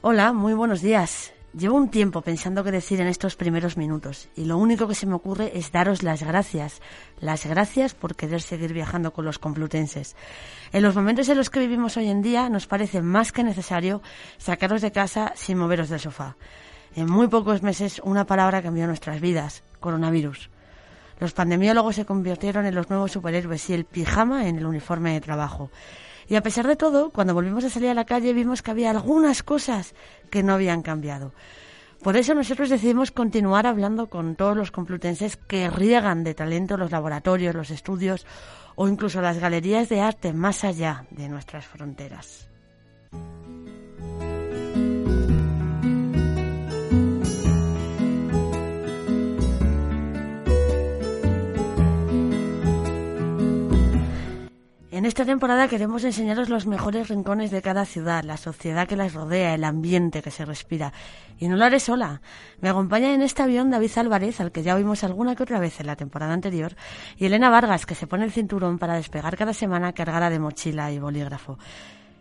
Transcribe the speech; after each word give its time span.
Hola, 0.00 0.32
muy 0.32 0.54
buenos 0.54 0.80
días. 0.80 1.32
Llevo 1.52 1.76
un 1.76 1.90
tiempo 1.90 2.22
pensando 2.22 2.62
qué 2.62 2.70
decir 2.70 3.00
en 3.00 3.08
estos 3.08 3.34
primeros 3.34 3.76
minutos 3.76 4.28
y 4.36 4.44
lo 4.44 4.56
único 4.56 4.86
que 4.86 4.94
se 4.94 5.06
me 5.06 5.14
ocurre 5.14 5.50
es 5.58 5.72
daros 5.72 6.04
las 6.04 6.22
gracias. 6.22 6.80
Las 7.18 7.44
gracias 7.46 7.94
por 7.94 8.14
querer 8.14 8.40
seguir 8.40 8.72
viajando 8.72 9.12
con 9.12 9.24
los 9.24 9.40
complutenses. 9.40 10.14
En 10.72 10.84
los 10.84 10.94
momentos 10.94 11.28
en 11.28 11.36
los 11.36 11.50
que 11.50 11.58
vivimos 11.58 11.96
hoy 11.96 12.06
en 12.10 12.22
día 12.22 12.48
nos 12.48 12.68
parece 12.68 13.02
más 13.02 13.32
que 13.32 13.42
necesario 13.42 14.00
sacaros 14.36 14.82
de 14.82 14.92
casa 14.92 15.32
sin 15.34 15.58
moveros 15.58 15.88
del 15.88 15.98
sofá. 15.98 16.36
En 16.94 17.10
muy 17.10 17.26
pocos 17.26 17.64
meses 17.64 18.00
una 18.04 18.24
palabra 18.24 18.62
cambió 18.62 18.86
nuestras 18.86 19.20
vidas, 19.20 19.64
coronavirus. 19.80 20.48
Los 21.18 21.32
pandemiólogos 21.32 21.96
se 21.96 22.06
convirtieron 22.06 22.66
en 22.66 22.76
los 22.76 22.88
nuevos 22.88 23.10
superhéroes 23.10 23.68
y 23.68 23.74
el 23.74 23.84
pijama 23.84 24.46
en 24.46 24.58
el 24.58 24.66
uniforme 24.66 25.14
de 25.14 25.20
trabajo. 25.20 25.70
Y 26.28 26.36
a 26.36 26.42
pesar 26.42 26.66
de 26.66 26.76
todo, 26.76 27.10
cuando 27.10 27.34
volvimos 27.34 27.64
a 27.64 27.70
salir 27.70 27.88
a 27.88 27.94
la 27.94 28.04
calle 28.04 28.34
vimos 28.34 28.62
que 28.62 28.70
había 28.70 28.90
algunas 28.90 29.42
cosas 29.42 29.94
que 30.30 30.42
no 30.42 30.52
habían 30.52 30.82
cambiado. 30.82 31.32
Por 32.02 32.16
eso 32.16 32.34
nosotros 32.34 32.68
decidimos 32.68 33.10
continuar 33.10 33.66
hablando 33.66 34.08
con 34.08 34.36
todos 34.36 34.56
los 34.56 34.70
complutenses 34.70 35.36
que 35.36 35.68
riegan 35.68 36.22
de 36.22 36.34
talento 36.34 36.76
los 36.76 36.92
laboratorios, 36.92 37.54
los 37.54 37.70
estudios 37.70 38.24
o 38.76 38.86
incluso 38.86 39.20
las 39.20 39.38
galerías 39.38 39.88
de 39.88 40.00
arte 40.00 40.32
más 40.32 40.62
allá 40.62 41.06
de 41.10 41.28
nuestras 41.28 41.66
fronteras. 41.66 42.48
En 54.98 55.06
esta 55.06 55.24
temporada 55.24 55.68
queremos 55.68 56.02
enseñaros 56.02 56.48
los 56.48 56.66
mejores 56.66 57.06
rincones 57.06 57.52
de 57.52 57.62
cada 57.62 57.84
ciudad, 57.84 58.24
la 58.24 58.36
sociedad 58.36 58.88
que 58.88 58.96
las 58.96 59.14
rodea, 59.14 59.54
el 59.54 59.62
ambiente 59.62 60.22
que 60.22 60.32
se 60.32 60.44
respira. 60.44 60.92
Y 61.38 61.46
no 61.46 61.54
lo 61.54 61.64
haré 61.64 61.78
sola. 61.78 62.20
Me 62.60 62.68
acompaña 62.68 63.14
en 63.14 63.22
este 63.22 63.44
avión 63.44 63.70
David 63.70 63.92
Álvarez, 63.94 64.40
al 64.40 64.50
que 64.50 64.64
ya 64.64 64.74
oímos 64.74 65.04
alguna 65.04 65.36
que 65.36 65.44
otra 65.44 65.60
vez 65.60 65.78
en 65.78 65.86
la 65.86 65.94
temporada 65.94 66.32
anterior, 66.32 66.74
y 67.16 67.26
Elena 67.26 67.48
Vargas, 67.48 67.86
que 67.86 67.94
se 67.94 68.08
pone 68.08 68.24
el 68.24 68.32
cinturón 68.32 68.80
para 68.80 68.96
despegar 68.96 69.36
cada 69.36 69.54
semana 69.54 69.92
cargada 69.92 70.30
de 70.30 70.40
mochila 70.40 70.90
y 70.90 70.98
bolígrafo. 70.98 71.60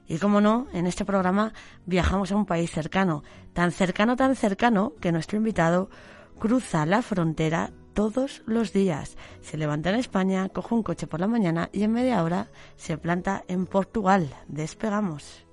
Y 0.08 0.19
como 0.19 0.39
no, 0.39 0.67
en 0.72 0.86
este 0.86 1.03
programa 1.03 1.53
viajamos 1.88 2.31
a 2.31 2.36
un 2.36 2.45
país 2.45 2.69
cercano, 2.69 3.23
tan 3.53 3.72
cercano, 3.72 4.16
tan 4.16 4.36
cercano, 4.36 4.94
que 5.02 5.12
nuestro 5.12 5.39
invitado 5.39 5.89
cruza 6.38 6.86
la 6.86 7.02
frontera 7.02 7.72
todos 7.98 8.44
los 8.45 8.73
días. 8.73 9.17
Se 9.42 9.58
levanta 9.58 9.90
en 9.90 9.95
España, 9.95 10.48
coge 10.50 10.76
un 10.76 10.84
coche 10.84 11.08
por 11.08 11.20
la 11.20 11.26
mañana 11.26 11.70
y 11.73 11.81
en 11.81 11.94
media 11.94 12.23
hora 12.23 12.45
se 12.76 12.95
planta 12.95 13.44
en 13.48 13.66
Portugal. 13.66 14.28
Despegamos. 14.48 15.44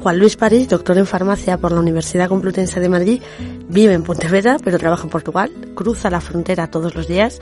Juan 0.00 0.16
Luis 0.20 0.36
París, 0.36 0.68
doctor 0.68 0.96
en 0.98 1.06
farmacia 1.06 1.58
por 1.58 1.72
la 1.72 1.80
Universidad 1.80 2.28
Complutense 2.28 2.78
de 2.78 2.88
Madrid, 2.88 3.20
vive 3.68 3.94
en 3.94 4.04
Pontevedra, 4.04 4.58
pero 4.62 4.78
trabaja 4.78 5.02
en 5.02 5.10
Portugal, 5.10 5.50
cruza 5.74 6.08
la 6.08 6.20
frontera 6.20 6.68
todos 6.68 6.94
los 6.94 7.08
días. 7.08 7.40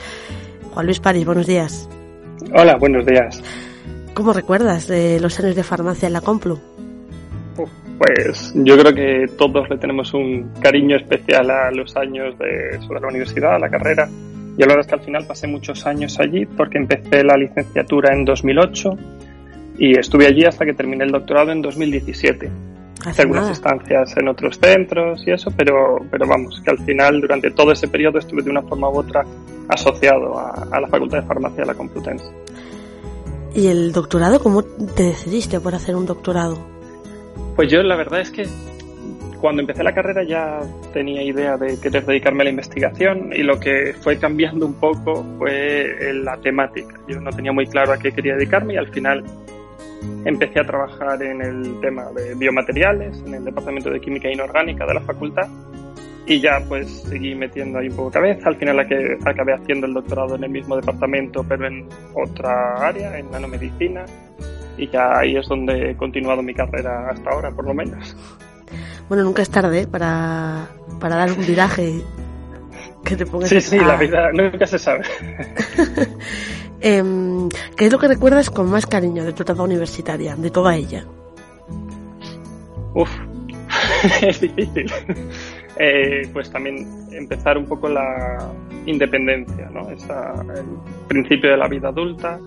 Juan 0.72 0.86
Luis 0.86 1.00
París, 1.00 1.26
buenos 1.26 1.46
días. 1.46 1.86
Hola, 2.54 2.78
buenos 2.78 3.04
días. 3.04 3.42
¿Cómo 4.14 4.32
recuerdas 4.32 4.88
de 4.88 5.20
los 5.20 5.38
años 5.38 5.54
de 5.54 5.64
farmacia 5.64 6.06
en 6.06 6.14
la 6.14 6.22
Complu? 6.22 6.58
Pues 7.98 8.54
yo 8.54 8.78
creo 8.78 8.94
que 8.94 9.34
todos 9.36 9.68
le 9.68 9.76
tenemos 9.76 10.14
un 10.14 10.50
cariño 10.62 10.96
especial 10.96 11.50
a 11.50 11.70
los 11.70 11.94
años 11.94 12.38
de, 12.38 12.80
sobre 12.86 13.00
la 13.00 13.08
universidad, 13.08 13.56
a 13.56 13.58
la 13.58 13.68
carrera. 13.68 14.08
Y 14.60 14.62
la 14.62 14.74
verdad 14.74 14.80
es 14.80 14.86
que 14.88 14.94
al 14.94 15.00
final 15.00 15.26
pasé 15.26 15.46
muchos 15.46 15.86
años 15.86 16.20
allí 16.20 16.44
porque 16.44 16.76
empecé 16.76 17.24
la 17.24 17.34
licenciatura 17.34 18.12
en 18.12 18.26
2008 18.26 18.90
y 19.78 19.98
estuve 19.98 20.26
allí 20.26 20.44
hasta 20.44 20.66
que 20.66 20.74
terminé 20.74 21.04
el 21.04 21.12
doctorado 21.12 21.50
en 21.50 21.62
2017. 21.62 22.50
Hice 23.10 23.22
algunas 23.22 23.48
estancias 23.48 24.14
en 24.18 24.28
otros 24.28 24.58
centros 24.58 25.26
y 25.26 25.30
eso, 25.30 25.50
pero, 25.56 26.04
pero 26.10 26.26
vamos, 26.26 26.60
que 26.62 26.72
al 26.72 26.78
final 26.80 27.22
durante 27.22 27.50
todo 27.52 27.72
ese 27.72 27.88
periodo 27.88 28.18
estuve 28.18 28.42
de 28.42 28.50
una 28.50 28.60
forma 28.60 28.90
u 28.90 28.98
otra 28.98 29.24
asociado 29.66 30.38
a, 30.38 30.68
a 30.70 30.78
la 30.78 30.88
Facultad 30.88 31.22
de 31.22 31.26
Farmacia 31.26 31.62
de 31.62 31.66
la 31.66 31.74
Complutense. 31.74 32.30
¿Y 33.54 33.68
el 33.68 33.92
doctorado? 33.92 34.40
¿Cómo 34.40 34.62
te 34.62 35.04
decidiste 35.04 35.58
por 35.60 35.74
hacer 35.74 35.96
un 35.96 36.04
doctorado? 36.04 36.58
Pues 37.56 37.72
yo 37.72 37.82
la 37.82 37.96
verdad 37.96 38.20
es 38.20 38.30
que 38.30 38.46
cuando 39.40 39.62
empecé 39.62 39.82
la 39.82 39.94
carrera 39.94 40.22
ya 40.22 40.60
tenía 40.92 41.22
idea 41.22 41.56
de 41.56 41.80
querer 41.80 42.04
dedicarme 42.04 42.42
a 42.42 42.44
la 42.44 42.50
investigación 42.50 43.32
y 43.32 43.42
lo 43.42 43.58
que 43.58 43.94
fue 44.00 44.18
cambiando 44.18 44.66
un 44.66 44.74
poco 44.74 45.24
fue 45.38 46.12
la 46.14 46.36
temática. 46.38 46.94
Yo 47.08 47.20
no 47.20 47.30
tenía 47.30 47.52
muy 47.52 47.66
claro 47.66 47.92
a 47.92 47.98
qué 47.98 48.12
quería 48.12 48.34
dedicarme 48.34 48.74
y 48.74 48.76
al 48.76 48.88
final 48.88 49.24
empecé 50.24 50.60
a 50.60 50.64
trabajar 50.64 51.22
en 51.22 51.42
el 51.42 51.80
tema 51.80 52.10
de 52.14 52.34
biomateriales, 52.34 53.22
en 53.26 53.34
el 53.34 53.44
departamento 53.44 53.90
de 53.90 54.00
química 54.00 54.30
inorgánica 54.30 54.86
de 54.86 54.94
la 54.94 55.00
facultad 55.00 55.48
y 56.26 56.40
ya 56.40 56.62
pues 56.68 57.02
seguí 57.02 57.34
metiendo 57.34 57.78
ahí 57.78 57.88
un 57.88 57.96
poco 57.96 58.10
cabeza. 58.10 58.48
Al 58.48 58.56
final 58.56 58.78
acabé 58.78 59.54
haciendo 59.54 59.86
el 59.86 59.94
doctorado 59.94 60.36
en 60.36 60.44
el 60.44 60.50
mismo 60.50 60.76
departamento 60.76 61.44
pero 61.48 61.66
en 61.66 61.88
otra 62.14 62.86
área, 62.86 63.18
en 63.18 63.30
nanomedicina 63.30 64.04
y 64.76 64.88
ya 64.88 65.18
ahí 65.18 65.36
es 65.36 65.46
donde 65.48 65.90
he 65.90 65.96
continuado 65.96 66.42
mi 66.42 66.54
carrera 66.54 67.10
hasta 67.10 67.30
ahora, 67.30 67.50
por 67.50 67.66
lo 67.66 67.74
menos. 67.74 68.16
Bueno, 69.10 69.24
nunca 69.24 69.42
es 69.42 69.50
tarde 69.50 69.88
para, 69.88 70.68
para 71.00 71.16
dar 71.16 71.32
un 71.32 71.44
viraje 71.44 72.00
que 73.04 73.16
te 73.16 73.26
pongas 73.26 73.50
Sí, 73.50 73.60
sí, 73.60 73.76
la 73.80 73.96
vida 73.96 74.30
nunca 74.32 74.66
se 74.68 74.78
sabe. 74.78 75.02
Em, 76.82 77.48
¿Qué 77.76 77.86
es 77.86 77.92
lo 77.92 77.98
que 77.98 78.08
recuerdas 78.08 78.48
con 78.48 78.70
más 78.70 78.86
cariño 78.86 79.22
de 79.22 79.34
tu 79.34 79.42
etapa 79.42 79.64
universitaria, 79.64 80.34
de 80.34 80.50
toda 80.50 80.76
ella? 80.76 81.04
Uf, 82.94 83.10
es 84.22 84.40
difícil. 84.40 84.90
Eh, 85.76 86.22
pues 86.32 86.50
también 86.50 87.06
empezar 87.10 87.58
un 87.58 87.66
poco 87.66 87.88
la 87.88 88.50
independencia, 88.86 89.68
¿no? 89.70 89.90
Esa, 89.90 90.40
el 90.56 90.64
principio 91.08 91.50
de 91.50 91.56
la 91.58 91.68
vida 91.68 91.88
adulta, 91.88 92.38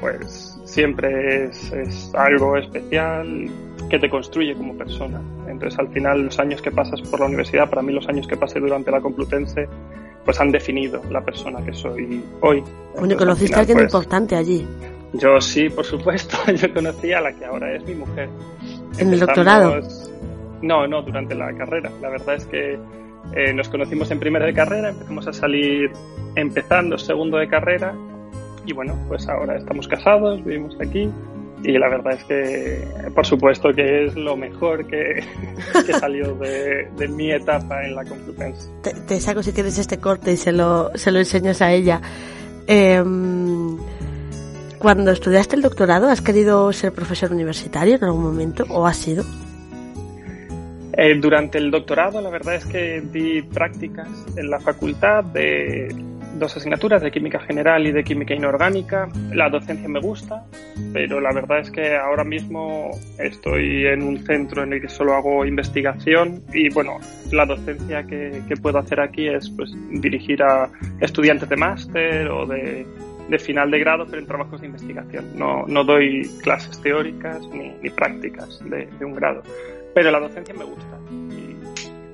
pues 0.00 0.58
siempre 0.64 1.46
es, 1.46 2.12
algo 2.14 2.56
especial 2.56 3.50
que 3.88 3.98
te 3.98 4.08
construye 4.08 4.54
como 4.54 4.76
persona. 4.76 5.20
Entonces, 5.48 5.78
al 5.78 5.88
final, 5.88 6.24
los 6.24 6.38
años 6.38 6.60
que 6.60 6.70
pasas 6.70 7.00
por 7.02 7.20
la 7.20 7.26
universidad, 7.26 7.68
para 7.68 7.82
mí 7.82 7.92
los 7.92 8.08
años 8.08 8.26
que 8.26 8.36
pasé 8.36 8.60
durante 8.60 8.90
la 8.90 9.00
Complutense, 9.00 9.68
pues 10.24 10.40
han 10.40 10.50
definido 10.50 11.00
la 11.10 11.20
persona 11.24 11.64
que 11.64 11.72
soy 11.72 12.22
hoy. 12.40 12.62
Bueno, 12.98 13.16
conociste 13.16 13.56
a 13.56 13.60
alguien 13.60 13.78
pues, 13.78 13.92
importante 13.92 14.36
allí. 14.36 14.66
Yo 15.12 15.40
sí, 15.40 15.68
por 15.68 15.84
supuesto. 15.84 16.36
Yo 16.54 16.72
conocí 16.74 17.12
a 17.12 17.20
la 17.20 17.32
que 17.32 17.44
ahora 17.44 17.74
es 17.74 17.84
mi 17.84 17.94
mujer. 17.94 18.28
¿En 18.98 19.12
el 19.12 19.20
doctorado? 19.20 19.80
No, 20.62 20.86
no, 20.86 21.02
durante 21.02 21.34
la 21.34 21.52
carrera. 21.54 21.90
La 22.00 22.08
verdad 22.08 22.34
es 22.34 22.46
que 22.46 22.78
eh, 23.34 23.52
nos 23.52 23.68
conocimos 23.68 24.10
en 24.10 24.18
primera 24.18 24.46
de 24.46 24.54
carrera, 24.54 24.90
empezamos 24.90 25.26
a 25.26 25.32
salir 25.32 25.90
empezando 26.34 26.96
segundo 26.98 27.38
de 27.38 27.48
carrera 27.48 27.94
y 28.64 28.72
bueno, 28.72 28.96
pues 29.08 29.28
ahora 29.28 29.56
estamos 29.56 29.88
casados, 29.88 30.44
vivimos 30.44 30.76
aquí 30.80 31.10
y 31.62 31.72
la 31.78 31.88
verdad 31.88 32.14
es 32.14 32.24
que, 32.24 33.10
por 33.14 33.26
supuesto, 33.26 33.72
que 33.74 34.06
es 34.06 34.14
lo 34.14 34.36
mejor 34.36 34.86
que, 34.86 35.24
que 35.86 35.92
salió 35.94 36.34
de, 36.34 36.88
de, 36.96 37.08
mi 37.08 37.30
etapa 37.30 37.84
en 37.84 37.94
la 37.94 38.04
Complutense. 38.04 38.70
Te, 39.06 39.20
saco 39.20 39.42
si 39.42 39.52
quieres 39.52 39.78
este 39.78 39.98
corte 39.98 40.32
y 40.32 40.36
se 40.36 40.52
lo, 40.52 40.90
se 40.96 41.10
lo 41.10 41.18
enseñas 41.18 41.62
a 41.62 41.72
ella. 41.72 42.00
Eh, 42.66 43.02
cuando 44.78 45.10
estudiaste 45.10 45.56
el 45.56 45.62
doctorado, 45.62 46.08
¿has 46.08 46.20
querido 46.20 46.72
ser 46.72 46.92
profesor 46.92 47.32
universitario 47.32 47.96
en 47.96 48.04
algún 48.04 48.22
momento 48.22 48.64
o 48.68 48.86
has 48.86 48.96
sido? 48.96 49.24
Eh, 50.92 51.18
durante 51.20 51.58
el 51.58 51.70
doctorado, 51.70 52.20
la 52.20 52.30
verdad 52.30 52.54
es 52.54 52.66
que 52.66 53.00
di 53.00 53.42
prácticas 53.42 54.08
en 54.36 54.48
la 54.48 54.60
facultad 54.60 55.24
de 55.24 55.94
dos 56.38 56.56
asignaturas 56.56 57.02
de 57.02 57.10
química 57.10 57.40
general 57.40 57.86
y 57.86 57.92
de 57.92 58.04
química 58.04 58.34
inorgánica. 58.34 59.08
La 59.32 59.48
docencia 59.48 59.88
me 59.88 60.00
gusta, 60.00 60.44
pero 60.92 61.20
la 61.20 61.32
verdad 61.32 61.60
es 61.60 61.70
que 61.70 61.96
ahora 61.96 62.24
mismo 62.24 62.90
estoy 63.18 63.86
en 63.86 64.02
un 64.02 64.18
centro 64.24 64.62
en 64.62 64.72
el 64.72 64.80
que 64.80 64.88
solo 64.88 65.14
hago 65.14 65.44
investigación 65.44 66.42
y 66.52 66.68
bueno, 66.70 66.98
la 67.32 67.46
docencia 67.46 68.04
que, 68.06 68.42
puedo 68.62 68.78
hacer 68.78 69.00
aquí 69.00 69.28
es 69.28 69.50
pues 69.50 69.72
dirigir 69.90 70.42
a 70.42 70.70
estudiantes 71.00 71.48
de 71.48 71.56
máster 71.56 72.28
o 72.28 72.46
de, 72.46 72.86
final 73.38 73.70
de 73.70 73.78
grado, 73.78 74.06
pero 74.06 74.18
en 74.18 74.26
trabajos 74.26 74.60
de 74.60 74.66
investigación. 74.66 75.26
No, 75.36 75.66
no 75.66 75.84
doy 75.84 76.22
clases 76.42 76.80
teóricas 76.80 77.40
ni, 77.48 77.90
prácticas 77.90 78.60
de, 78.64 78.88
un 79.04 79.14
grado, 79.14 79.42
pero 79.94 80.10
la 80.10 80.20
docencia 80.20 80.54
me 80.54 80.64
gusta. 80.64 80.98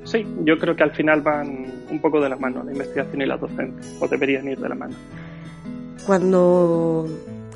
Sí, 0.05 0.27
yo 0.45 0.59
creo 0.59 0.75
que 0.77 0.83
al 0.83 0.91
final 0.91 1.23
van 1.23 1.82
un 1.93 2.01
poco 2.01 2.21
de 2.21 2.29
la 2.29 2.37
mano, 2.37 2.65
la 2.65 2.73
investigación 2.73 3.23
y 3.23 3.27
la 3.27 3.37
docencia, 3.37 3.93
o 4.01 4.09
deberían 4.09 4.49
ir 4.49 4.59
de 4.59 4.69
la 4.69 4.75
mano. 4.75 4.95
Cuando 6.07 7.07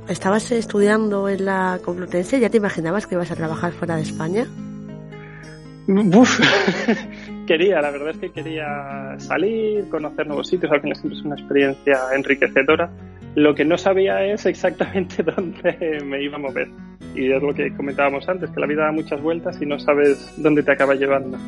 estabas 0.09 0.53
estudiando 0.53 1.29
en 1.29 1.45
la 1.45 1.81
Complutense, 1.85 2.39
¿ya 2.39 2.51
te 2.51 2.59
imaginabas 2.59 3.07
que 3.07 3.17
ibas 3.17 3.31
a 3.31 3.37
trabajar 3.37 3.73
fuera 3.73 3.97
de 3.97 4.03
España? 4.03 4.47
Uf, 5.89 6.41
quería, 7.47 7.81
la 7.81 7.91
verdad 7.91 8.11
es 8.11 8.19
que 8.19 8.31
quería 8.31 9.15
salir, 9.19 9.89
conocer 9.89 10.27
nuevos 10.27 10.49
sitios, 10.49 10.71
al 10.73 10.81
final 10.81 10.97
siempre 10.97 11.19
es 11.19 11.25
una 11.25 11.37
experiencia 11.37 11.99
enriquecedora. 12.15 12.91
Lo 13.35 13.55
que 13.55 13.65
no 13.65 13.79
sabía 13.79 14.25
es 14.25 14.47
exactamente 14.47 15.23
dónde 15.37 16.01
me 16.05 16.23
iba 16.23 16.37
a 16.37 16.41
mover. 16.41 16.69
Y 17.15 17.33
es 17.33 17.43
lo 17.43 17.55
que 17.55 17.75
comentábamos 17.75 18.29
antes, 18.29 18.51
que 18.51 18.61
la 18.61 18.67
vida 18.67 18.85
da 18.85 18.93
muchas 18.93 19.21
vueltas 19.23 19.61
y 19.61 19.67
no 19.67 19.79
sabes 19.79 20.35
dónde 20.37 20.63
te 20.63 20.73
acaba 20.73 20.95
llevando. 20.95 21.39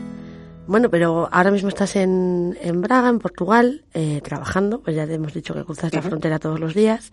Bueno, 0.69 0.91
pero 0.91 1.31
ahora 1.33 1.51
mismo 1.51 1.71
estás 1.71 1.97
en, 1.97 2.55
en 2.61 2.83
Braga, 2.83 3.09
en 3.09 3.19
Portugal, 3.21 3.85
eh, 3.95 4.21
trabajando, 4.23 4.83
pues 4.83 4.95
ya 4.95 5.07
te 5.07 5.15
hemos 5.15 5.33
dicho 5.33 5.55
que 5.55 5.65
cruzas 5.65 5.95
la 5.95 6.03
frontera 6.03 6.39
todos 6.39 6.61
los 6.61 6.75
días, 6.75 7.11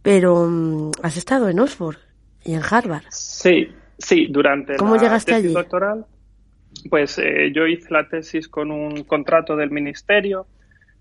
pero 0.00 0.46
mm, 0.48 0.92
has 1.02 1.18
estado 1.18 1.50
en 1.50 1.60
Oxford 1.60 1.96
y 2.42 2.54
en 2.54 2.62
Harvard. 2.62 3.02
Sí, 3.10 3.68
sí, 3.98 4.26
durante 4.30 4.76
¿Cómo 4.76 4.96
la 4.96 5.02
llegaste 5.02 5.32
tesis 5.32 5.44
allí? 5.44 5.54
doctoral, 5.54 6.06
pues 6.88 7.18
eh, 7.18 7.52
yo 7.54 7.66
hice 7.66 7.92
la 7.92 8.08
tesis 8.08 8.48
con 8.48 8.70
un 8.70 9.04
contrato 9.04 9.54
del 9.54 9.70
ministerio 9.70 10.46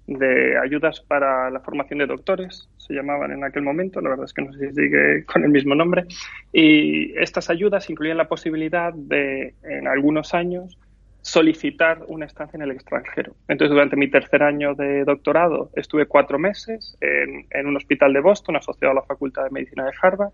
de 0.08 0.58
ayudas 0.58 1.00
para 1.00 1.50
la 1.52 1.62
formación 1.62 2.00
de 2.00 2.08
doctores, 2.08 2.68
se 2.76 2.94
llamaban 2.94 3.32
en 3.32 3.46
aquel 3.46 3.64
momento, 3.64 4.02
la 4.02 4.10
verdad 4.10 4.26
es 4.26 4.34
que 4.34 4.42
no 4.42 4.52
sé 4.52 4.72
si 4.72 4.76
sigue 4.76 5.24
con 5.24 5.46
el 5.46 5.52
mismo 5.52 5.74
nombre, 5.74 6.04
y 6.52 7.18
estas 7.18 7.50
ayudas 7.50 7.90
incluían 7.90 8.18
la 8.18 8.28
posibilidad 8.28 8.92
de, 8.94 9.54
en 9.64 9.88
algunos 9.88 10.34
años, 10.34 10.78
solicitar 11.22 12.04
una 12.08 12.26
estancia 12.26 12.58
en 12.58 12.64
el 12.64 12.72
extranjero. 12.72 13.36
Entonces, 13.48 13.72
durante 13.72 13.96
mi 13.96 14.10
tercer 14.10 14.42
año 14.42 14.74
de 14.74 15.04
doctorado 15.04 15.70
estuve 15.76 16.08
cuatro 16.08 16.40
meses 16.40 16.98
en, 17.00 17.68
un 17.68 17.78
hospital 17.78 18.12
de 18.14 18.22
Boston 18.22 18.56
asociado 18.56 18.92
a 18.92 18.96
la 18.96 19.04
Facultad 19.04 19.44
de 19.44 19.52
Medicina 19.52 19.86
de 19.86 19.92
Harvard 20.02 20.32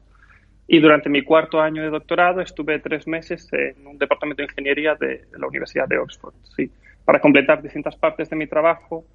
y 0.65 0.79
durante 0.79 1.09
mi 1.09 1.23
cuarto 1.23 1.59
año 1.61 1.81
de 1.81 1.89
doctorado 1.89 2.41
estuve 2.41 2.79
tres 2.79 3.05
meses 3.05 3.47
en 3.51 3.85
un 3.85 3.97
departamento 3.97 4.41
de 4.41 4.45
ingeniería 4.45 4.95
de, 4.95 5.25
la 5.37 5.47
Universidad 5.47 5.87
de 5.87 5.97
Oxford, 5.97 6.33
sí, 6.55 6.71
para 7.03 7.19
completar 7.19 7.61
distintas 7.61 7.95
partes 7.95 8.29
de 8.29 8.35
mi 8.35 8.47
trabajo 8.47 9.05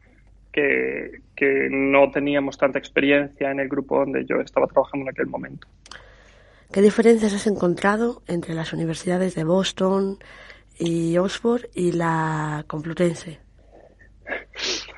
que, 0.52 1.20
que 1.34 1.68
no 1.70 2.10
teníamos 2.10 2.58
tanta 2.58 2.78
experiencia 2.78 3.50
en 3.50 3.60
el 3.60 3.68
grupo 3.68 3.98
donde 3.98 4.26
yo 4.26 4.36
estaba 4.36 4.66
trabajando 4.66 5.04
en 5.04 5.10
aquel 5.10 5.26
momento. 5.26 5.66
¿Qué 6.70 6.80
diferencias 6.80 7.34
has 7.34 7.46
encontrado 7.46 8.22
entre 8.26 8.54
las 8.54 8.72
universidades 8.72 9.34
de 9.34 9.44
Boston, 9.44 10.18
y 10.84 11.16
Oxford 11.18 11.62
y 11.74 11.92
la 11.92 12.64
Complutense. 12.66 13.38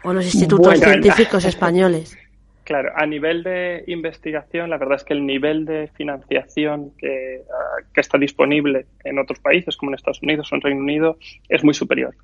O 0.04 0.12
los 0.12 0.24
institutos 0.24 0.78
científicos 0.78 1.44
españoles. 1.54 2.16
Claro, 2.64 2.92
a 2.96 3.04
nivel 3.04 3.42
de 3.42 3.84
investigación, 3.88 4.70
la 4.70 4.78
verdad 4.78 4.96
es 4.96 5.04
que 5.04 5.12
el 5.12 5.26
nivel 5.26 5.66
de 5.66 5.88
financiación 5.88 6.92
que, 6.96 7.42
ah, 7.50 7.82
que, 7.92 8.00
está 8.00 8.16
disponible 8.16 8.86
en 9.04 9.18
otros 9.18 9.38
países, 9.38 9.76
como 9.76 9.90
en 9.90 9.96
Estados 9.96 10.22
Unidos 10.22 10.50
o 10.50 10.54
en 10.54 10.62
Reino 10.62 10.80
Unido, 10.80 11.18
es 11.48 11.62
muy 11.62 11.74
superior. 11.74 12.14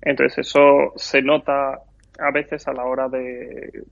Entonces, 0.00 0.48
eso 0.48 0.94
se 0.96 1.20
nota 1.20 1.80
a 2.18 2.30
veces 2.32 2.66
a 2.66 2.72
la 2.72 2.84
hora 2.84 3.08
de 3.08 3.84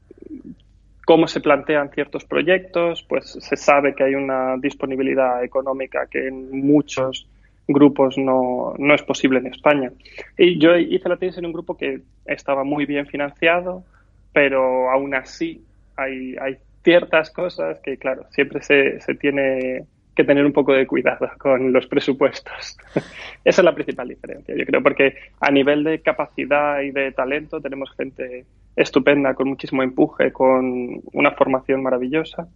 cómo 1.05 1.27
se 1.29 1.41
plantean 1.41 1.91
ciertos 1.91 2.25
proyectos, 2.25 3.03
pues 3.03 3.37
se 3.41 3.57
sabe 3.57 3.95
que 3.95 4.05
hay 4.05 4.15
una 4.15 4.57
disponibilidad 4.59 5.45
económica 5.45 6.07
que 6.11 6.29
en 6.29 6.67
muchos 6.67 7.29
grupos 7.69 8.17
no, 8.17 8.75
no 8.79 8.95
es 8.95 9.03
posible 9.03 9.39
en 9.39 9.47
España. 9.49 9.93
Y 10.37 10.59
yo 10.59 10.77
hice 10.77 11.09
la 11.09 11.17
tesis 11.17 11.39
en 11.39 11.47
un 11.47 11.53
grupo 11.53 11.77
que 11.77 12.01
estaba 12.25 12.65
muy 12.65 12.87
bien 12.87 13.07
financiado, 13.07 13.85
pero 14.33 14.91
aún 14.91 15.15
así 15.15 15.63
hay, 15.97 16.35
hay 16.41 16.57
ciertas 16.83 17.31
cosas 17.31 17.79
que, 17.81 17.99
claro, 17.99 18.25
siempre 18.31 18.63
se, 18.63 19.01
se 19.01 19.15
tiene 19.15 19.85
que 20.17 20.25
tener 20.25 20.45
un 20.45 20.53
poco 20.53 20.73
de 20.73 20.87
cuidado 20.87 21.31
con 21.39 21.73
los 21.73 21.87
presupuestos. 21.87 22.77
Esa 23.45 23.61
es 23.61 23.65
la 23.65 23.75
principal 23.75 24.09
diferencia, 24.09 24.55
yo 24.57 24.65
creo, 24.65 24.83
porque 24.83 25.15
a 25.39 25.51
nivel 25.51 25.85
de 25.85 26.01
capacidad 26.01 26.81
y 26.81 26.91
de 26.91 27.13
talento 27.13 27.61
tenemos 27.61 27.93
gente 27.97 28.45
estupenda, 28.75 29.35
con 29.35 29.49
muchísimo 29.49 29.83
empuje, 29.83 30.33
con 30.33 31.01
una 31.13 31.31
formación 31.33 31.83
maravillosa 31.83 32.49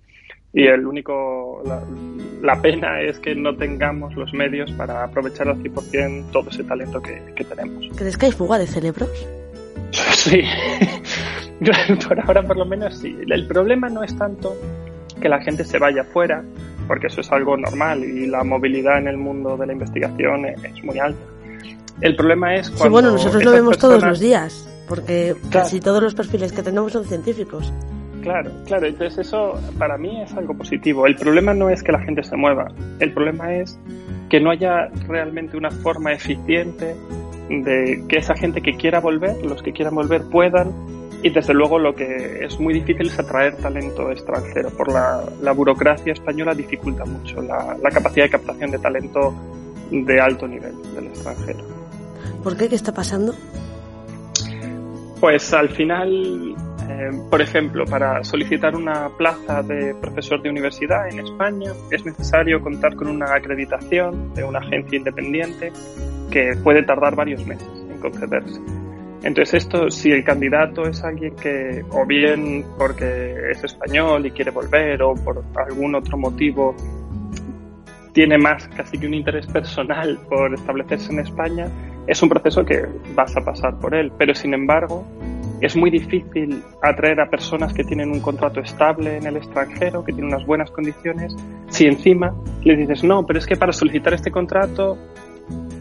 y 0.53 0.67
el 0.67 0.87
único 0.87 1.63
la, 2.43 2.61
pena 2.61 3.01
es 3.01 3.19
que 3.19 3.35
no 3.35 3.57
tengamos 3.57 4.15
los 4.15 4.33
medios 4.35 4.71
para 4.73 5.05
aprovechar 5.05 5.49
al 5.49 5.63
100% 5.63 6.31
todo 6.31 6.51
ese 6.51 6.65
talento 6.65 7.01
que, 7.01 7.23
que 7.35 7.45
tenemos. 7.45 7.87
¿Crees 7.97 8.19
que 8.19 8.27
hay 8.27 8.33
fuga 8.33 8.59
de 8.59 8.67
cerebros? 8.67 9.11
Sí, 9.93 10.43
por 12.09 12.19
ahora 12.21 12.43
por 12.43 12.57
lo 12.57 12.65
menos 12.65 12.97
sí. 12.97 13.15
El 13.29 13.47
problema 13.47 13.91
no 13.91 14.03
es 14.03 14.17
tanto 14.17 14.57
que 15.21 15.29
la 15.29 15.43
gente 15.43 15.65
se 15.65 15.79
vaya 15.79 16.03
fuera, 16.05 16.43
porque 16.89 17.09
eso 17.09 17.21
es 17.21 17.31
algo 17.31 17.57
normal 17.57 18.03
y 18.05 18.27
la 18.27 18.43
movilidad 18.43 18.99
en 18.99 19.09
el 19.09 19.19
mundo 19.19 19.57
de 19.57 19.67
la 19.67 19.73
investigación 19.73 20.47
es 20.47 20.85
muy 20.85 20.99
alta. 20.99 21.21
El 22.01 22.17
problema 22.17 22.55
es 22.55 22.71
cuando... 22.71 22.85
Sí, 22.85 22.89
bueno, 22.91 23.11
nosotros 23.13 23.45
lo 23.45 23.53
vemos 23.53 23.79
todos 23.79 24.03
los 24.03 24.19
días, 24.19 24.69
porque 24.89 25.37
casi 25.51 25.81
todos 25.81 26.03
los 26.03 26.15
perfiles 26.15 26.53
que 26.53 26.63
tenemos 26.63 26.93
son 26.93 27.05
científicos. 27.05 27.73
Claro, 28.23 28.53
claro, 28.67 28.87
entonces 28.87 29.27
eso 29.27 29.61
para 29.79 29.99
mí 29.99 30.23
es 30.23 30.33
algo 30.35 30.55
positivo. 30.55 31.07
El 31.07 31.17
problema 31.17 31.55
no 31.55 31.69
es 31.69 31.83
que 31.83 31.93
la 31.93 32.01
gente 32.01 32.23
se 32.23 32.37
mueva, 32.37 32.69
el 33.01 33.13
problema 33.13 33.55
es 33.55 33.79
que 34.31 34.41
no 34.41 34.51
haya 34.51 34.89
realmente 35.09 35.57
una 35.57 35.71
forma 35.71 36.13
eficiente 36.13 36.95
de 37.51 38.05
que 38.09 38.17
esa 38.17 38.35
gente 38.35 38.63
que 38.63 38.77
quiera 38.77 39.01
volver, 39.01 39.45
los 39.45 39.63
que 39.63 39.73
quieran 39.73 39.95
volver 39.95 40.23
puedan 40.31 40.73
y 41.23 41.31
desde 41.31 41.53
luego 41.53 41.79
lo 41.79 41.95
que 41.95 42.45
es 42.45 42.59
muy 42.59 42.75
difícil 42.75 43.09
es 43.09 43.19
atraer 43.19 43.57
talento 43.57 44.11
extranjero. 44.11 44.71
Por 44.71 44.93
la, 44.93 45.53
burocracia 45.53 46.13
española 46.13 46.55
dificulta 46.55 47.05
mucho 47.05 47.43
la, 47.43 47.77
la, 47.81 47.91
capacidad 47.91 48.25
de 48.25 48.31
captación 48.31 48.71
de 48.71 48.79
talento 48.79 49.35
de 49.91 50.21
alto 50.21 50.49
nivel 50.49 50.75
del 50.95 51.07
extranjero. 51.09 51.65
¿Por 52.43 52.57
qué? 52.57 52.69
¿Qué 52.69 52.75
está 52.75 52.93
pasando? 52.93 53.35
Pues 55.21 55.53
al 55.53 55.69
final 55.69 56.57
eh, 56.89 57.11
por 57.31 57.41
ejemplo, 57.41 57.85
para 57.85 58.23
solicitar 58.25 58.75
una 58.75 59.09
plaza 59.11 59.63
de 59.63 59.95
profesor 59.95 60.43
de 60.43 60.51
universidad 60.51 61.09
en 61.09 61.21
España 61.21 61.73
es 61.91 62.05
necesario 62.05 62.61
contar 62.61 62.95
con 62.97 63.09
una 63.09 63.35
acreditación 63.35 64.35
de 64.35 64.45
una 64.45 64.59
agencia 64.59 64.99
independiente 64.99 65.73
que 66.31 66.57
puede 66.63 66.83
tardar 66.83 67.15
varios 67.15 67.47
meses 67.47 67.69
en 67.91 67.99
concederse. 67.99 68.61
Entonces 69.23 69.63
esto, 69.63 69.89
si 69.89 70.11
el 70.11 70.25
candidato 70.25 70.83
es 70.83 71.03
alguien 71.05 71.37
que, 71.37 71.85
o 71.91 72.05
bien 72.05 72.65
porque 72.77 73.51
es 73.53 73.63
español 73.63 74.27
y 74.27 74.33
quiere 74.33 74.51
volver, 74.51 75.01
o 75.03 75.15
por 75.15 75.45
algún 75.55 75.95
otro 75.95 76.19
motivo, 76.19 76.75
tiene 78.13 78.37
más 78.37 78.67
casi 78.69 78.99
que 78.99 79.07
un 79.07 79.15
interés 79.15 79.47
personal 79.47 80.19
por 80.29 80.53
establecerse 80.53 81.13
en 81.13 81.21
España, 81.21 81.69
es 82.07 82.21
un 82.23 82.29
proceso 82.29 82.65
que 82.65 82.85
vas 83.15 83.37
a 83.37 83.41
pasar 83.43 83.79
por 83.79 83.95
él. 83.95 84.13
Pero 84.19 84.35
sin 84.35 84.55
embargo, 84.55 85.07
es 85.63 85.77
muy 85.77 85.91
difícil 85.91 86.63
atraer 86.83 87.21
a 87.21 87.31
personas 87.31 87.73
que 87.73 87.85
tienen 87.85 88.11
un 88.11 88.21
contrato 88.21 88.61
estable 88.61 89.17
en 89.17 89.27
el 89.27 89.37
extranjero, 89.37 90.05
que 90.05 90.13
tienen 90.13 90.35
unas 90.35 90.45
buenas 90.45 90.71
condiciones, 90.73 91.37
si 91.69 91.87
encima 91.87 92.35
le 92.65 92.77
dices, 92.77 93.05
no, 93.05 93.25
pero 93.25 93.39
es 93.39 93.47
que 93.47 93.57
para 93.57 93.73
solicitar 93.73 94.13
este 94.13 94.33
contrato 94.33 94.99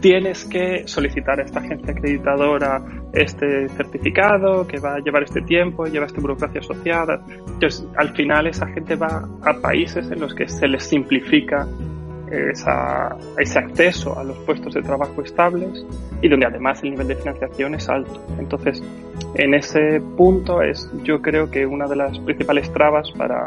tienes 0.00 0.44
que 0.44 0.86
solicitar 0.86 1.40
a 1.40 1.44
esta 1.44 1.60
agencia 1.60 1.92
acreditadora 1.92 2.82
este 3.12 3.68
certificado 3.70 4.66
que 4.66 4.78
va 4.78 4.94
a 4.94 4.98
llevar 5.00 5.24
este 5.24 5.42
tiempo, 5.42 5.86
lleva 5.86 6.06
esta 6.06 6.20
burocracia 6.20 6.60
asociada. 6.60 7.24
Entonces, 7.28 7.86
al 7.96 8.10
final 8.14 8.46
esa 8.46 8.66
gente 8.68 8.96
va 8.96 9.28
a 9.42 9.54
países 9.60 10.10
en 10.10 10.20
los 10.20 10.34
que 10.34 10.48
se 10.48 10.66
les 10.66 10.84
simplifica 10.84 11.66
esa, 12.32 13.16
ese 13.38 13.58
acceso 13.58 14.18
a 14.18 14.24
los 14.24 14.38
puestos 14.38 14.74
de 14.74 14.82
trabajo 14.82 15.22
estables 15.22 15.84
y 16.20 16.28
donde 16.28 16.46
además 16.46 16.82
el 16.82 16.90
nivel 16.90 17.08
de 17.08 17.16
financiación 17.16 17.74
es 17.74 17.88
alto. 17.88 18.24
Entonces, 18.38 18.82
en 19.34 19.54
ese 19.54 20.00
punto 20.16 20.62
es 20.62 20.90
yo 21.02 21.20
creo 21.20 21.50
que 21.50 21.66
una 21.66 21.86
de 21.86 21.96
las 21.96 22.18
principales 22.20 22.72
trabas 22.72 23.10
para 23.12 23.46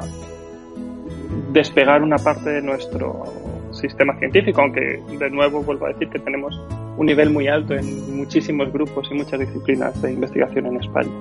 despegar 1.51 2.03
una 2.03 2.17
parte 2.17 2.49
de 2.49 2.61
nuestro 2.61 3.23
sistema 3.71 4.17
científico, 4.19 4.61
aunque 4.61 5.01
de 5.19 5.29
nuevo 5.29 5.61
vuelvo 5.61 5.85
a 5.85 5.89
decir 5.89 6.09
que 6.09 6.19
tenemos 6.19 6.59
un 6.97 7.05
nivel 7.05 7.29
muy 7.29 7.47
alto 7.47 7.73
en 7.73 8.15
muchísimos 8.15 8.71
grupos 8.71 9.07
y 9.11 9.15
muchas 9.15 9.39
disciplinas 9.39 10.01
de 10.01 10.13
investigación 10.13 10.67
en 10.67 10.77
España. 10.77 11.11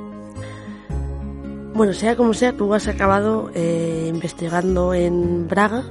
Bueno, 1.74 1.92
sea 1.92 2.14
como 2.14 2.34
sea, 2.34 2.52
tú 2.52 2.72
has 2.72 2.86
acabado 2.86 3.50
eh, 3.54 4.08
investigando 4.08 4.94
en 4.94 5.48
Braga. 5.48 5.82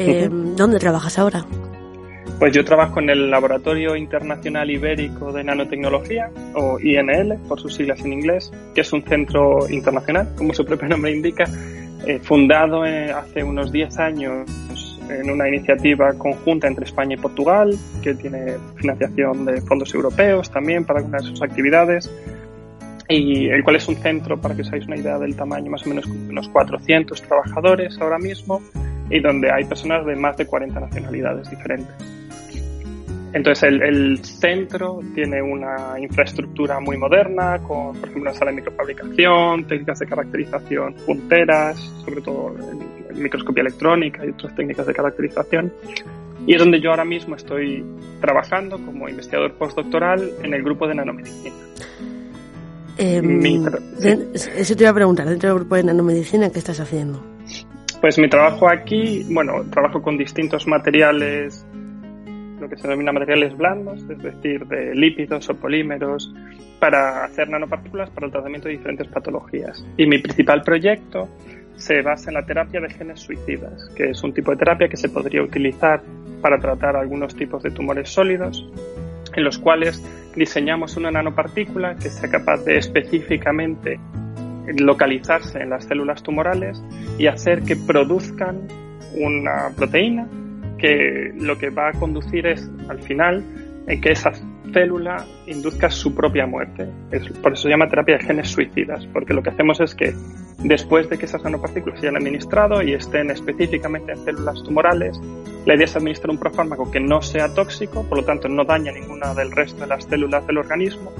Eh, 0.00 0.28
¿Dónde 0.30 0.78
trabajas 0.78 1.18
ahora? 1.18 1.44
Pues 2.38 2.54
yo 2.54 2.64
trabajo 2.64 3.00
en 3.00 3.10
el 3.10 3.30
Laboratorio 3.30 3.96
Internacional 3.96 4.70
Ibérico 4.70 5.30
de 5.30 5.44
Nanotecnología, 5.44 6.30
o 6.54 6.80
INL, 6.80 7.36
por 7.46 7.60
sus 7.60 7.74
siglas 7.74 8.00
en 8.00 8.14
inglés, 8.14 8.50
que 8.74 8.80
es 8.80 8.92
un 8.94 9.02
centro 9.02 9.68
internacional, 9.68 10.32
como 10.36 10.54
su 10.54 10.64
propio 10.64 10.88
nombre 10.88 11.12
indica, 11.14 11.44
eh, 12.06 12.18
fundado 12.22 12.82
hace 12.82 13.44
unos 13.44 13.70
10 13.70 13.98
años 13.98 14.98
en 15.10 15.30
una 15.30 15.48
iniciativa 15.48 16.14
conjunta 16.14 16.66
entre 16.66 16.86
España 16.86 17.14
y 17.14 17.18
Portugal, 17.18 17.76
que 18.02 18.14
tiene 18.14 18.56
financiación 18.76 19.44
de 19.44 19.60
fondos 19.60 19.92
europeos 19.92 20.50
también 20.50 20.86
para 20.86 21.00
algunas 21.00 21.24
de 21.24 21.28
sus 21.28 21.42
actividades, 21.42 22.10
y 23.06 23.48
el 23.48 23.62
cual 23.64 23.76
es 23.76 23.86
un 23.86 23.96
centro, 23.96 24.40
para 24.40 24.54
que 24.54 24.62
os 24.62 24.68
hagáis 24.68 24.86
una 24.86 24.96
idea 24.96 25.18
del 25.18 25.36
tamaño, 25.36 25.70
más 25.70 25.84
o 25.84 25.90
menos 25.90 26.06
unos 26.06 26.48
400 26.48 27.20
trabajadores 27.20 28.00
ahora 28.00 28.18
mismo, 28.18 28.62
y 29.10 29.20
donde 29.20 29.50
hay 29.50 29.64
personas 29.64 30.06
de 30.06 30.16
más 30.16 30.36
de 30.36 30.46
40 30.46 30.80
nacionalidades 30.80 31.50
diferentes. 31.50 31.94
Entonces 33.32 33.62
el, 33.62 33.82
el, 33.82 34.24
centro 34.24 35.00
tiene 35.14 35.40
una 35.40 35.94
infraestructura 36.00 36.80
muy 36.80 36.96
moderna, 36.96 37.60
con 37.62 37.96
por 37.96 38.08
ejemplo 38.08 38.22
una 38.22 38.34
sala 38.34 38.50
de 38.50 38.56
microfabricación, 38.56 39.64
técnicas 39.68 40.00
de 40.00 40.06
caracterización 40.06 40.94
punteras, 41.06 41.78
sobre 42.04 42.22
todo 42.22 42.56
en, 42.58 43.22
microscopía 43.22 43.62
electrónica 43.62 44.24
y 44.24 44.30
otras 44.30 44.54
técnicas 44.54 44.86
de 44.86 44.94
caracterización. 44.94 45.72
Y 46.46 46.54
es 46.54 46.58
donde 46.58 46.80
yo 46.80 46.90
ahora 46.90 47.04
mismo 47.04 47.36
estoy 47.36 47.84
trabajando 48.20 48.78
como 48.84 49.08
investigador 49.08 49.52
postdoctoral 49.54 50.30
en 50.42 50.54
el 50.54 50.62
grupo 50.62 50.88
de 50.88 50.94
nanomedicina. 50.94 51.54
Eh, 52.98 53.22
Eso 54.56 54.76
te 54.76 54.82
iba 54.82 54.90
a 54.90 54.94
preguntar, 54.94 55.28
dentro 55.28 55.50
del 55.50 55.58
grupo 55.58 55.76
de 55.76 55.84
nanomedicina, 55.84 56.50
¿qué 56.50 56.58
estás 56.58 56.80
haciendo? 56.80 57.29
Pues 58.00 58.18
mi 58.18 58.28
trabajo 58.28 58.68
aquí, 58.68 59.26
bueno, 59.30 59.64
trabajo 59.70 60.00
con 60.00 60.16
distintos 60.16 60.66
materiales 60.66 61.66
lo 62.60 62.68
que 62.68 62.76
se 62.76 62.82
denomina 62.82 63.12
materiales 63.12 63.56
blandos, 63.56 64.02
es 64.08 64.18
decir, 64.18 64.66
de 64.66 64.94
lípidos 64.94 65.48
o 65.48 65.56
polímeros, 65.56 66.32
para 66.78 67.24
hacer 67.24 67.48
nanopartículas 67.48 68.10
para 68.10 68.26
el 68.26 68.32
tratamiento 68.32 68.68
de 68.68 68.74
diferentes 68.74 69.08
patologías. 69.08 69.84
Y 69.96 70.06
mi 70.06 70.18
principal 70.18 70.62
proyecto 70.62 71.28
se 71.74 72.02
basa 72.02 72.30
en 72.30 72.34
la 72.34 72.44
terapia 72.44 72.80
de 72.80 72.90
genes 72.90 73.20
suicidas, 73.20 73.88
que 73.96 74.10
es 74.10 74.22
un 74.22 74.34
tipo 74.34 74.50
de 74.50 74.58
terapia 74.58 74.88
que 74.88 74.96
se 74.96 75.08
podría 75.08 75.42
utilizar 75.42 76.02
para 76.42 76.58
tratar 76.58 76.96
algunos 76.96 77.34
tipos 77.34 77.62
de 77.62 77.70
tumores 77.70 78.10
sólidos, 78.10 78.68
en 79.34 79.44
los 79.44 79.58
cuales 79.58 80.02
diseñamos 80.36 80.96
una 80.96 81.10
nanopartícula 81.10 81.96
que 81.96 82.10
sea 82.10 82.30
capaz 82.30 82.64
de 82.64 82.76
específicamente 82.76 83.98
localizarse 84.78 85.60
en 85.60 85.70
las 85.70 85.84
células 85.84 86.22
tumorales 86.22 86.82
y 87.18 87.26
hacer 87.26 87.62
que 87.62 87.76
produzcan 87.76 88.68
una 89.14 89.70
proteína 89.76 90.26
que 90.78 91.32
lo 91.36 91.58
que 91.58 91.70
va 91.70 91.90
a 91.90 91.92
conducir 91.92 92.46
es, 92.46 92.70
al 92.88 93.00
final, 93.02 93.44
en 93.86 94.00
que 94.00 94.12
esa 94.12 94.32
célula 94.72 95.26
induzca 95.46 95.90
su 95.90 96.14
propia 96.14 96.46
muerte. 96.46 96.86
Por 97.42 97.52
eso 97.52 97.62
se 97.64 97.68
llama 97.68 97.88
terapia 97.88 98.16
de 98.18 98.24
genes 98.24 98.48
suicidas, 98.48 99.06
porque 99.12 99.34
lo 99.34 99.42
que 99.42 99.50
hacemos 99.50 99.80
es 99.80 99.94
que 99.94 100.14
después 100.62 101.08
de 101.10 101.18
que 101.18 101.26
esas 101.26 101.42
nanopartículas 101.42 102.00
se 102.00 102.06
hayan 102.06 102.16
administrado 102.16 102.82
y 102.82 102.94
estén 102.94 103.30
específicamente 103.30 104.12
en 104.12 104.24
células 104.24 104.62
tumorales, 104.62 105.20
la 105.66 105.74
idea 105.74 105.84
es 105.84 105.96
administrar 105.96 106.30
un 106.30 106.38
profármaco 106.38 106.90
que 106.90 107.00
no 107.00 107.20
sea 107.20 107.52
tóxico, 107.52 108.04
por 108.08 108.18
lo 108.18 108.24
tanto 108.24 108.48
no 108.48 108.64
daña 108.64 108.92
ninguna 108.92 109.34
del 109.34 109.50
resto 109.50 109.80
de 109.82 109.88
las 109.88 110.04
células 110.04 110.46
del 110.46 110.58
organismo, 110.58 111.12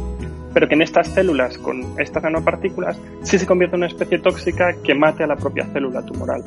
pero 0.52 0.68
que 0.68 0.74
en 0.74 0.82
estas 0.82 1.08
células 1.08 1.58
con 1.58 1.98
estas 1.98 2.22
nanopartículas 2.22 2.98
sí 3.22 3.38
se 3.38 3.46
convierte 3.46 3.76
en 3.76 3.82
una 3.82 3.88
especie 3.88 4.18
tóxica 4.18 4.74
que 4.82 4.94
mate 4.94 5.24
a 5.24 5.26
la 5.26 5.36
propia 5.36 5.66
célula 5.72 6.02
tumoral. 6.02 6.42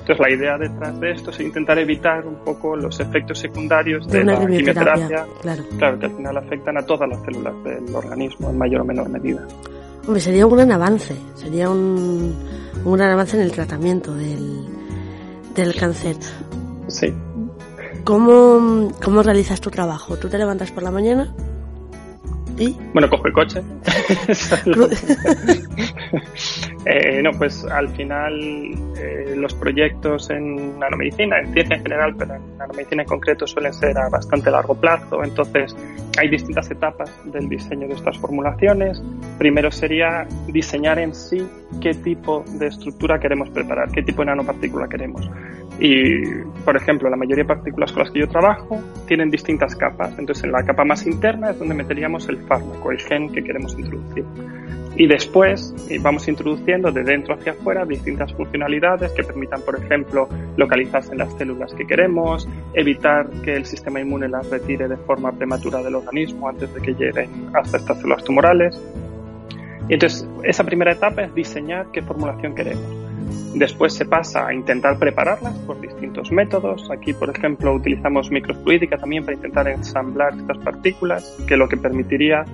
Entonces 0.00 0.18
la 0.18 0.34
idea 0.34 0.56
detrás 0.56 0.98
de 1.00 1.10
esto 1.10 1.30
es 1.30 1.40
intentar 1.40 1.78
evitar 1.78 2.26
un 2.26 2.36
poco 2.36 2.76
los 2.76 2.98
efectos 3.00 3.38
secundarios 3.38 4.06
de, 4.08 4.24
la 4.24 4.38
quimioterapia, 4.38 5.26
claro. 5.42 5.64
claro, 5.76 5.98
que 5.98 6.06
al 6.06 6.16
final 6.16 6.36
afectan 6.38 6.78
a 6.78 6.82
todas 6.82 7.08
las 7.08 7.20
células 7.22 7.54
del 7.62 7.94
organismo 7.94 8.48
en 8.48 8.58
mayor 8.58 8.80
o 8.80 8.84
menor 8.84 9.08
medida. 9.10 9.46
Hombre, 10.06 10.20
sería 10.22 10.46
un 10.46 10.56
gran 10.56 10.72
avance, 10.72 11.14
sería 11.34 11.68
un, 11.68 12.34
un 12.84 12.92
gran 12.96 13.10
avance 13.10 13.36
en 13.36 13.42
el 13.42 13.52
tratamiento 13.52 14.14
del, 14.14 14.64
del 15.54 15.74
cáncer. 15.74 16.16
Sí. 16.86 17.12
¿Cómo, 18.04 18.90
¿Cómo 19.04 19.22
realizas 19.22 19.60
tu 19.60 19.70
trabajo? 19.70 20.16
¿Tú 20.16 20.30
te 20.30 20.38
levantas 20.38 20.72
por 20.72 20.82
la 20.82 20.90
mañana? 20.90 21.34
Bueno, 22.92 23.08
cojo 23.08 23.26
el 23.26 23.32
coche. 23.32 23.62
eh, 26.84 27.22
no, 27.22 27.30
pues 27.32 27.64
al 27.64 27.88
final 27.90 28.40
eh, 28.96 29.34
los 29.36 29.54
proyectos 29.54 30.30
en 30.30 30.78
nanomedicina, 30.78 31.40
en 31.40 31.52
ciencia 31.52 31.76
en 31.76 31.82
general, 31.82 32.14
pero 32.16 32.34
en 32.34 32.58
nanomedicina 32.58 33.02
en 33.02 33.08
concreto 33.08 33.46
suelen 33.46 33.72
ser 33.72 33.96
a 33.98 34.08
bastante 34.08 34.50
largo 34.50 34.74
plazo. 34.74 35.22
Entonces 35.22 35.74
hay 36.18 36.28
distintas 36.28 36.70
etapas 36.70 37.10
del 37.24 37.48
diseño 37.48 37.86
de 37.86 37.94
estas 37.94 38.18
formulaciones. 38.18 39.00
Primero 39.38 39.70
sería 39.70 40.26
diseñar 40.48 40.98
en 40.98 41.14
sí 41.14 41.46
qué 41.80 41.94
tipo 41.94 42.44
de 42.58 42.66
estructura 42.66 43.20
queremos 43.20 43.50
preparar, 43.50 43.90
qué 43.92 44.02
tipo 44.02 44.22
de 44.22 44.26
nanopartícula 44.26 44.88
queremos. 44.88 45.30
Y, 45.80 46.24
por 46.64 46.76
ejemplo, 46.76 47.08
la 47.08 47.16
mayoría 47.16 47.44
de 47.44 47.48
partículas 47.48 47.92
con 47.92 48.02
las 48.02 48.12
que 48.12 48.20
yo 48.20 48.28
trabajo 48.28 48.80
tienen 49.06 49.30
distintas 49.30 49.76
capas. 49.76 50.18
Entonces, 50.18 50.44
en 50.44 50.52
la 50.52 50.64
capa 50.64 50.84
más 50.84 51.06
interna 51.06 51.50
es 51.50 51.58
donde 51.58 51.74
meteríamos 51.74 52.28
el 52.28 52.38
fármaco, 52.38 52.90
el 52.90 52.98
gen 52.98 53.32
que 53.32 53.44
queremos 53.44 53.78
introducir. 53.78 54.24
Y 54.96 55.06
después 55.06 55.72
vamos 56.00 56.26
introduciendo 56.26 56.90
de 56.90 57.04
dentro 57.04 57.34
hacia 57.34 57.52
afuera 57.52 57.84
distintas 57.84 58.32
funcionalidades 58.32 59.12
que 59.12 59.22
permitan, 59.22 59.62
por 59.62 59.78
ejemplo, 59.78 60.28
localizarse 60.56 61.12
en 61.12 61.18
las 61.18 61.32
células 61.34 61.72
que 61.74 61.86
queremos, 61.86 62.48
evitar 62.74 63.30
que 63.44 63.54
el 63.54 63.64
sistema 63.64 64.00
inmune 64.00 64.28
las 64.28 64.50
retire 64.50 64.88
de 64.88 64.96
forma 64.96 65.30
prematura 65.30 65.80
del 65.84 65.94
organismo 65.94 66.48
antes 66.48 66.74
de 66.74 66.80
que 66.80 66.94
lleguen 66.94 67.50
hasta 67.54 67.76
estas 67.76 67.98
células 67.98 68.24
tumorales. 68.24 68.82
Y 69.88 69.94
entonces, 69.94 70.28
esa 70.42 70.64
primera 70.64 70.90
etapa 70.90 71.22
es 71.22 71.32
diseñar 71.32 71.86
qué 71.92 72.02
formulación 72.02 72.56
queremos. 72.56 73.07
Después 73.54 73.92
se 73.92 74.04
pasa 74.04 74.46
a 74.46 74.54
intentar 74.54 74.98
prepararlas 74.98 75.54
por 75.66 75.80
distintos 75.80 76.30
métodos. 76.30 76.90
Aquí, 76.90 77.12
por 77.12 77.30
ejemplo, 77.30 77.74
utilizamos 77.74 78.30
microfluídica 78.30 78.98
también 78.98 79.24
para 79.24 79.34
intentar 79.36 79.68
ensamblar 79.68 80.34
estas 80.36 80.58
partículas, 80.58 81.36
que 81.46 81.56
lo 81.56 81.68
que 81.68 81.76
permitiría 81.76 82.44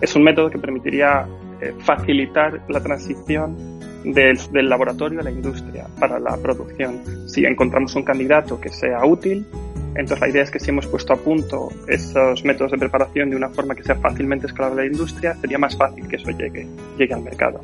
es 0.00 0.14
un 0.16 0.22
método 0.22 0.50
que 0.50 0.58
permitiría 0.58 1.26
eh, 1.60 1.74
facilitar 1.78 2.60
la 2.68 2.82
transición 2.82 3.56
del, 4.04 4.38
del, 4.52 4.68
laboratorio 4.68 5.20
a 5.20 5.22
la 5.22 5.30
industria 5.30 5.86
para 5.98 6.18
la 6.18 6.36
producción. 6.36 7.28
Si 7.28 7.44
encontramos 7.44 7.94
un 7.94 8.02
candidato 8.02 8.60
que 8.60 8.70
sea 8.70 9.04
útil, 9.04 9.46
entonces 9.94 10.20
la 10.20 10.28
idea 10.28 10.42
es 10.42 10.50
que 10.50 10.58
si 10.58 10.70
hemos 10.70 10.86
puesto 10.86 11.12
a 11.12 11.16
punto 11.16 11.68
esos 11.88 12.44
métodos 12.44 12.72
de 12.72 12.78
preparación 12.78 13.30
de 13.30 13.36
una 13.36 13.48
forma 13.48 13.74
que 13.74 13.82
sea 13.82 13.96
fácilmente 13.96 14.46
escalable 14.46 14.82
a 14.82 14.84
la 14.84 14.90
industria, 14.90 15.34
sería 15.34 15.58
más 15.58 15.76
fácil 15.76 16.06
que 16.06 16.16
eso 16.16 16.30
llegue, 16.30 16.66
llegue 16.96 17.14
al 17.14 17.22
mercado. 17.22 17.60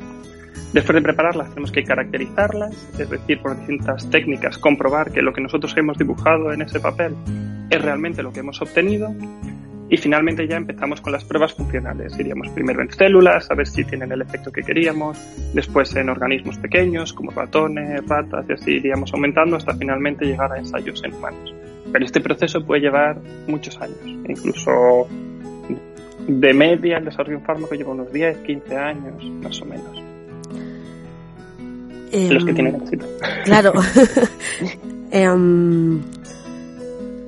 Después 0.73 0.95
de 0.95 1.01
prepararlas 1.01 1.49
tenemos 1.49 1.71
que 1.71 1.83
caracterizarlas, 1.83 2.75
es 2.99 3.09
decir, 3.09 3.41
por 3.41 3.57
distintas 3.57 4.09
técnicas, 4.09 4.57
comprobar 4.57 5.11
que 5.11 5.21
lo 5.21 5.33
que 5.33 5.41
nosotros 5.41 5.73
hemos 5.77 5.97
dibujado 5.97 6.51
en 6.51 6.61
ese 6.61 6.79
papel 6.79 7.15
es 7.69 7.81
realmente 7.81 8.21
lo 8.21 8.33
que 8.33 8.41
hemos 8.41 8.61
obtenido. 8.61 9.13
Y 9.89 9.95
finalmente 9.95 10.45
ya 10.45 10.57
empezamos 10.57 10.99
con 10.99 11.13
las 11.13 11.23
pruebas 11.23 11.53
funcionales. 11.53 12.19
Iríamos 12.19 12.49
primero 12.49 12.81
en 12.81 12.91
células, 12.91 13.49
a 13.49 13.55
ver 13.55 13.65
si 13.65 13.85
tienen 13.85 14.11
el 14.11 14.21
efecto 14.21 14.51
que 14.51 14.61
queríamos, 14.61 15.17
después 15.53 15.95
en 15.95 16.09
organismos 16.09 16.57
pequeños 16.57 17.13
como 17.13 17.31
ratones, 17.31 18.05
ratas, 18.05 18.45
y 18.49 18.53
así 18.53 18.71
iríamos 18.71 19.13
aumentando 19.13 19.55
hasta 19.55 19.73
finalmente 19.75 20.25
llegar 20.25 20.51
a 20.51 20.57
ensayos 20.57 21.01
en 21.05 21.13
humanos. 21.13 21.55
Pero 21.89 22.03
este 22.03 22.19
proceso 22.19 22.65
puede 22.65 22.81
llevar 22.81 23.17
muchos 23.47 23.79
años, 23.79 24.01
incluso 24.27 25.07
de 26.27 26.53
media 26.53 26.97
el 26.97 27.05
desarrollo 27.05 27.37
de 27.37 27.37
un 27.37 27.45
fármaco 27.45 27.73
lleva 27.73 27.91
unos 27.91 28.11
10, 28.11 28.39
15 28.39 28.75
años, 28.75 29.23
más 29.41 29.61
o 29.61 29.65
menos 29.65 30.16
los 32.11 32.45
que 32.45 32.53
tienen 32.53 32.75
éxito. 32.75 33.05
Claro. 33.45 33.73
Em, 35.11 36.01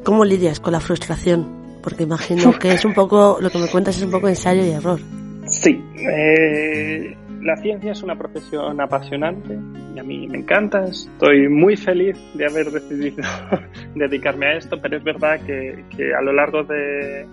¿Cómo 0.04 0.26
lidias 0.26 0.60
con 0.60 0.74
la 0.74 0.80
frustración? 0.80 1.80
Porque 1.82 2.04
imagino 2.04 2.52
que 2.60 2.74
es 2.74 2.84
un 2.84 2.94
poco, 2.94 3.38
lo 3.40 3.50
que 3.50 3.58
me 3.58 3.68
cuentas 3.68 3.98
es 3.98 4.04
un 4.04 4.12
poco 4.12 4.28
ensayo 4.28 4.66
y 4.66 4.72
error. 4.72 5.00
Sí, 5.46 5.82
eh, 5.98 7.16
la 7.42 7.56
ciencia 7.58 7.92
es 7.92 8.04
una 8.04 8.18
profesión 8.18 8.82
apasionante 8.82 9.58
y 9.96 10.00
a 10.00 10.04
mí 10.04 10.28
me 10.28 10.40
encanta. 10.40 10.84
Estoy 10.86 11.48
muy 11.48 11.78
feliz 11.78 12.18
de 12.34 12.46
haber 12.46 12.70
decidido 12.72 13.24
dedicarme 13.96 14.48
a 14.48 14.58
esto, 14.58 14.80
pero 14.82 14.98
es 14.98 15.04
verdad 15.04 15.40
que, 15.46 15.86
que 15.96 16.14
a 16.14 16.22
lo 16.22 16.34
largo 16.34 16.64
de, 16.64 17.26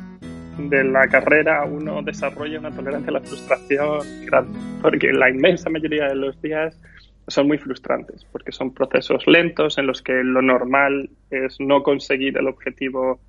de 0.59 0.85
la 0.85 1.07
carrera 1.09 1.65
uno 1.65 2.03
desarrolla 2.03 2.59
una 2.59 2.71
tolerancia 2.71 3.11
a 3.11 3.15
la 3.15 3.21
frustración 3.21 4.01
grande, 4.27 4.59
porque 4.81 5.13
la 5.13 5.31
inmensa 5.31 5.69
mayoría 5.71 6.09
de 6.09 6.17
los 6.17 6.41
días 6.41 6.79
son 7.27 7.49
muy 7.49 7.59
frustrantes 7.59 8.25
porque 8.31 8.53
son 8.53 8.73
procesos 8.73 9.27
lentos 9.27 9.79
en 9.79 9.87
los 9.87 10.03
que 10.03 10.23
lo 10.23 10.43
normal 10.43 11.11
es 11.31 11.57
no 11.61 11.83
conseguir 11.83 12.37
el 12.39 12.47
objetivo 12.47 13.21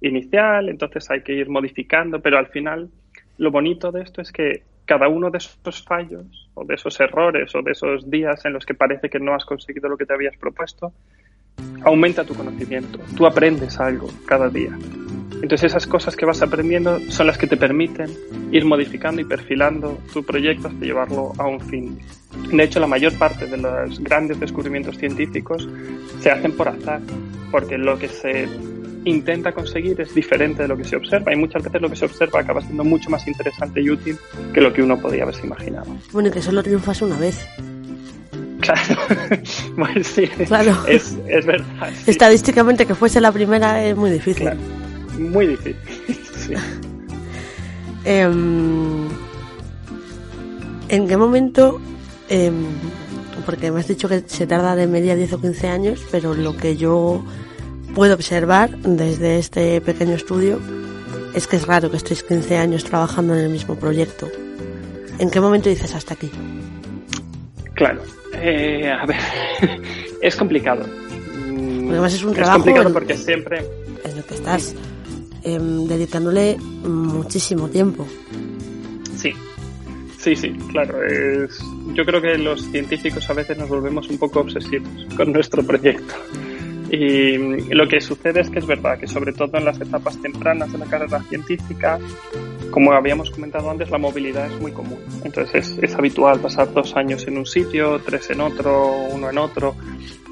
inicial, 0.00 0.68
entonces 0.68 1.10
hay 1.10 1.22
que 1.22 1.34
ir 1.34 1.48
modificando, 1.48 2.20
pero 2.20 2.38
al 2.38 2.48
final 2.48 2.90
lo 3.38 3.50
bonito 3.50 3.92
de 3.92 4.02
esto 4.02 4.20
es 4.20 4.32
que 4.32 4.62
cada 4.84 5.08
uno 5.08 5.30
de 5.30 5.38
esos 5.38 5.84
fallos 5.84 6.50
o 6.54 6.64
de 6.64 6.74
esos 6.74 6.98
errores 7.00 7.54
o 7.54 7.62
de 7.62 7.72
esos 7.72 8.10
días 8.10 8.44
en 8.44 8.52
los 8.52 8.66
que 8.66 8.74
parece 8.74 9.08
que 9.08 9.20
no 9.20 9.34
has 9.34 9.44
conseguido 9.44 9.88
lo 9.88 9.96
que 9.96 10.06
te 10.06 10.14
habías 10.14 10.36
propuesto, 10.36 10.92
aumenta 11.84 12.24
tu 12.24 12.34
conocimiento, 12.34 12.98
tú 13.16 13.26
aprendes 13.26 13.78
algo 13.78 14.08
cada 14.26 14.48
día. 14.48 14.76
Entonces 15.42 15.72
esas 15.72 15.86
cosas 15.86 16.14
que 16.14 16.24
vas 16.24 16.40
aprendiendo 16.42 17.00
son 17.10 17.26
las 17.26 17.36
que 17.36 17.46
te 17.46 17.56
permiten 17.56 18.10
ir 18.52 18.64
modificando 18.64 19.20
y 19.20 19.24
perfilando 19.24 19.98
tu 20.12 20.24
proyecto 20.24 20.68
hasta 20.68 20.84
llevarlo 20.84 21.32
a 21.38 21.46
un 21.46 21.60
fin. 21.60 21.98
De 22.50 22.62
hecho, 22.62 22.80
la 22.80 22.86
mayor 22.86 23.16
parte 23.18 23.46
de 23.46 23.56
los 23.56 23.98
grandes 24.00 24.38
descubrimientos 24.40 24.98
científicos 24.98 25.68
se 26.20 26.30
hacen 26.30 26.52
por 26.52 26.68
azar, 26.68 27.00
porque 27.50 27.78
lo 27.78 27.98
que 27.98 28.08
se 28.08 28.48
intenta 29.04 29.52
conseguir 29.52 30.00
es 30.00 30.14
diferente 30.14 30.62
de 30.62 30.68
lo 30.68 30.76
que 30.76 30.84
se 30.84 30.96
observa 30.96 31.32
y 31.32 31.36
muchas 31.36 31.62
veces 31.62 31.82
lo 31.82 31.90
que 31.90 31.96
se 31.96 32.04
observa 32.04 32.40
acaba 32.40 32.60
siendo 32.60 32.84
mucho 32.84 33.10
más 33.10 33.26
interesante 33.26 33.80
y 33.80 33.90
útil 33.90 34.16
que 34.54 34.60
lo 34.60 34.72
que 34.72 34.82
uno 34.82 34.98
podía 35.00 35.24
haberse 35.24 35.46
imaginado. 35.46 35.96
Bueno, 36.12 36.28
y 36.28 36.32
que 36.32 36.42
solo 36.42 36.62
triunfas 36.62 37.02
una 37.02 37.18
vez. 37.18 37.46
Claro, 38.60 39.00
sí, 40.04 40.28
claro. 40.46 40.76
Es, 40.86 41.16
es 41.28 41.44
verdad. 41.44 41.90
Estadísticamente 42.06 42.86
que 42.86 42.94
fuese 42.94 43.20
la 43.20 43.32
primera 43.32 43.84
es 43.84 43.96
muy 43.96 44.10
difícil. 44.10 44.50
Muy 45.18 45.48
difícil, 45.48 45.76
sí. 46.36 46.54
Em, 48.04 49.08
¿En 50.88 51.06
qué 51.06 51.16
momento, 51.16 51.80
em, 52.32 52.64
porque 53.44 53.70
me 53.70 53.80
has 53.80 53.88
dicho 53.88 54.08
que 54.08 54.22
se 54.26 54.46
tarda 54.46 54.74
de 54.74 54.86
media 54.86 55.14
10 55.14 55.34
o 55.34 55.40
15 55.40 55.68
años, 55.68 56.00
pero 56.10 56.34
lo 56.34 56.56
que 56.56 56.76
yo 56.76 57.22
puedo 57.94 58.14
observar 58.14 58.70
desde 58.78 59.38
este 59.38 59.80
pequeño 59.80 60.14
estudio 60.14 60.58
es 61.34 61.46
que 61.46 61.56
es 61.56 61.66
raro 61.66 61.90
que 61.90 61.96
estéis 61.98 62.22
15 62.22 62.56
años 62.56 62.84
trabajando 62.84 63.34
en 63.34 63.40
el 63.40 63.50
mismo 63.50 63.76
proyecto. 63.76 64.28
¿En 65.18 65.30
qué 65.30 65.40
momento 65.40 65.68
dices 65.68 65.94
hasta 65.94 66.14
aquí? 66.14 66.30
Claro, 67.74 68.02
eh, 68.34 68.90
a 68.90 69.04
ver, 69.06 69.20
es 70.22 70.36
complicado. 70.36 70.84
además 71.90 72.14
es 72.14 72.24
un 72.24 72.38
es 72.38 72.48
complicado 72.48 72.92
porque 72.92 73.16
siempre... 73.16 73.64
En 74.04 74.16
lo 74.16 74.24
que 74.24 74.34
estás 74.34 74.74
em, 75.42 75.86
dedicándole 75.86 76.56
muchísimo 76.58 77.68
tiempo. 77.68 78.06
Sí, 79.16 79.32
sí, 80.18 80.34
sí, 80.34 80.50
claro. 80.70 81.02
Es, 81.04 81.60
yo 81.94 82.04
creo 82.04 82.20
que 82.20 82.38
los 82.38 82.62
científicos 82.70 83.28
a 83.28 83.34
veces 83.34 83.58
nos 83.58 83.68
volvemos 83.68 84.08
un 84.08 84.18
poco 84.18 84.40
obsesivos 84.40 85.06
con 85.16 85.32
nuestro 85.32 85.62
proyecto. 85.64 86.14
Y 86.90 87.38
lo 87.74 87.88
que 87.88 88.02
sucede 88.02 88.40
es 88.40 88.50
que 88.50 88.58
es 88.58 88.66
verdad 88.66 88.98
que 88.98 89.06
sobre 89.06 89.32
todo 89.32 89.56
en 89.56 89.64
las 89.64 89.80
etapas 89.80 90.20
tempranas 90.20 90.70
de 90.72 90.78
la 90.78 90.84
carrera 90.84 91.22
científica, 91.22 91.98
como 92.70 92.92
habíamos 92.92 93.30
comentado 93.30 93.70
antes, 93.70 93.90
la 93.90 93.96
movilidad 93.96 94.46
es 94.46 94.60
muy 94.60 94.72
común. 94.72 94.98
Entonces 95.24 95.78
es, 95.80 95.94
habitual 95.94 96.40
pasar 96.40 96.70
dos 96.72 96.94
años 96.94 97.26
en 97.26 97.38
un 97.38 97.46
sitio, 97.46 97.98
tres 98.04 98.28
en 98.28 98.42
otro, 98.42 98.92
uno 99.10 99.30
en 99.30 99.38
otro. 99.38 99.74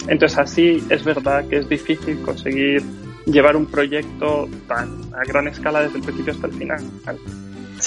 Entonces 0.06 0.38
así 0.38 0.84
es 0.90 1.02
verdad 1.02 1.48
que 1.48 1.56
es 1.56 1.68
difícil 1.68 2.20
conseguir 2.20 2.82
llevar 3.24 3.56
un 3.56 3.64
proyecto 3.64 4.46
tan 4.66 5.00
a 5.14 5.24
gran 5.26 5.48
escala 5.48 5.80
desde 5.80 5.96
el 5.96 6.04
principio 6.04 6.32
hasta 6.34 6.46
el 6.46 6.52
final. 6.52 6.80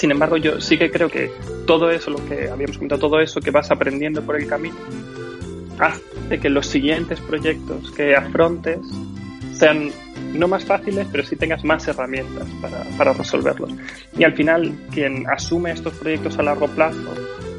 Sin 0.04 0.10
embargo, 0.10 0.36
yo 0.36 0.60
sí 0.60 0.76
que 0.76 0.90
creo 0.90 1.08
que 1.08 1.32
todo 1.66 1.90
eso, 1.90 2.10
lo 2.10 2.22
que 2.26 2.50
habíamos 2.50 2.76
comentado, 2.76 3.00
todo 3.00 3.20
eso 3.20 3.40
que 3.40 3.50
vas 3.50 3.70
aprendiendo 3.70 4.20
por 4.20 4.36
el 4.38 4.46
camino, 4.46 4.76
hace 5.78 6.38
que 6.38 6.50
los 6.50 6.66
siguientes 6.66 7.20
proyectos 7.20 7.90
que 7.92 8.14
afrontes 8.14 8.80
sean 9.54 9.90
no 10.34 10.46
más 10.46 10.66
fáciles, 10.66 11.06
pero 11.10 11.24
sí 11.24 11.36
tengas 11.36 11.64
más 11.64 11.88
herramientas 11.88 12.46
para, 12.60 12.84
para 12.98 13.14
resolverlos. 13.14 13.72
Y 14.18 14.24
al 14.24 14.34
final, 14.34 14.74
quien 14.92 15.24
asume 15.30 15.70
estos 15.70 15.94
proyectos 15.94 16.38
a 16.38 16.42
largo 16.42 16.68
plazo 16.68 17.14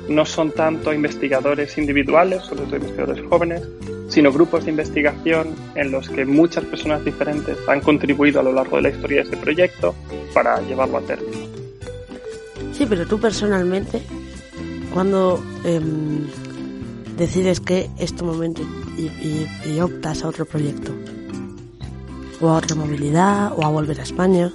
no 0.07 0.23
son 0.23 0.51
tanto 0.51 0.93
investigadores 0.93 1.75
individuales, 1.79 2.43
sobre 2.43 2.65
todo 2.65 2.75
investigadores 2.75 3.25
jóvenes, 3.27 3.67
sino 4.07 4.31
grupos 4.31 4.65
de 4.65 4.69
investigación 4.69 5.55
en 5.73 5.89
los 5.89 6.09
que 6.09 6.25
muchas 6.25 6.63
personas 6.65 7.03
diferentes 7.03 7.57
han 7.67 7.81
contribuido 7.81 8.39
a 8.39 8.43
lo 8.43 8.53
largo 8.53 8.75
de 8.75 8.83
la 8.83 8.89
historia 8.89 9.23
de 9.23 9.29
ese 9.29 9.37
proyecto 9.37 9.95
para 10.31 10.61
llevarlo 10.61 10.99
a 10.99 11.01
término. 11.01 11.64
Sí, 12.77 12.85
pero 12.85 13.05
tú 13.05 13.19
personalmente, 13.19 14.01
cuando 14.93 15.41
em, 15.63 16.27
decides 17.17 17.59
que 17.59 17.89
es 17.97 18.15
tu 18.15 18.25
momento 18.25 18.61
y, 18.97 19.79
optas 19.79 20.23
a 20.23 20.29
otro 20.29 20.45
proyecto? 20.45 20.91
¿O 22.41 22.49
a 22.49 22.57
otra 22.57 22.75
movilidad? 22.75 23.53
¿O 23.57 23.65
a 23.65 23.69
volver 23.69 23.99
a 23.99 24.03
España? 24.03 24.51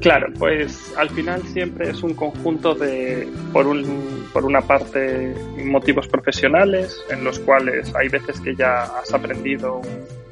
Claro, 0.00 0.28
pues 0.38 0.92
al 0.96 1.10
final 1.10 1.42
siempre 1.42 1.90
es 1.90 2.02
un 2.02 2.14
conjunto 2.14 2.74
de, 2.74 3.28
por, 3.52 3.66
un, 3.66 4.26
por 4.32 4.44
una 4.44 4.60
parte, 4.60 5.34
motivos 5.64 6.06
profesionales, 6.06 6.96
en 7.10 7.24
los 7.24 7.38
cuales 7.40 7.92
hay 7.94 8.08
veces 8.08 8.40
que 8.40 8.54
ya 8.54 8.84
has 8.84 9.12
aprendido 9.12 9.80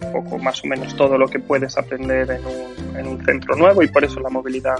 un 0.02 0.12
poco 0.12 0.38
más 0.38 0.62
o 0.62 0.68
menos 0.68 0.94
todo 0.96 1.18
lo 1.18 1.26
que 1.26 1.40
puedes 1.40 1.76
aprender 1.76 2.30
en 2.30 2.46
un, 2.46 2.96
en 2.96 3.06
un 3.08 3.24
centro 3.24 3.56
nuevo 3.56 3.82
y 3.82 3.88
por 3.88 4.04
eso 4.04 4.20
la 4.20 4.30
movilidad 4.30 4.76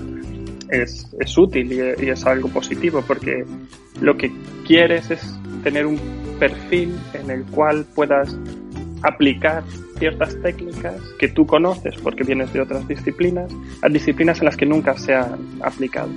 es, 0.71 1.07
es 1.19 1.39
útil 1.39 1.73
y, 1.73 2.05
y, 2.05 2.11
es 2.11 2.25
algo 2.27 2.49
positivo, 2.49 3.03
porque 3.07 3.45
lo 4.01 4.17
que 4.17 4.31
quieres 4.67 5.11
es 5.11 5.39
tener 5.63 5.87
un 5.87 5.99
perfil 6.39 6.95
en 7.15 7.31
el 7.31 7.45
cual 7.45 7.87
puedas 7.95 8.37
aplicar 9.03 9.63
ciertas 9.99 10.41
técnicas 10.43 11.01
que 11.19 11.29
tú 11.29 11.47
conoces 11.47 11.95
porque 12.03 12.25
vienes 12.25 12.53
de 12.53 12.61
otras 12.61 12.87
disciplinas 12.87 13.51
a 13.83 13.89
disciplinas 13.89 14.39
en 14.41 14.47
las 14.47 14.57
que 14.57 14.67
nunca 14.67 14.97
se 14.97 15.15
han 15.15 15.39
aplicado. 15.63 16.11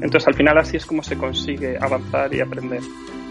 Entonces 0.00 0.26
al 0.28 0.34
final 0.34 0.58
así 0.58 0.76
es 0.76 0.84
como 0.84 1.02
se 1.02 1.16
consigue 1.16 1.78
avanzar 1.80 2.34
y 2.34 2.40
aprender. 2.40 2.80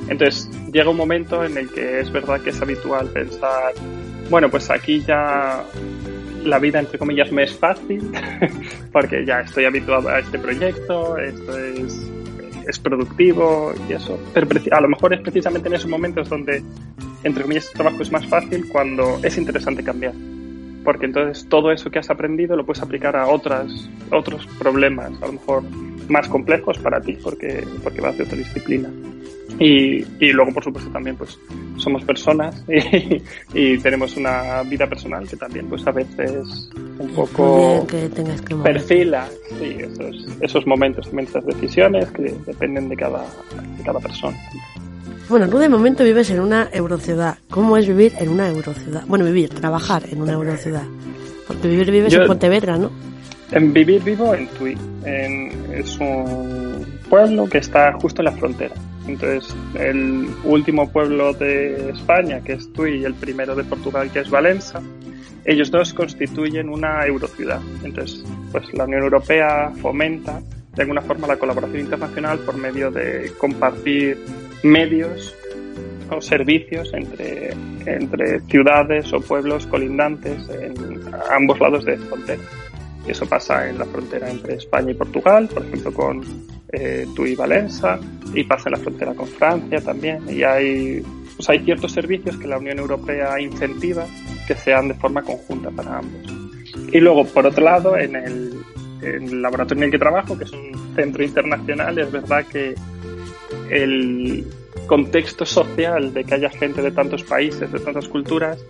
Entonces 0.09 0.49
llega 0.71 0.89
un 0.89 0.97
momento 0.97 1.43
en 1.43 1.57
el 1.57 1.69
que 1.71 1.99
es 1.99 2.11
verdad 2.11 2.41
que 2.41 2.49
es 2.49 2.61
habitual 2.61 3.07
pensar, 3.09 3.73
bueno, 4.29 4.49
pues 4.49 4.69
aquí 4.69 5.01
ya 5.01 5.63
la 6.45 6.59
vida 6.59 6.79
entre 6.79 6.97
comillas 6.97 7.31
me 7.31 7.43
es 7.43 7.57
fácil 7.57 8.11
porque 8.91 9.25
ya 9.25 9.41
estoy 9.41 9.65
habituado 9.65 10.09
a 10.09 10.19
este 10.19 10.39
proyecto, 10.39 11.17
esto 11.17 11.57
es 11.57 12.11
es 12.67 12.79
productivo 12.79 13.73
y 13.89 13.93
eso. 13.93 14.19
Pero 14.33 14.47
a 14.71 14.81
lo 14.81 14.89
mejor 14.89 15.13
es 15.13 15.21
precisamente 15.21 15.67
en 15.67 15.75
esos 15.75 15.89
momentos 15.89 16.29
donde, 16.29 16.63
entre 17.23 17.43
comillas, 17.43 17.67
el 17.67 17.73
trabajo 17.73 18.01
es 18.01 18.11
más 18.11 18.25
fácil 18.27 18.67
cuando 18.69 19.19
es 19.23 19.37
interesante 19.37 19.83
cambiar. 19.83 20.13
Porque 20.83 21.05
entonces 21.05 21.47
todo 21.49 21.71
eso 21.71 21.89
que 21.89 21.99
has 21.99 22.09
aprendido 22.09 22.55
lo 22.55 22.65
puedes 22.65 22.81
aplicar 22.81 23.15
a 23.15 23.27
otras, 23.27 23.89
otros 24.11 24.45
problemas, 24.59 25.11
a 25.21 25.27
lo 25.27 25.33
mejor 25.33 25.63
más 26.09 26.27
complejos 26.29 26.77
para 26.77 27.01
ti, 27.01 27.17
porque, 27.21 27.65
porque 27.83 28.01
vas 28.01 28.17
de 28.17 28.23
otra 28.23 28.37
disciplina. 28.37 28.89
Y, 29.59 30.05
y, 30.19 30.33
luego, 30.33 30.53
por 30.53 30.63
supuesto, 30.63 30.91
también 30.91 31.15
pues 31.15 31.39
somos 31.77 32.03
personas 32.03 32.61
y, 32.67 33.21
y, 33.53 33.77
tenemos 33.77 34.17
una 34.17 34.63
vida 34.63 34.85
personal 34.87 35.27
que 35.27 35.37
también 35.37 35.67
pues 35.67 35.87
a 35.87 35.91
veces 35.91 36.69
un 36.99 37.09
poco 37.09 37.85
que 37.87 38.09
tengas 38.09 38.41
que 38.41 38.55
perfila 38.55 39.27
sí, 39.57 39.77
esos, 39.79 40.27
esos 40.41 40.67
momentos, 40.67 41.05
también 41.05 41.29
esas 41.29 41.45
decisiones 41.45 42.09
que 42.11 42.33
dependen 42.45 42.89
de 42.89 42.97
cada, 42.97 43.23
de 43.77 43.83
cada 43.83 43.99
persona. 43.99 44.37
Bueno, 45.27 45.49
tú 45.49 45.57
de 45.57 45.69
momento 45.69 46.03
vives 46.03 46.29
en 46.29 46.39
una 46.39 46.69
eurociudad. 46.71 47.37
¿Cómo 47.49 47.77
es 47.77 47.87
vivir 47.87 48.13
en 48.19 48.29
una 48.29 48.47
eurociudad? 48.47 49.03
Bueno, 49.07 49.25
vivir, 49.25 49.49
trabajar 49.49 50.03
en 50.11 50.21
una 50.21 50.33
eurociudad. 50.33 50.83
Porque 51.47 51.67
vivir 51.67 51.89
vives 51.91 52.13
en 52.13 52.27
Pontevedra, 52.27 52.77
¿no? 52.77 52.91
En 53.51 53.73
vivir 53.73 54.03
vivo 54.03 54.35
en 54.35 54.47
Tui. 54.49 54.77
En, 55.03 55.51
es 55.73 55.97
un 55.97 56.85
pueblo 57.09 57.47
que 57.47 57.57
está 57.57 57.93
justo 57.93 58.21
en 58.21 58.25
la 58.25 58.31
frontera. 58.33 58.75
Entonces, 59.07 59.55
el 59.75 60.27
último 60.43 60.91
pueblo 60.91 61.33
de 61.33 61.91
España, 61.91 62.41
que 62.41 62.53
es 62.53 62.71
Tui, 62.73 63.01
y 63.01 63.05
el 63.05 63.13
primero 63.13 63.55
de 63.55 63.63
Portugal, 63.63 64.11
que 64.11 64.19
es 64.19 64.29
Valencia, 64.29 64.81
ellos 65.45 65.69
dos 65.69 65.93
constituyen 65.93 66.69
una 66.69 67.05
eurociudad. 67.05 67.61
Entonces, 67.83 68.23
pues 68.51 68.73
la 68.73 68.85
Unión 68.85 69.03
Europea 69.03 69.71
fomenta 69.81 70.41
de 70.75 70.81
alguna 70.81 71.01
forma 71.01 71.27
la 71.27 71.37
colaboración 71.37 71.81
internacional 71.81 72.39
por 72.39 72.57
medio 72.57 72.91
de 72.91 73.31
compartir 73.37 74.17
medios 74.63 75.35
o 76.09 76.21
servicios 76.21 76.91
entre, 76.93 77.53
entre 77.85 78.41
ciudades 78.41 79.11
o 79.13 79.21
pueblos 79.21 79.65
colindantes 79.67 80.49
en 80.49 80.73
ambos 81.31 81.59
lados 81.59 81.85
de 81.85 81.97
frontera. 81.97 82.41
Eso 83.07 83.25
pasa 83.25 83.69
en 83.69 83.77
la 83.77 83.85
frontera 83.85 84.29
entre 84.29 84.55
España 84.55 84.91
y 84.91 84.95
Portugal, 84.95 85.47
por 85.47 85.65
ejemplo, 85.65 85.93
con 85.93 86.23
eh, 86.71 87.07
Tui 87.15 87.31
y 87.31 87.35
Valencia, 87.35 87.99
y 88.33 88.43
pasa 88.43 88.69
en 88.69 88.73
la 88.73 88.79
frontera 88.79 89.13
con 89.13 89.27
Francia 89.27 89.79
también. 89.81 90.23
Y 90.29 90.43
hay, 90.43 91.03
pues 91.35 91.49
hay 91.49 91.59
ciertos 91.59 91.91
servicios 91.91 92.37
que 92.37 92.47
la 92.47 92.57
Unión 92.57 92.79
Europea 92.79 93.39
incentiva 93.39 94.05
que 94.47 94.55
sean 94.55 94.87
de 94.87 94.93
forma 94.95 95.21
conjunta 95.21 95.69
para 95.71 95.99
ambos. 95.99 96.21
Y 96.91 96.99
luego, 96.99 97.25
por 97.25 97.45
otro 97.45 97.63
lado, 97.63 97.97
en 97.97 98.15
el 98.15 99.41
laboratorio 99.41 99.83
en 99.83 99.85
el 99.85 99.91
que 99.91 99.99
trabajo, 99.99 100.37
que 100.37 100.45
es 100.45 100.51
un 100.51 100.95
centro 100.95 101.23
internacional, 101.23 101.97
es 101.99 102.11
verdad 102.11 102.45
que 102.45 102.75
el 103.69 104.45
contexto 104.87 105.45
social 105.45 106.13
de 106.13 106.23
que 106.23 106.35
haya 106.35 106.49
gente 106.49 106.81
de 106.81 106.91
tantos 106.91 107.23
países, 107.23 107.71
de 107.71 107.79
tantas 107.79 108.07
culturas, 108.07 108.63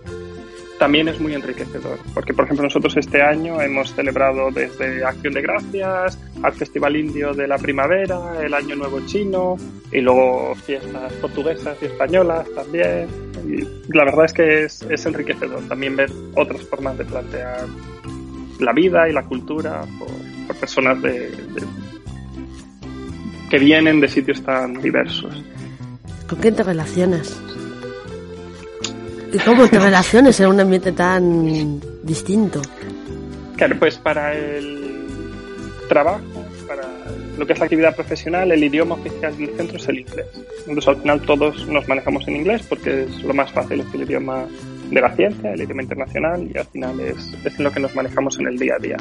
también 0.78 1.08
es 1.08 1.20
muy 1.20 1.34
enriquecedor. 1.34 1.98
Porque, 2.14 2.34
por 2.34 2.44
ejemplo, 2.44 2.64
nosotros 2.64 2.96
este 2.96 3.22
año 3.22 3.60
hemos 3.60 3.94
celebrado 3.94 4.50
desde 4.50 5.04
Acción 5.04 5.34
de 5.34 5.42
Gracias 5.42 6.18
al 6.42 6.52
Festival 6.52 6.96
Indio 6.96 7.32
de 7.32 7.48
la 7.48 7.58
Primavera, 7.58 8.18
el 8.42 8.54
Año 8.54 8.76
Nuevo 8.76 9.00
Chino 9.06 9.56
y 9.92 10.00
luego 10.00 10.54
fiestas 10.54 11.12
portuguesas 11.14 11.76
y 11.82 11.86
españolas 11.86 12.46
también. 12.54 13.08
Y 13.48 13.62
la 13.96 14.04
verdad 14.04 14.24
es 14.26 14.32
que 14.32 14.64
es, 14.64 14.82
es 14.82 15.06
enriquecedor 15.06 15.66
también 15.68 15.96
ver 15.96 16.10
otras 16.34 16.62
formas 16.62 16.98
de 16.98 17.04
plantear 17.04 17.66
la 18.60 18.72
vida 18.72 19.08
y 19.08 19.12
la 19.12 19.22
cultura 19.22 19.84
por, 19.98 20.08
personas 20.58 21.00
de, 21.02 21.30
que 23.50 23.58
vienen 23.58 24.00
de 24.00 24.08
sitios 24.08 24.42
tan 24.42 24.80
diversos. 24.80 25.42
¿Con 26.28 26.38
quién 26.38 26.56
te 26.56 26.62
relacionas? 26.62 27.40
¿Y 29.32 29.38
cómo 29.38 29.68
te 29.68 29.78
relacionas 29.78 30.38
en 30.40 30.46
un 30.48 30.60
ambiente 30.60 30.92
tan 30.92 31.80
distinto? 32.02 32.62
Claro, 33.56 33.76
pues 33.78 33.98
para 33.98 34.34
el 34.34 35.06
trabajo, 35.88 36.44
para 36.66 36.84
lo 37.36 37.46
que 37.46 37.52
es 37.52 37.58
la 37.58 37.64
actividad 37.64 37.94
profesional, 37.94 38.50
el 38.52 38.62
idioma 38.62 38.94
oficial 38.94 39.36
del 39.36 39.50
centro 39.56 39.76
es 39.76 39.88
el 39.88 40.00
inglés. 40.00 40.26
Entonces 40.60 40.88
al 40.88 40.96
final 40.96 41.20
todos 41.22 41.66
nos 41.68 41.86
manejamos 41.88 42.26
en 42.28 42.36
inglés 42.36 42.62
porque 42.68 43.04
es 43.04 43.22
lo 43.22 43.34
más 43.34 43.50
fácil, 43.52 43.80
es 43.80 43.94
el 43.94 44.02
idioma 44.02 44.46
de 44.90 45.00
la 45.00 45.14
ciencia, 45.14 45.52
el 45.52 45.62
idioma 45.62 45.82
internacional 45.82 46.48
y 46.52 46.58
al 46.58 46.66
final 46.66 47.00
es, 47.00 47.34
es 47.44 47.58
en 47.58 47.64
lo 47.64 47.72
que 47.72 47.80
nos 47.80 47.94
manejamos 47.94 48.38
en 48.38 48.46
el 48.46 48.58
día 48.58 48.74
a 48.76 48.78
día. 48.78 48.96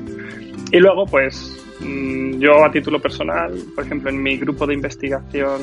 Y 0.71 0.79
luego 0.79 1.05
pues 1.05 1.64
yo 1.79 2.63
a 2.63 2.71
título 2.71 3.01
personal, 3.01 3.53
por 3.75 3.85
ejemplo, 3.85 4.09
en 4.09 4.21
mi 4.21 4.37
grupo 4.37 4.65
de 4.65 4.73
investigación 4.73 5.61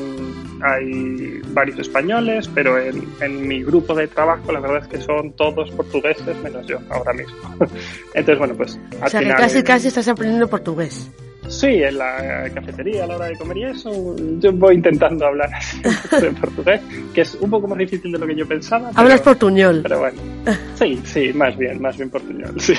hay 0.63 1.41
varios 1.49 1.79
españoles, 1.79 2.49
pero 2.55 2.79
en, 2.79 3.03
en, 3.21 3.49
mi 3.49 3.63
grupo 3.63 3.95
de 3.95 4.09
trabajo 4.09 4.53
la 4.53 4.61
verdad 4.61 4.83
es 4.83 4.89
que 4.89 5.01
son 5.01 5.33
todos 5.33 5.71
portugueses 5.71 6.37
menos 6.43 6.67
yo 6.67 6.79
ahora 6.91 7.13
mismo. 7.13 7.37
Entonces, 8.15 8.39
bueno, 8.39 8.55
pues... 8.55 8.79
Al 9.01 9.07
o 9.07 9.11
sea, 9.11 9.21
que 9.21 9.29
casi, 9.29 9.63
casi 9.63 9.89
estás 9.89 10.09
aprendiendo 10.09 10.49
portugués. 10.49 11.11
Sí, 11.49 11.67
en 11.67 11.99
la 11.99 12.49
cafetería 12.55 13.05
a 13.05 13.07
la 13.07 13.17
hora 13.17 13.27
de 13.27 13.37
comer 13.37 13.57
y 13.59 13.65
eso, 13.65 14.17
yo 14.39 14.53
voy 14.53 14.77
intentando 14.77 15.27
hablar 15.27 15.51
así 15.55 15.83
en 16.13 16.35
portugués, 16.37 16.81
que 17.13 17.23
es 17.23 17.35
un 17.35 17.51
poco 17.51 17.67
más 17.67 17.79
difícil 17.79 18.13
de 18.13 18.19
lo 18.19 18.27
que 18.27 18.37
yo 18.37 18.47
pensaba. 18.47 18.91
Hablas 18.95 19.21
portuñol. 19.21 19.81
Pero 19.83 19.99
bueno, 19.99 20.21
sí, 20.77 21.01
sí, 21.05 21.33
más 21.33 21.57
bien, 21.57 21.81
más 21.81 21.97
bien 21.97 22.11
portuñol, 22.11 22.61
sí. 22.61 22.75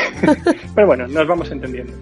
pero 0.74 0.88
bueno, 0.88 1.08
nos 1.08 1.28
vamos 1.28 1.52
entendiendo. 1.52 1.93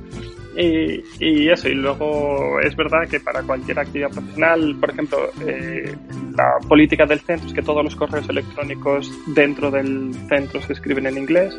Y, 0.55 1.03
y, 1.19 1.49
eso, 1.49 1.69
y 1.69 1.75
luego 1.75 2.59
es 2.59 2.75
verdad 2.75 3.07
que 3.09 3.19
para 3.19 3.41
cualquier 3.41 3.79
actividad 3.79 4.09
profesional, 4.09 4.75
por 4.79 4.89
ejemplo, 4.89 5.31
eh, 5.47 5.95
la 6.35 6.59
política 6.67 7.05
del 7.05 7.21
centro 7.21 7.47
es 7.47 7.53
que 7.53 7.61
todos 7.61 7.83
los 7.83 7.95
correos 7.95 8.27
electrónicos 8.27 9.09
dentro 9.27 9.71
del 9.71 10.13
centro 10.27 10.61
se 10.61 10.73
escriben 10.73 11.07
en 11.07 11.17
inglés, 11.17 11.57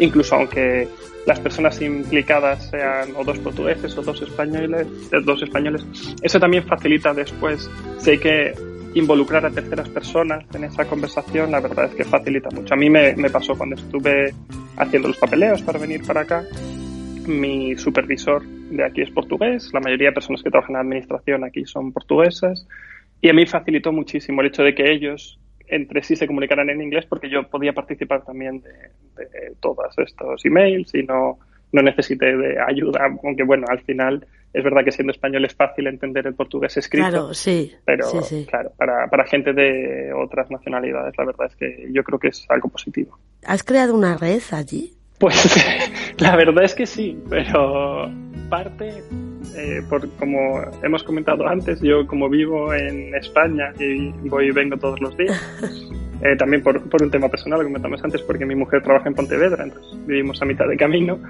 incluso 0.00 0.34
aunque 0.34 0.88
las 1.24 1.38
personas 1.38 1.80
implicadas 1.80 2.68
sean 2.70 3.10
o 3.16 3.22
dos 3.22 3.38
portugueses 3.38 3.96
o 3.96 4.02
dos 4.02 4.20
españoles, 4.22 4.88
eh, 5.12 5.20
dos 5.24 5.40
españoles, 5.42 5.86
eso 6.20 6.40
también 6.40 6.64
facilita 6.64 7.14
después, 7.14 7.70
si 7.98 8.10
hay 8.10 8.18
que 8.18 8.54
involucrar 8.94 9.46
a 9.46 9.50
terceras 9.50 9.88
personas 9.88 10.44
en 10.52 10.64
esa 10.64 10.84
conversación, 10.84 11.50
la 11.50 11.60
verdad 11.60 11.86
es 11.86 11.94
que 11.94 12.04
facilita 12.04 12.50
mucho. 12.50 12.74
A 12.74 12.76
mí 12.76 12.90
me, 12.90 13.14
me 13.14 13.30
pasó 13.30 13.54
cuando 13.54 13.76
estuve 13.76 14.34
haciendo 14.76 15.08
los 15.08 15.16
papeleos 15.16 15.62
para 15.62 15.78
venir 15.78 16.04
para 16.04 16.22
acá, 16.22 16.44
mi 17.26 17.76
supervisor 17.76 18.44
de 18.44 18.84
aquí 18.84 19.02
es 19.02 19.10
portugués, 19.10 19.70
la 19.72 19.80
mayoría 19.80 20.08
de 20.08 20.14
personas 20.14 20.42
que 20.42 20.50
trabajan 20.50 20.76
en 20.76 20.82
administración 20.82 21.44
aquí 21.44 21.64
son 21.64 21.92
portuguesas, 21.92 22.66
y 23.20 23.28
a 23.28 23.32
mí 23.32 23.46
facilitó 23.46 23.92
muchísimo 23.92 24.40
el 24.40 24.48
hecho 24.48 24.62
de 24.62 24.74
que 24.74 24.90
ellos 24.90 25.38
entre 25.68 26.02
sí 26.02 26.16
se 26.16 26.26
comunicaran 26.26 26.68
en 26.68 26.82
inglés 26.82 27.06
porque 27.08 27.30
yo 27.30 27.48
podía 27.48 27.72
participar 27.72 28.24
también 28.24 28.60
de, 28.60 29.24
de 29.24 29.54
todos 29.60 29.96
estos 29.98 30.44
emails 30.44 30.94
y 30.94 31.02
no, 31.02 31.38
no 31.72 31.82
necesité 31.82 32.36
de 32.36 32.60
ayuda, 32.60 33.08
aunque 33.24 33.42
bueno, 33.42 33.66
al 33.68 33.80
final 33.80 34.26
es 34.52 34.62
verdad 34.62 34.84
que 34.84 34.92
siendo 34.92 35.12
español 35.12 35.44
es 35.46 35.54
fácil 35.54 35.86
entender 35.86 36.26
el 36.26 36.34
portugués 36.34 36.76
escrito. 36.76 37.08
Claro, 37.08 37.34
sí. 37.34 37.72
Pero 37.86 38.22
sí, 38.22 38.46
claro, 38.48 38.72
para, 38.76 39.08
para 39.08 39.24
gente 39.24 39.54
de 39.54 40.12
otras 40.12 40.50
nacionalidades, 40.50 41.14
la 41.16 41.24
verdad 41.24 41.46
es 41.46 41.56
que 41.56 41.88
yo 41.90 42.04
creo 42.04 42.18
que 42.18 42.28
es 42.28 42.44
algo 42.50 42.68
positivo. 42.68 43.18
¿Has 43.46 43.62
creado 43.62 43.94
una 43.94 44.18
red 44.18 44.42
allí? 44.52 44.92
Pues 45.22 45.56
la 46.18 46.34
verdad 46.34 46.64
es 46.64 46.74
que 46.74 46.84
sí, 46.84 47.16
pero 47.30 48.10
parte 48.50 49.04
eh, 49.54 49.80
por, 49.88 50.10
como 50.16 50.60
hemos 50.82 51.04
comentado 51.04 51.46
antes, 51.46 51.80
yo 51.80 52.08
como 52.08 52.28
vivo 52.28 52.74
en 52.74 53.14
España 53.14 53.72
y 53.78 54.10
voy 54.28 54.48
y 54.48 54.50
vengo 54.50 54.76
todos 54.78 55.00
los 55.00 55.16
días, 55.16 55.40
eh, 56.22 56.34
también 56.34 56.60
por, 56.60 56.82
por, 56.90 57.04
un 57.04 57.10
tema 57.12 57.28
personal, 57.28 57.60
lo 57.60 57.66
comentamos 57.66 58.02
antes, 58.02 58.20
porque 58.22 58.44
mi 58.44 58.56
mujer 58.56 58.82
trabaja 58.82 59.08
en 59.08 59.14
Pontevedra, 59.14 59.62
entonces 59.62 59.96
vivimos 60.06 60.42
a 60.42 60.44
mitad 60.44 60.66
de 60.66 60.76
camino. 60.76 61.20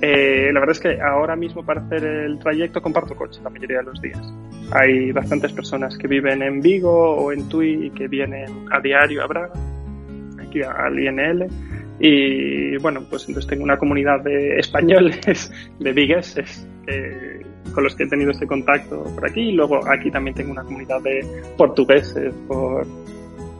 Eh, 0.00 0.50
la 0.52 0.60
verdad 0.60 0.76
es 0.76 0.80
que 0.80 1.00
ahora 1.00 1.34
mismo 1.34 1.66
para 1.66 1.80
hacer 1.80 2.04
el 2.04 2.38
trayecto 2.38 2.80
comparto 2.80 3.16
coche 3.16 3.40
la 3.42 3.50
mayoría 3.50 3.78
de 3.78 3.84
los 3.84 4.00
días. 4.00 4.32
Hay 4.70 5.10
bastantes 5.10 5.52
personas 5.52 5.98
que 5.98 6.06
viven 6.06 6.40
en 6.42 6.60
Vigo 6.60 7.16
o 7.16 7.32
en 7.32 7.48
Tui 7.48 7.86
y 7.86 7.90
que 7.90 8.06
vienen 8.06 8.68
a 8.70 8.78
diario 8.78 9.24
a 9.24 9.26
Braga, 9.26 9.54
aquí 10.40 10.62
al 10.62 10.96
INL. 11.00 11.48
Y 12.00 12.78
bueno, 12.78 13.02
pues 13.08 13.28
entonces 13.28 13.48
tengo 13.48 13.62
una 13.62 13.76
comunidad 13.76 14.20
de 14.22 14.58
españoles, 14.58 15.52
de 15.78 15.92
vigueses, 15.92 16.66
que 16.86 17.44
con 17.74 17.84
los 17.84 17.94
que 17.94 18.04
he 18.04 18.08
tenido 18.08 18.30
este 18.30 18.46
contacto 18.46 19.04
por 19.04 19.28
aquí. 19.28 19.50
Y 19.50 19.52
luego 19.52 19.86
aquí 19.86 20.10
también 20.10 20.34
tengo 20.34 20.52
una 20.52 20.64
comunidad 20.64 21.02
de 21.02 21.24
portugueses 21.58 22.32
por 22.48 22.86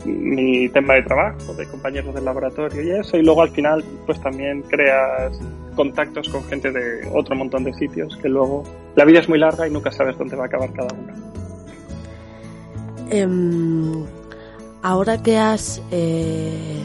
mi 0.06 0.68
tema 0.70 0.94
de 0.94 1.02
trabajo, 1.02 1.52
de 1.52 1.66
compañeros 1.66 2.14
del 2.14 2.24
laboratorio 2.24 2.82
y 2.82 2.90
eso. 2.98 3.18
Y 3.18 3.22
luego 3.22 3.42
al 3.42 3.50
final, 3.50 3.84
pues 4.06 4.18
también 4.22 4.62
creas 4.62 5.38
contactos 5.76 6.28
con 6.28 6.42
gente 6.44 6.72
de 6.72 7.08
otro 7.12 7.36
montón 7.36 7.64
de 7.64 7.74
sitios 7.74 8.16
que 8.16 8.28
luego 8.28 8.64
la 8.96 9.04
vida 9.04 9.20
es 9.20 9.28
muy 9.28 9.38
larga 9.38 9.68
y 9.68 9.70
nunca 9.70 9.92
sabes 9.92 10.16
dónde 10.16 10.36
va 10.36 10.44
a 10.44 10.46
acabar 10.46 10.72
cada 10.72 10.88
uno. 10.94 11.12
Eh, 13.10 14.06
ahora 14.82 15.22
que 15.22 15.36
has 15.36 15.82
eh, 15.90 16.82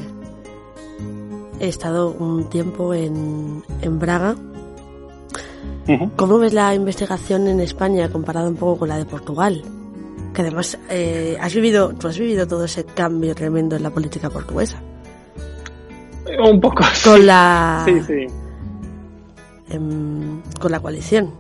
estado 1.67 2.11
un 2.11 2.49
tiempo 2.49 2.93
en, 2.93 3.63
en 3.81 3.99
Braga, 3.99 4.35
¿Cómo 6.15 6.39
ves 6.39 6.53
la 6.53 6.73
investigación 6.73 7.47
en 7.47 7.59
España 7.59 8.09
comparada 8.09 8.49
un 8.49 8.55
poco 8.55 8.79
con 8.79 8.89
la 8.89 8.97
de 8.97 9.05
Portugal? 9.05 9.61
Que 10.33 10.41
además 10.41 10.79
eh, 10.89 11.37
has 11.39 11.53
vivido, 11.53 11.93
tú 11.93 12.07
has 12.07 12.17
vivido 12.17 12.47
todo 12.47 12.65
ese 12.65 12.85
cambio 12.85 13.35
tremendo 13.35 13.75
en 13.75 13.83
la 13.83 13.91
política 13.91 14.29
portuguesa. 14.29 14.81
Un 16.43 16.59
poco. 16.59 16.83
Con 17.03 17.25
la. 17.25 17.83
Sí, 17.85 18.01
sí. 18.01 18.25
Eh, 19.69 19.79
con 20.59 20.71
la 20.71 20.79
coalición. 20.79 21.31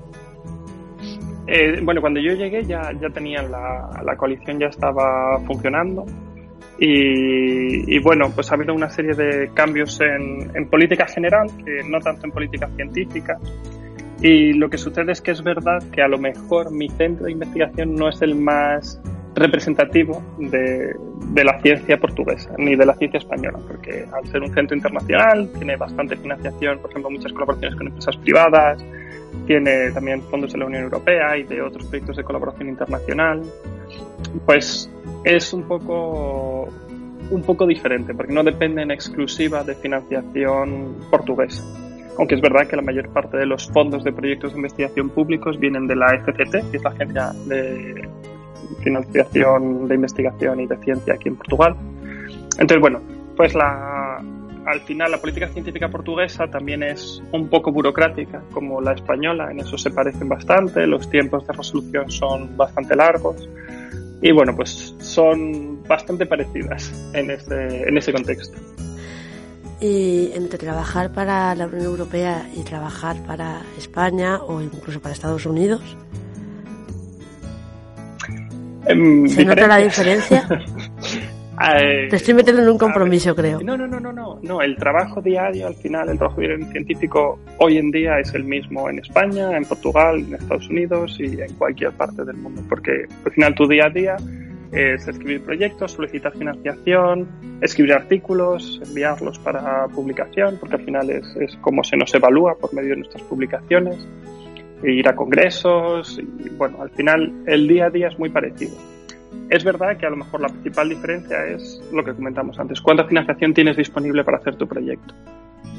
Eh, 1.47 1.79
bueno, 1.83 2.01
cuando 2.01 2.19
yo 2.19 2.33
llegué 2.33 2.63
ya, 2.65 2.91
ya 3.01 3.09
tenían 3.09 3.51
la, 3.51 4.01
la 4.03 4.15
coalición, 4.15 4.59
ya 4.59 4.67
estaba 4.67 5.39
funcionando. 5.45 6.05
Y, 6.77 7.99
bueno, 7.99 8.31
pues 8.33 8.51
ha 8.51 8.55
habido 8.55 8.73
una 8.73 8.89
serie 8.89 9.13
de 9.13 9.49
cambios 9.53 9.99
en, 10.01 10.67
política 10.69 11.07
general, 11.07 11.47
que 11.63 11.81
no 11.87 11.99
tanto 11.99 12.25
en 12.25 12.31
política 12.31 12.69
científica, 12.75 13.37
y 14.21 14.53
lo 14.53 14.69
que 14.69 14.77
sucede 14.77 15.11
es 15.11 15.21
que 15.21 15.31
es 15.31 15.43
verdad 15.43 15.83
que 15.91 16.01
a 16.01 16.07
lo 16.07 16.17
mejor 16.17 16.71
mi 16.71 16.89
centro 16.89 17.25
de 17.25 17.33
investigación 17.33 17.95
no 17.95 18.09
es 18.09 18.21
el 18.21 18.35
más 18.35 18.99
representativo 19.35 20.23
de, 20.37 20.95
la 21.43 21.59
ciencia 21.61 21.97
portuguesa 21.97 22.51
ni 22.57 22.75
de 22.75 22.85
la 22.85 22.95
ciencia 22.95 23.17
española, 23.17 23.59
porque 23.67 24.05
al 24.11 24.25
ser 24.27 24.41
un 24.41 24.53
centro 24.53 24.75
internacional 24.75 25.49
tiene 25.57 25.75
bastante 25.75 26.15
financiación, 26.15 26.79
por 26.79 26.89
ejemplo, 26.89 27.09
muchas 27.09 27.33
colaboraciones 27.33 27.77
con 27.77 27.87
empresas 27.87 28.17
privadas, 28.17 28.83
tiene 29.45 29.91
también 29.91 30.21
fondos 30.23 30.51
de 30.53 30.59
la 30.59 30.65
Unión 30.65 30.83
Europea 30.83 31.37
y 31.37 31.43
de 31.43 31.61
otros 31.61 31.85
proyectos 31.85 32.17
de 32.17 32.23
colaboración 32.23 32.69
internacional, 32.69 33.41
pues 34.45 34.91
es 35.23 35.53
un 35.53 35.63
poco 35.63 36.69
un 37.31 37.41
poco 37.41 37.65
diferente, 37.65 38.13
porque 38.13 38.31
no 38.31 38.43
depende 38.43 38.83
en 38.83 38.91
exclusiva 38.91 39.63
de 39.63 39.73
financiación 39.73 40.95
portuguesa 41.09 41.63
aunque 42.17 42.35
es 42.35 42.41
verdad 42.41 42.67
que 42.67 42.75
la 42.75 42.81
mayor 42.81 43.09
parte 43.09 43.37
de 43.37 43.45
los 43.45 43.67
fondos 43.71 44.03
de 44.03 44.11
proyectos 44.11 44.51
de 44.53 44.57
investigación 44.57 45.09
públicos 45.09 45.59
vienen 45.59 45.87
de 45.87 45.95
la 45.95 46.17
FCT, 46.17 46.71
que 46.71 46.77
es 46.77 46.83
la 46.83 46.89
Agencia 46.91 47.33
de 47.45 48.07
Financiación 48.83 49.87
de 49.87 49.95
Investigación 49.95 50.59
y 50.61 50.67
de 50.67 50.77
Ciencia 50.77 51.13
aquí 51.13 51.29
en 51.29 51.35
Portugal. 51.35 51.75
Entonces, 52.57 52.79
bueno, 52.79 53.01
pues 53.35 53.53
la, 53.53 54.23
al 54.65 54.81
final 54.81 55.11
la 55.11 55.19
política 55.19 55.47
científica 55.47 55.89
portuguesa 55.89 56.47
también 56.47 56.83
es 56.83 57.21
un 57.31 57.47
poco 57.47 57.71
burocrática 57.71 58.41
como 58.51 58.81
la 58.81 58.93
española, 58.93 59.51
en 59.51 59.59
eso 59.59 59.77
se 59.77 59.91
parecen 59.91 60.27
bastante, 60.27 60.87
los 60.87 61.09
tiempos 61.09 61.45
de 61.45 61.53
resolución 61.53 62.09
son 62.09 62.57
bastante 62.57 62.95
largos 62.95 63.47
y 64.21 64.31
bueno, 64.31 64.55
pues 64.55 64.95
son 64.99 65.83
bastante 65.83 66.25
parecidas 66.25 66.91
en, 67.13 67.29
este, 67.29 67.87
en 67.87 67.97
ese 67.97 68.11
contexto. 68.11 68.57
Y 69.79 70.31
entre 70.33 70.57
trabajar 70.57 71.11
para 71.11 71.53
la 71.53 71.67
Unión 71.67 71.83
Europea 71.83 72.49
y 72.55 72.63
trabajar 72.63 73.17
para 73.27 73.61
España 73.77 74.37
o 74.41 74.61
incluso 74.61 75.01
para 75.01 75.13
Estados 75.13 75.45
Unidos, 75.45 75.81
¿se 78.87 79.45
nota 79.45 79.67
la 79.67 79.77
diferencia? 79.77 80.47
Eh, 81.61 82.07
Te 82.09 82.15
estoy 82.17 82.33
metiendo 82.33 82.61
en 82.61 82.69
un 82.69 82.77
compromiso, 82.77 83.35
creo. 83.35 83.61
No, 83.61 83.77
no, 83.77 83.87
no, 83.87 83.99
no, 83.99 84.11
no, 84.11 84.39
no. 84.41 84.61
El 84.61 84.75
trabajo 84.75 85.21
diario, 85.21 85.67
al 85.67 85.75
final, 85.75 86.09
el 86.09 86.17
trabajo 86.17 86.41
científico 86.71 87.39
hoy 87.59 87.77
en 87.77 87.91
día 87.91 88.19
es 88.19 88.33
el 88.33 88.43
mismo 88.43 88.89
en 88.89 88.99
España, 88.99 89.55
en 89.55 89.63
Portugal, 89.65 90.19
en 90.19 90.35
Estados 90.35 90.67
Unidos 90.69 91.17
y 91.19 91.39
en 91.39 91.53
cualquier 91.53 91.91
parte 91.93 92.23
del 92.23 92.37
mundo, 92.37 92.61
porque 92.67 93.05
al 93.25 93.31
final 93.31 93.55
tu 93.55 93.67
día 93.67 93.85
a 93.85 93.89
día 93.89 94.15
es 94.71 95.07
escribir 95.07 95.41
proyectos, 95.41 95.93
solicitar 95.93 96.33
financiación, 96.33 97.27
escribir 97.61 97.93
artículos, 97.93 98.81
enviarlos 98.85 99.39
para 99.39 99.87
publicación, 99.87 100.57
porque 100.59 100.75
al 100.75 100.83
final 100.83 101.09
es, 101.09 101.25
es 101.39 101.55
como 101.61 101.83
se 101.83 101.95
nos 101.95 102.13
evalúa 102.13 102.55
por 102.55 102.73
medio 102.73 102.89
de 102.89 102.97
nuestras 102.97 103.23
publicaciones, 103.23 104.05
ir 104.83 105.07
a 105.07 105.15
congresos 105.15 106.19
y 106.19 106.49
bueno, 106.49 106.81
al 106.81 106.89
final 106.89 107.31
el 107.47 107.67
día 107.67 107.85
a 107.85 107.89
día 107.89 108.07
es 108.09 108.19
muy 108.19 108.29
parecido. 108.29 108.75
Es 109.49 109.63
verdad 109.63 109.97
que 109.97 110.05
a 110.05 110.09
lo 110.09 110.17
mejor 110.17 110.41
la 110.41 110.49
principal 110.49 110.89
diferencia 110.89 111.45
es 111.45 111.81
lo 111.91 112.03
que 112.03 112.13
comentamos 112.13 112.57
antes, 112.59 112.81
cuánta 112.81 113.05
financiación 113.05 113.53
tienes 113.53 113.77
disponible 113.77 114.23
para 114.23 114.37
hacer 114.37 114.55
tu 114.55 114.67
proyecto. 114.67 115.13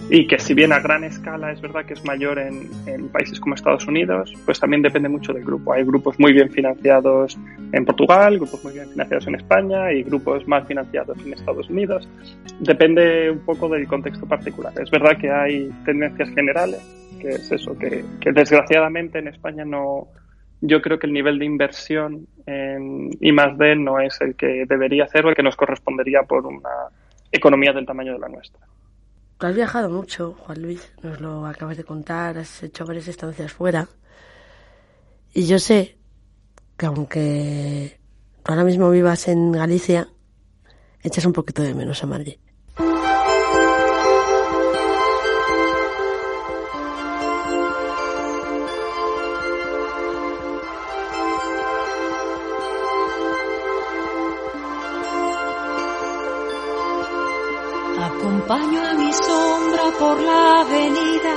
Y 0.09 0.29
que 0.29 0.39
si 0.39 0.55
bien 0.55 0.73
a 0.73 0.79
gran 0.79 1.03
escala 1.03 1.51
es 1.51 1.61
verdad 1.61 1.85
que 1.85 1.95
es 1.95 2.05
mayor 2.05 2.39
en, 2.39 3.09
países 3.09 3.41
como 3.41 3.57
Estados 3.57 3.89
Unidos, 3.89 4.33
pues 4.45 4.61
también 4.61 4.81
depende 4.81 5.09
mucho 5.09 5.33
del 5.33 5.45
grupo. 5.45 5.73
Hay 5.73 5.83
grupos 5.83 6.17
muy 6.21 6.33
bien 6.33 6.49
financiados 6.49 7.37
en 7.73 7.85
Portugal, 7.85 8.37
grupos 8.37 8.63
muy 8.63 8.75
bien 8.75 8.89
financiados 8.89 9.27
en 9.27 9.35
España 9.35 9.93
y 9.93 10.05
grupos 10.05 10.47
más 10.47 10.65
financiados 10.69 11.19
en 11.27 11.33
Estados 11.33 11.69
Unidos. 11.69 12.09
Depende 12.61 13.33
un 13.33 13.41
poco 13.41 13.69
del 13.69 13.89
contexto 13.89 14.27
particular. 14.27 14.73
Es 14.81 14.93
verdad 14.93 15.19
que 15.19 15.29
hay 15.29 15.71
tendencias 15.85 16.29
generales, 16.31 16.81
que 17.21 17.31
es 17.31 17.51
eso, 17.51 17.77
que 17.77 18.05
desgraciadamente 18.33 19.19
en 19.19 19.27
España 19.27 19.65
no, 19.65 20.07
yo 20.61 20.81
creo 20.81 20.99
que 20.99 21.07
el 21.07 21.13
nivel 21.13 21.39
de 21.39 21.45
inversión 21.45 22.27
en 22.47 23.11
I 23.21 23.33
más 23.33 23.57
D 23.59 23.77
no 23.77 24.01
es 24.01 24.21
el 24.21 24.35
que 24.35 24.65
debería 24.67 25.07
ser 25.09 25.27
o 25.27 25.31
el 25.31 25.35
que 25.35 25.43
nos 25.43 25.57
correspondería 25.57 26.23
por 26.23 26.47
una 26.47 26.89
economía 27.31 27.73
del 27.73 27.87
tamaño 27.87 28.13
de 28.13 28.19
la 28.19 28.29
nuestra. 28.29 28.67
Tú 29.39 29.47
has 29.47 29.55
viajado 29.55 29.91
mucho, 29.91 30.33
Juan 30.33 30.63
Luis, 30.63 30.93
nos 31.03 31.21
lo 31.21 31.45
acabas 31.47 31.77
de 31.77 31.85
contar, 31.85 32.39
has 32.39 32.63
hecho 32.63 32.87
varias 32.87 33.09
estancias 33.09 33.53
fuera. 33.53 33.87
Y 35.35 35.47
yo 35.47 35.59
sé 35.59 35.99
que 36.79 36.87
aunque 36.87 37.99
ahora 38.45 38.65
mismo 38.65 38.91
vivas 38.91 39.29
en 39.29 39.53
Galicia, 39.53 40.09
echas 41.03 41.27
un 41.27 41.35
poquito 41.35 41.63
de 41.63 41.75
menos 41.75 42.03
a 42.03 42.07
Madrid. 42.07 42.37
Acompaño 58.49 58.81
a 58.81 58.95
mi 58.95 59.13
sombra 59.13 59.83
por 59.99 60.21
la 60.21 60.61
avenida, 60.61 61.35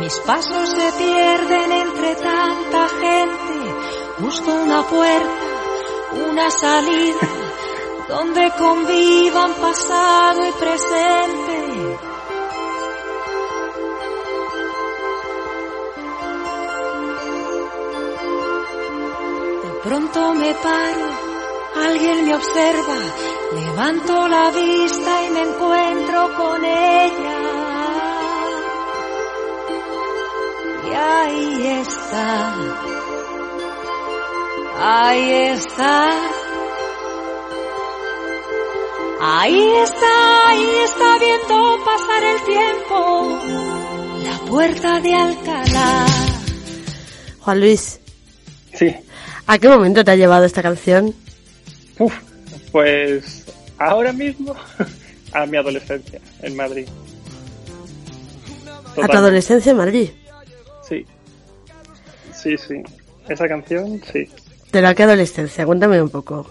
mis 0.00 0.18
pasos 0.20 0.66
se 0.66 0.92
pierden 0.92 1.72
entre 1.72 2.14
tanta 2.14 2.88
gente, 2.88 3.74
busco 4.18 4.50
una 4.50 4.82
puerta, 4.82 5.28
una 6.30 6.50
salida, 6.50 7.28
donde 8.08 8.50
convivan 8.58 9.52
pasado 9.56 10.48
y 10.48 10.52
presente. 10.52 11.98
De 19.64 19.72
pronto 19.84 20.32
me 20.32 20.54
paro, 20.54 21.21
alguien 21.76 22.26
me 22.26 22.34
observa, 22.34 22.96
Levanto 23.54 24.28
la 24.28 24.50
vista 24.50 25.24
y 25.26 25.30
me 25.30 25.42
encuentro 25.42 26.36
con 26.36 26.64
ella. 26.64 27.38
Y 30.88 30.94
ahí 30.94 31.66
está. 31.82 32.54
Ahí 34.78 35.30
está. 35.32 36.10
Ahí 39.24 39.72
está, 39.84 40.48
ahí 40.48 40.68
está 40.84 41.18
viendo 41.18 41.84
pasar 41.84 42.24
el 42.24 42.42
tiempo. 42.42 43.38
La 44.24 44.38
puerta 44.50 45.00
de 45.00 45.14
Alcalá. 45.14 46.06
Juan 47.40 47.60
Luis. 47.60 48.00
Sí. 48.74 48.96
¿A 49.46 49.58
qué 49.58 49.68
momento 49.68 50.02
te 50.04 50.10
ha 50.10 50.16
llevado 50.16 50.44
esta 50.44 50.62
canción? 50.62 51.14
Uf, 52.02 52.14
pues 52.72 53.46
ahora 53.78 54.12
mismo 54.12 54.56
a 55.32 55.46
mi 55.46 55.56
adolescencia 55.56 56.20
en 56.40 56.56
Madrid. 56.56 56.88
¿A 59.00 59.06
tu 59.06 59.16
adolescencia 59.16 59.70
en 59.70 59.76
Madrid? 59.76 60.10
Sí. 60.88 61.06
Sí, 62.34 62.56
sí. 62.58 62.82
Esa 63.28 63.46
canción, 63.46 64.00
sí. 64.12 64.28
¿De 64.72 64.82
la 64.82 64.94
qué 64.94 65.04
adolescencia? 65.04 65.64
Cuéntame 65.64 66.02
un 66.02 66.10
poco. 66.10 66.50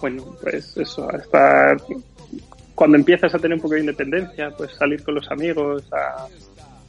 Bueno, 0.00 0.36
pues 0.40 0.76
eso, 0.76 1.10
hasta 1.10 1.76
cuando 2.74 2.96
empiezas 2.96 3.34
a 3.34 3.38
tener 3.38 3.56
un 3.56 3.62
poco 3.62 3.74
de 3.74 3.80
independencia, 3.80 4.50
pues 4.56 4.70
salir 4.78 5.02
con 5.02 5.16
los 5.16 5.28
amigos 5.30 5.82
a, 5.92 6.26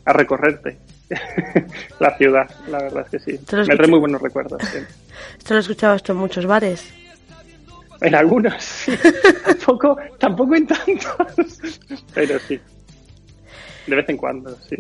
a 0.06 0.14
recorrerte 0.14 0.78
la 2.00 2.16
ciudad, 2.18 2.50
la 2.70 2.84
verdad 2.84 3.08
es 3.12 3.24
que 3.24 3.32
sí. 3.32 3.40
Me 3.68 3.76
trae 3.76 3.88
muy 3.88 4.00
buenos 4.00 4.22
recuerdos. 4.22 4.62
Sí. 4.72 4.78
¿Esto 5.40 5.54
lo 5.56 5.60
escuchabas 5.60 6.04
en 6.08 6.18
muchos 6.18 6.46
bares? 6.46 6.94
En 8.02 8.16
algunos, 8.16 8.64
sí. 8.64 8.94
tampoco, 9.46 9.98
tampoco 10.20 10.56
en 10.56 10.68
tantos, 10.68 11.82
pero 12.14 12.40
sí. 12.40 12.60
De 13.88 13.96
vez 13.96 14.10
en 14.10 14.18
cuando, 14.18 14.56
sí. 14.68 14.76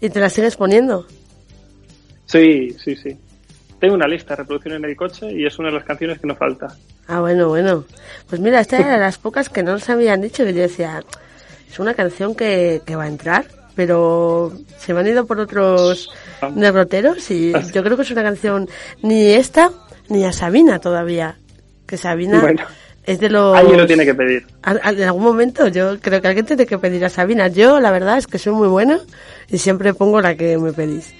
¿Y 0.00 0.10
te 0.10 0.20
la 0.20 0.28
sigues 0.28 0.56
poniendo? 0.56 1.06
Sí, 2.26 2.70
sí, 2.82 2.94
sí. 2.96 3.16
Tengo 3.80 3.94
una 3.94 4.06
lista 4.06 4.34
de 4.34 4.42
reproducción 4.42 4.74
en 4.76 4.84
el 4.84 4.96
coche 4.96 5.30
y 5.32 5.46
es 5.46 5.58
una 5.58 5.68
de 5.68 5.74
las 5.74 5.84
canciones 5.84 6.18
que 6.18 6.26
no 6.26 6.34
falta. 6.34 6.74
Ah, 7.06 7.20
bueno, 7.20 7.48
bueno. 7.48 7.84
Pues 8.28 8.40
mira, 8.40 8.60
esta 8.60 8.78
era 8.78 8.92
de 8.92 8.98
las 8.98 9.18
pocas 9.18 9.48
que 9.48 9.62
no 9.62 9.72
nos 9.72 9.88
habían 9.88 10.20
dicho 10.20 10.44
que 10.44 10.54
yo 10.54 10.62
decía, 10.62 11.02
es 11.68 11.78
una 11.78 11.94
canción 11.94 12.34
que, 12.34 12.82
que 12.84 12.96
va 12.96 13.04
a 13.04 13.08
entrar, 13.08 13.46
pero 13.74 14.52
se 14.78 14.94
me 14.94 15.00
han 15.00 15.06
ido 15.06 15.26
por 15.26 15.38
otros 15.38 16.10
derroteros 16.54 17.30
y 17.30 17.52
yo 17.72 17.82
creo 17.82 17.96
que 17.96 18.02
es 18.02 18.10
una 18.10 18.22
canción 18.22 18.68
ni 19.02 19.28
esta 19.28 19.70
ni 20.08 20.24
a 20.24 20.32
Sabina 20.32 20.78
todavía 20.78 21.36
que 21.86 21.96
Sabina 21.96 22.40
bueno, 22.40 22.62
es 23.04 23.20
de 23.20 23.30
los... 23.30 23.56
Alguien 23.56 23.78
lo 23.78 23.86
tiene 23.86 24.04
que 24.04 24.14
pedir. 24.14 24.46
En 24.64 25.02
algún 25.02 25.22
momento 25.22 25.68
yo 25.68 25.98
creo 26.00 26.20
que 26.20 26.28
alguien 26.28 26.46
tiene 26.46 26.66
que 26.66 26.78
pedir 26.78 27.04
a 27.04 27.08
Sabina. 27.08 27.48
Yo 27.48 27.80
la 27.80 27.90
verdad 27.90 28.18
es 28.18 28.26
que 28.26 28.38
soy 28.38 28.52
muy 28.52 28.68
buena 28.68 29.00
y 29.48 29.58
siempre 29.58 29.94
pongo 29.94 30.20
la 30.20 30.34
que 30.36 30.58
me 30.58 30.72
pedís. 30.72 31.14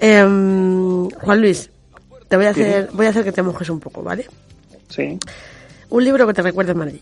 Eh, 0.00 0.22
Juan 0.22 1.40
Luis, 1.40 1.70
te 2.28 2.36
voy 2.36 2.46
a 2.46 2.50
hacer, 2.50 2.88
voy 2.92 3.06
a 3.06 3.10
hacer 3.10 3.24
que 3.24 3.32
te 3.32 3.42
mojes 3.42 3.68
un 3.68 3.80
poco, 3.80 4.02
¿vale? 4.02 4.26
Sí. 4.88 5.18
Un 5.90 6.04
libro 6.04 6.26
que 6.26 6.34
te 6.34 6.42
recuerde 6.42 6.74
Madrid. 6.74 7.00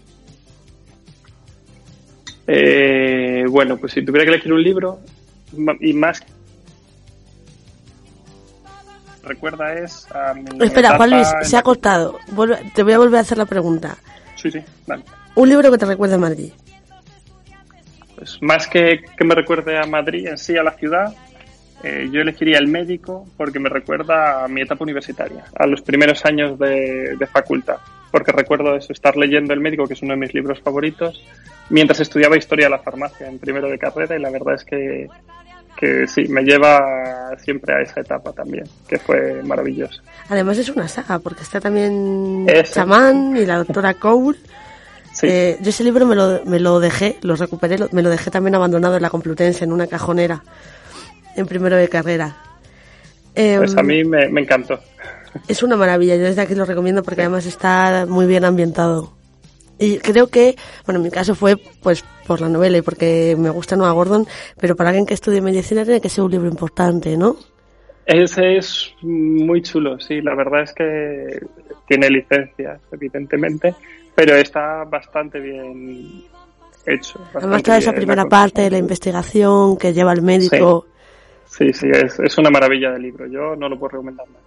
Eh, 2.46 3.44
bueno, 3.48 3.76
pues 3.76 3.92
si 3.92 4.04
tuviera 4.04 4.24
que 4.24 4.34
elegir 4.34 4.52
un 4.52 4.62
libro 4.62 5.00
y 5.80 5.92
más 5.92 6.22
recuerda 9.26 9.74
es 9.74 10.06
a 10.12 10.32
mi 10.34 10.42
Espera, 10.64 10.88
etapa 10.88 10.96
Juan 10.96 11.10
Luis, 11.10 11.28
en 11.40 11.44
se 11.44 11.52
la- 11.52 11.58
ha 11.58 11.62
cortado. 11.62 12.18
Vuelve- 12.32 12.72
te 12.74 12.82
voy 12.82 12.92
a 12.94 12.98
volver 12.98 13.18
a 13.18 13.20
hacer 13.20 13.36
la 13.38 13.44
pregunta. 13.46 13.96
Sí, 14.36 14.50
sí, 14.50 14.60
vale. 14.86 15.04
Un 15.34 15.48
libro 15.50 15.70
que 15.70 15.78
te 15.78 15.84
recuerde 15.86 16.14
a 16.14 16.18
Madrid. 16.18 16.52
Pues 18.16 18.38
más 18.40 18.66
que 18.66 19.00
que 19.16 19.24
me 19.24 19.34
recuerde 19.34 19.78
a 19.78 19.84
Madrid 19.86 20.26
en 20.26 20.38
sí, 20.38 20.56
a 20.56 20.62
la 20.62 20.72
ciudad, 20.72 21.14
eh, 21.82 22.08
yo 22.10 22.20
elegiría 22.22 22.58
El 22.58 22.68
Médico 22.68 23.26
porque 23.36 23.58
me 23.58 23.68
recuerda 23.68 24.44
a 24.44 24.48
mi 24.48 24.62
etapa 24.62 24.84
universitaria, 24.84 25.44
a 25.54 25.66
los 25.66 25.82
primeros 25.82 26.24
años 26.24 26.58
de, 26.58 27.14
de 27.18 27.26
facultad. 27.26 27.76
Porque 28.10 28.32
recuerdo 28.32 28.74
eso, 28.76 28.92
estar 28.92 29.16
leyendo 29.16 29.52
El 29.52 29.60
Médico, 29.60 29.86
que 29.86 29.92
es 29.94 30.02
uno 30.02 30.14
de 30.14 30.20
mis 30.20 30.32
libros 30.32 30.60
favoritos, 30.62 31.22
mientras 31.68 32.00
estudiaba 32.00 32.38
Historia 32.38 32.66
de 32.66 32.70
la 32.70 32.78
Farmacia 32.78 33.26
en 33.28 33.38
primero 33.38 33.68
de 33.68 33.78
carrera 33.78 34.16
y 34.16 34.20
la 34.22 34.30
verdad 34.30 34.54
es 34.54 34.64
que, 34.64 35.08
que 35.78 36.06
sí, 36.08 36.22
me 36.28 36.42
lleva 36.42 37.36
siempre 37.38 37.74
a 37.74 37.80
esa 37.82 38.00
etapa 38.00 38.32
también, 38.32 38.64
que 38.88 38.98
fue 38.98 39.42
maravillosa. 39.42 40.00
Además 40.28 40.58
es 40.58 40.68
una 40.70 40.88
saga, 40.88 41.18
porque 41.18 41.42
está 41.42 41.60
también 41.60 42.44
Ese. 42.48 42.72
Chamán 42.74 43.36
y 43.36 43.44
la 43.46 43.58
doctora 43.58 43.94
Cole. 43.94 44.38
Sí, 45.12 45.26
Eh, 45.30 45.58
yo 45.60 45.70
ese 45.70 45.82
libro 45.84 46.04
me 46.06 46.14
lo, 46.14 46.44
me 46.44 46.60
lo 46.60 46.78
dejé, 46.80 47.16
lo 47.22 47.36
recuperé, 47.36 47.78
lo- 47.78 47.88
me 47.92 48.02
lo 48.02 48.10
dejé 48.10 48.30
también 48.30 48.54
abandonado 48.54 48.96
en 48.96 49.02
la 49.02 49.10
Complutense, 49.10 49.64
en 49.64 49.72
una 49.72 49.86
cajonera, 49.86 50.42
en 51.36 51.46
primero 51.46 51.76
de 51.76 51.88
carrera. 51.88 52.36
Em, 53.34 53.58
pues 53.58 53.76
a 53.76 53.82
mí 53.82 54.04
me, 54.04 54.28
me 54.28 54.42
encantó. 54.42 54.78
Es 55.48 55.62
una 55.62 55.76
maravilla, 55.76 56.16
yo 56.16 56.24
desde 56.24 56.40
aquí 56.42 56.54
lo 56.54 56.64
recomiendo 56.64 57.02
porque 57.02 57.20
además 57.22 57.44
está 57.46 58.06
muy 58.08 58.26
bien 58.26 58.44
ambientado. 58.44 59.12
Y 59.78 59.98
creo 59.98 60.28
que, 60.28 60.56
bueno, 60.86 60.98
en 60.98 61.04
mi 61.04 61.10
caso 61.10 61.34
fue 61.34 61.56
pues 61.82 62.04
por 62.26 62.40
la 62.40 62.48
novela 62.48 62.78
y 62.78 62.82
porque 62.82 63.36
me 63.38 63.50
gusta 63.50 63.76
Noah 63.76 63.92
Gordon, 63.92 64.26
pero 64.58 64.74
para 64.74 64.90
alguien 64.90 65.06
que 65.06 65.14
estudie 65.14 65.40
medicina 65.40 65.84
tiene 65.84 66.00
que 66.00 66.08
ser 66.08 66.24
un 66.24 66.30
libro 66.30 66.48
importante, 66.48 67.16
¿no? 67.16 67.36
Ese 68.06 68.56
es 68.56 68.94
muy 69.02 69.62
chulo, 69.62 69.98
sí. 69.98 70.20
La 70.22 70.34
verdad 70.34 70.62
es 70.62 70.72
que 70.72 71.40
tiene 71.86 72.08
licencias, 72.08 72.80
evidentemente, 72.92 73.74
pero 74.14 74.36
está 74.36 74.84
bastante 74.84 75.40
bien 75.40 76.22
hecho. 76.86 77.20
Además, 77.34 77.62
toda 77.62 77.78
esa 77.78 77.92
primera 77.92 78.26
parte 78.26 78.62
de 78.62 78.70
la 78.70 78.78
investigación 78.78 79.76
que 79.76 79.92
lleva 79.92 80.12
el 80.12 80.22
médico. 80.22 80.86
Sí, 81.46 81.72
sí, 81.72 81.88
es, 81.92 82.18
es, 82.20 82.38
una 82.38 82.50
maravilla 82.50 82.92
de 82.92 83.00
libro. 83.00 83.26
Yo 83.26 83.56
no 83.56 83.68
lo 83.68 83.78
puedo 83.78 83.90
recomendar 83.90 84.26
más. 84.28 84.40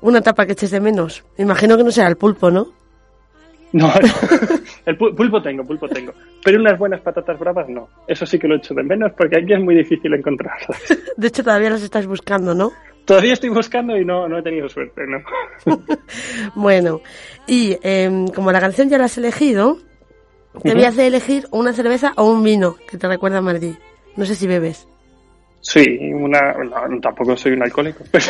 Una 0.00 0.18
etapa 0.18 0.44
que 0.44 0.52
eches 0.52 0.70
de 0.70 0.80
menos. 0.80 1.24
Imagino 1.38 1.76
que 1.76 1.84
no 1.84 1.90
será 1.90 2.08
el 2.08 2.16
pulpo, 2.16 2.50
¿no? 2.50 2.72
No, 3.76 3.92
el 4.86 4.96
pulpo 4.96 5.42
tengo, 5.42 5.62
pulpo 5.62 5.86
tengo. 5.86 6.14
Pero 6.42 6.58
unas 6.58 6.78
buenas 6.78 7.02
patatas 7.02 7.38
bravas 7.38 7.68
no. 7.68 7.90
Eso 8.08 8.24
sí 8.24 8.38
que 8.38 8.48
lo 8.48 8.56
echo 8.56 8.72
de 8.72 8.82
menos 8.82 9.12
porque 9.12 9.36
aquí 9.36 9.52
es 9.52 9.60
muy 9.60 9.74
difícil 9.74 10.14
encontrarlas. 10.14 10.82
De 11.16 11.28
hecho, 11.28 11.44
todavía 11.44 11.68
las 11.68 11.82
estás 11.82 12.06
buscando, 12.06 12.54
¿no? 12.54 12.72
Todavía 13.04 13.34
estoy 13.34 13.50
buscando 13.50 13.94
y 13.94 14.02
no, 14.02 14.26
no 14.28 14.38
he 14.38 14.42
tenido 14.42 14.66
suerte, 14.70 15.02
¿no? 15.06 15.18
bueno, 16.54 17.02
y 17.46 17.76
em, 17.82 18.28
como 18.28 18.50
la 18.50 18.60
canción 18.60 18.88
ya 18.88 18.96
la 18.96 19.04
has 19.04 19.18
elegido, 19.18 19.76
te 20.62 20.72
voy 20.72 20.84
a 20.84 20.88
hacer 20.88 21.04
elegir 21.04 21.46
una 21.50 21.74
cerveza 21.74 22.14
o 22.16 22.32
un 22.32 22.42
vino 22.42 22.76
que 22.90 22.96
te 22.96 23.06
recuerda 23.06 23.38
a 23.38 23.42
Madrid. 23.42 23.74
No 24.16 24.24
sé 24.24 24.34
si 24.34 24.46
bebes. 24.46 24.88
Sí, 25.60 25.84
una, 26.14 26.54
tampoco 27.02 27.36
soy 27.36 27.52
un 27.52 27.62
alcohólico, 27.62 28.04
pero 28.10 28.24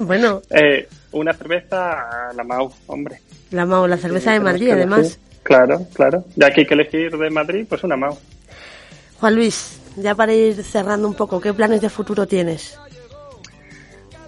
bueno, 0.00 0.42
eh, 0.50 0.86
una 1.12 1.32
cerveza, 1.32 2.30
la 2.34 2.44
Mau, 2.44 2.70
hombre. 2.86 3.18
La 3.52 3.66
Mau, 3.66 3.86
la 3.86 3.96
cerveza 3.96 4.32
de 4.32 4.40
Madrid, 4.40 4.70
además. 4.70 5.18
Claro, 5.42 5.86
claro. 5.94 6.24
Ya 6.36 6.50
que 6.50 6.62
hay 6.62 6.66
que 6.66 6.74
elegir 6.74 7.16
de 7.16 7.30
Madrid, 7.30 7.66
pues 7.68 7.84
una 7.84 7.96
Mau. 7.96 8.16
Juan 9.20 9.34
Luis, 9.34 9.80
ya 9.96 10.14
para 10.14 10.32
ir 10.32 10.62
cerrando 10.64 11.06
un 11.06 11.14
poco, 11.14 11.40
¿qué 11.40 11.52
planes 11.52 11.80
de 11.80 11.88
futuro 11.88 12.26
tienes? 12.26 12.78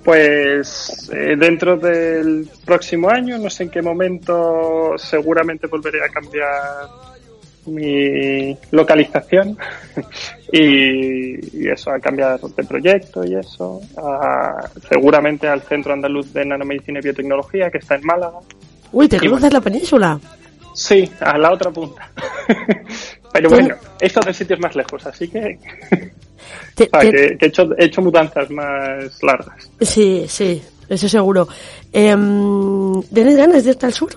Pues 0.04 1.10
eh, 1.12 1.34
dentro 1.38 1.76
del 1.76 2.48
próximo 2.64 3.08
año, 3.08 3.38
no 3.38 3.48
sé 3.48 3.64
en 3.64 3.70
qué 3.70 3.80
momento, 3.80 4.92
seguramente 4.98 5.66
volveré 5.66 6.04
a 6.04 6.10
cambiar 6.10 6.88
mi 7.66 8.56
localización 8.70 9.56
y, 10.52 11.68
eso, 11.68 11.90
a 11.90 11.98
cambiar 11.98 12.38
de 12.38 12.64
proyecto 12.64 13.24
y 13.24 13.34
eso, 13.34 13.80
seguramente 14.88 15.48
al 15.48 15.62
Centro 15.62 15.94
Andaluz 15.94 16.32
de 16.34 16.44
Nanomedicina 16.44 16.98
y 16.98 17.02
Biotecnología 17.02 17.70
que 17.70 17.78
está 17.78 17.94
en 17.94 18.04
Málaga. 18.04 18.40
Uy, 18.94 19.08
¿te 19.08 19.18
cruzas 19.18 19.52
la 19.52 19.60
península? 19.60 20.20
Sí, 20.72 21.10
a 21.20 21.36
la 21.36 21.52
otra 21.52 21.70
punta. 21.70 22.10
Pero 23.32 23.50
bueno, 23.50 23.74
esto 24.00 24.20
de 24.20 24.32
sitios 24.32 24.60
más 24.60 24.76
lejos, 24.76 25.04
así 25.06 25.26
que... 25.26 25.58
que, 26.76 26.88
he, 26.92 27.46
hecho, 27.46 27.68
he 27.76 27.86
hecho 27.86 28.00
mudanzas 28.00 28.48
más 28.50 29.20
largas. 29.22 29.68
Sí, 29.80 30.26
sí, 30.28 30.62
eso 30.88 31.08
seguro. 31.08 31.48
Em, 31.92 33.02
¿Tienes 33.12 33.36
ganas 33.36 33.64
de 33.64 33.72
estar 33.72 33.88
al 33.88 33.94
sur? 33.94 34.10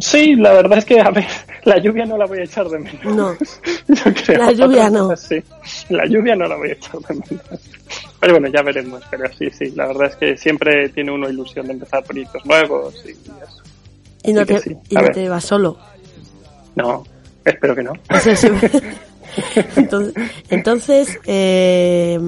Sí, 0.00 0.36
la 0.36 0.52
verdad 0.52 0.78
es 0.78 0.84
que, 0.84 1.00
a 1.00 1.10
ver, 1.10 1.26
la 1.64 1.78
lluvia 1.78 2.04
no 2.04 2.16
la 2.16 2.26
voy 2.26 2.38
a 2.38 2.44
echar 2.44 2.68
de 2.68 2.78
menos. 2.78 3.04
No. 3.04 3.36
La 4.28 4.52
lluvia 4.52 4.90
no. 4.90 5.16
Sí, 5.16 5.42
la 5.88 6.04
lluvia 6.06 6.36
no 6.36 6.46
la 6.46 6.56
voy 6.56 6.70
a 6.70 6.72
echar 6.72 7.00
de 7.00 7.14
menos. 7.14 7.60
Pero 8.20 8.34
bueno, 8.34 8.48
ya 8.48 8.62
veremos. 8.62 9.02
Pero 9.10 9.24
sí, 9.36 9.50
sí, 9.50 9.70
la 9.72 9.86
verdad 9.86 10.08
es 10.08 10.16
que 10.16 10.36
siempre 10.36 10.88
tiene 10.90 11.12
uno 11.12 11.28
ilusión 11.28 11.66
de 11.66 11.74
empezar 11.74 12.02
proyectos 12.04 12.44
nuevos 12.44 12.94
y 13.04 13.10
eso. 13.10 13.62
¿Y 14.24 14.32
no, 14.32 14.44
te, 14.44 14.78
¿y 14.88 14.94
no 14.94 15.10
te 15.10 15.28
vas 15.28 15.44
solo? 15.44 15.78
No, 16.74 17.04
espero 17.44 17.74
que 17.74 17.82
no. 17.82 17.92
entonces, 19.76 20.14
entonces 20.50 21.18
eh, 21.24 22.18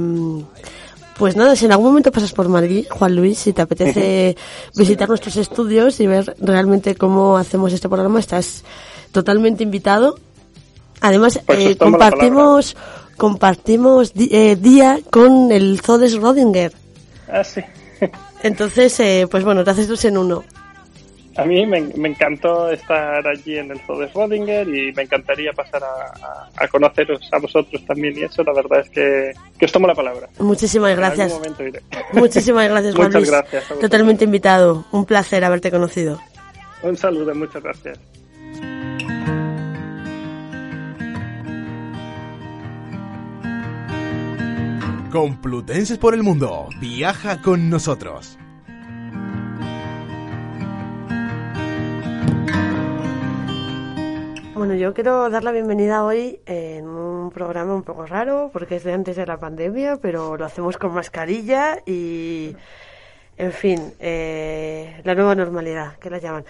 pues 1.20 1.36
nada, 1.36 1.54
si 1.54 1.66
en 1.66 1.72
algún 1.72 1.88
momento 1.88 2.10
pasas 2.10 2.32
por 2.32 2.48
Madrid, 2.48 2.86
Juan 2.88 3.14
Luis, 3.14 3.38
si 3.40 3.52
te 3.52 3.60
apetece 3.60 4.38
visitar 4.74 5.06
nuestros 5.06 5.36
estudios 5.36 6.00
y 6.00 6.06
ver 6.06 6.34
realmente 6.40 6.94
cómo 6.94 7.36
hacemos 7.36 7.74
este 7.74 7.90
programa, 7.90 8.18
estás 8.18 8.64
totalmente 9.12 9.62
invitado. 9.62 10.18
Además, 11.02 11.38
pues 11.44 11.58
eh, 11.58 11.76
compartimos 11.76 12.74
compartimos 13.20 14.14
eh, 14.16 14.56
día 14.56 14.98
con 15.10 15.52
el 15.52 15.78
Zodes 15.82 16.16
Rodinger. 16.16 16.72
Ah, 17.28 17.44
sí. 17.44 17.60
Entonces, 18.42 18.98
eh, 18.98 19.28
pues 19.30 19.44
bueno, 19.44 19.62
te 19.62 19.72
haces 19.72 19.88
dos 19.88 20.02
en 20.06 20.16
uno. 20.16 20.42
A 21.36 21.44
mí 21.44 21.66
me, 21.66 21.78
encantó 21.78 22.70
estar 22.70 23.26
allí 23.28 23.58
en 23.58 23.70
el 23.72 23.80
Zoo 23.80 23.98
de 23.98 24.10
Schrödinger 24.10 24.66
y 24.66 24.92
me 24.92 25.02
encantaría 25.02 25.52
pasar 25.52 25.82
a, 25.84 26.68
conoceros 26.68 27.20
a 27.32 27.38
vosotros 27.38 27.84
también 27.86 28.18
y 28.18 28.22
eso 28.22 28.42
la 28.42 28.52
verdad 28.52 28.80
es 28.80 28.90
que, 28.90 29.64
os 29.64 29.70
tomo 29.70 29.86
la 29.86 29.94
palabra. 29.94 30.26
Muchísimas 30.38 30.96
gracias. 30.96 31.38
Muchísimas 32.14 32.68
gracias, 32.70 32.94
Juan 32.94 33.08
Muchas 33.12 33.30
gracias. 33.30 33.68
Totalmente 33.80 34.24
invitado. 34.24 34.86
Un 34.92 35.04
placer 35.04 35.44
haberte 35.44 35.70
conocido. 35.70 36.18
Un 36.82 36.96
saludo, 36.96 37.34
muchas 37.34 37.62
gracias. 37.62 37.98
Complutenses 45.10 45.98
por 45.98 46.14
el 46.14 46.22
mundo. 46.22 46.68
Viaja 46.80 47.42
con 47.42 47.68
nosotros. 47.68 48.38
Bueno, 54.54 54.74
yo 54.74 54.94
quiero 54.94 55.28
dar 55.28 55.42
la 55.42 55.50
bienvenida 55.50 56.04
hoy 56.04 56.38
en 56.46 56.86
un 56.86 57.30
programa 57.30 57.74
un 57.74 57.82
poco 57.82 58.06
raro 58.06 58.50
porque 58.52 58.76
es 58.76 58.84
de 58.84 58.92
antes 58.92 59.16
de 59.16 59.26
la 59.26 59.38
pandemia, 59.38 59.96
pero 59.96 60.36
lo 60.36 60.44
hacemos 60.44 60.76
con 60.76 60.92
mascarilla 60.94 61.78
y, 61.86 62.54
en 63.36 63.52
fin, 63.52 63.92
eh, 63.98 65.00
la 65.02 65.16
nueva 65.16 65.34
normalidad, 65.34 65.96
que 65.96 66.10
la 66.10 66.18
llaman. 66.18 66.44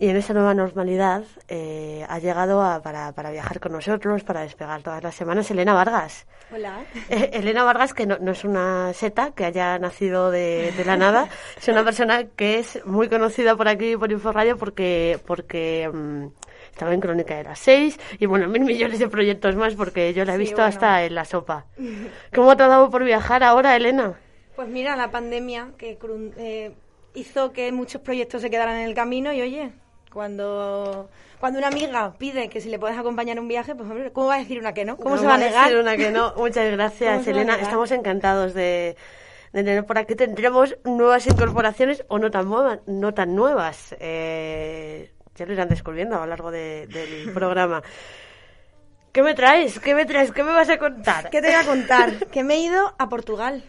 Y 0.00 0.08
en 0.08 0.16
esa 0.16 0.32
nueva 0.32 0.54
normalidad 0.54 1.24
eh, 1.46 2.06
ha 2.08 2.18
llegado 2.18 2.62
a, 2.62 2.80
para, 2.80 3.12
para, 3.12 3.30
viajar 3.30 3.60
con 3.60 3.72
nosotros, 3.72 4.24
para 4.24 4.40
despegar 4.40 4.80
todas 4.80 5.02
las 5.02 5.14
semanas, 5.14 5.50
Elena 5.50 5.74
Vargas. 5.74 6.26
Hola. 6.50 6.78
Eh, 7.10 7.28
Elena 7.34 7.64
Vargas, 7.64 7.92
que 7.92 8.06
no, 8.06 8.16
no, 8.18 8.32
es 8.32 8.42
una 8.42 8.94
seta 8.94 9.32
que 9.32 9.44
haya 9.44 9.78
nacido 9.78 10.30
de, 10.30 10.72
de, 10.74 10.84
la 10.86 10.96
nada, 10.96 11.28
es 11.58 11.68
una 11.68 11.84
persona 11.84 12.24
que 12.24 12.60
es 12.60 12.82
muy 12.86 13.10
conocida 13.10 13.56
por 13.56 13.68
aquí, 13.68 13.94
por 13.98 14.10
Inforradio, 14.10 14.56
porque, 14.56 15.20
porque 15.26 15.90
mm, 15.92 16.28
estaba 16.72 16.94
en 16.94 17.00
Crónica 17.00 17.36
de 17.36 17.44
las 17.44 17.58
Seis 17.58 18.00
y 18.18 18.24
bueno, 18.24 18.48
mil 18.48 18.62
millones 18.62 19.00
de 19.00 19.08
proyectos 19.08 19.54
más 19.54 19.74
porque 19.74 20.14
yo 20.14 20.24
la 20.24 20.34
he 20.34 20.38
visto 20.38 20.62
hasta 20.62 21.04
en 21.04 21.14
la 21.14 21.26
sopa. 21.26 21.66
¿Cómo 22.34 22.56
te 22.56 22.62
ha 22.62 22.68
dado 22.68 22.88
por 22.88 23.04
viajar 23.04 23.44
ahora, 23.44 23.76
Elena? 23.76 24.14
Pues 24.56 24.66
mira, 24.66 24.96
la 24.96 25.10
pandemia 25.10 25.72
que 25.76 25.98
eh, 26.38 26.72
hizo 27.12 27.52
que 27.52 27.70
muchos 27.70 28.00
proyectos 28.00 28.40
se 28.40 28.48
quedaran 28.48 28.76
en 28.76 28.88
el 28.88 28.94
camino 28.94 29.30
y 29.34 29.42
oye, 29.42 29.72
cuando 30.12 31.08
cuando 31.40 31.58
una 31.58 31.68
amiga 31.68 32.12
pide 32.18 32.50
que 32.50 32.60
si 32.60 32.68
le 32.68 32.78
puedes 32.78 32.98
acompañar 32.98 33.38
en 33.38 33.42
un 33.42 33.48
viaje, 33.48 33.74
pues 33.74 33.88
hombre, 33.88 34.12
¿cómo 34.12 34.26
va 34.26 34.34
a 34.34 34.38
decir 34.38 34.58
una 34.58 34.74
que 34.74 34.84
no? 34.84 34.98
¿Cómo 34.98 35.16
se 35.16 35.26
va 35.26 35.34
a 35.34 35.38
negar? 35.38 35.64
Decir 35.64 35.78
una 35.78 35.96
que 35.96 36.10
no. 36.10 36.34
Muchas 36.36 36.70
gracias, 36.70 37.26
Elena. 37.26 37.56
Estamos 37.56 37.90
encantados 37.92 38.52
de, 38.52 38.94
de 39.54 39.64
tener 39.64 39.86
por 39.86 39.96
aquí. 39.96 40.14
Tendremos 40.14 40.76
nuevas 40.84 41.26
incorporaciones 41.26 42.04
o 42.08 42.18
no 42.18 42.30
tan 42.30 42.46
nuevas. 42.46 42.80
No 42.86 43.14
tan 43.14 43.34
nuevas. 43.34 43.96
Eh, 44.00 45.10
ya 45.34 45.46
lo 45.46 45.54
irán 45.54 45.70
descubriendo 45.70 46.16
a 46.16 46.20
lo 46.20 46.26
largo 46.26 46.50
del 46.50 47.30
programa. 47.34 47.82
¿Qué 49.12 49.22
me 49.22 49.32
traes? 49.32 49.80
¿Qué 49.80 49.94
me 49.94 50.04
traes? 50.04 50.32
¿Qué 50.32 50.44
me 50.44 50.52
vas 50.52 50.68
a 50.68 50.78
contar? 50.78 51.30
¿Qué 51.30 51.40
te 51.40 51.48
voy 51.48 51.56
a 51.56 51.64
contar? 51.64 52.26
que 52.30 52.44
me 52.44 52.56
he 52.56 52.60
ido 52.60 52.94
a 52.98 53.08
Portugal. 53.08 53.64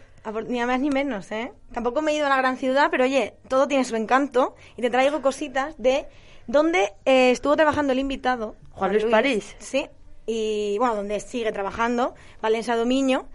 ni 0.46 0.62
más 0.64 0.78
ni 0.78 0.90
menos, 0.90 1.32
¿eh? 1.32 1.52
Tampoco 1.72 2.02
me 2.02 2.12
he 2.12 2.16
ido 2.16 2.26
a 2.26 2.28
la 2.28 2.36
gran 2.36 2.58
ciudad, 2.58 2.88
pero 2.90 3.04
oye, 3.04 3.34
todo 3.48 3.66
tiene 3.66 3.84
su 3.84 3.96
encanto. 3.96 4.56
Y 4.76 4.82
te 4.82 4.90
traigo 4.90 5.22
cositas 5.22 5.74
de 5.78 6.06
donde 6.46 6.92
eh, 7.04 7.30
estuvo 7.30 7.56
trabajando 7.56 7.92
el 7.92 7.98
invitado. 7.98 8.56
Juan 8.70 8.92
Luis, 8.92 9.04
París. 9.04 9.56
Sí. 9.58 9.88
Y 10.26 10.76
bueno, 10.78 10.96
donde 10.96 11.20
sigue 11.20 11.52
trabajando, 11.52 12.14
Valencia 12.40 12.76
Domiño 12.76 13.28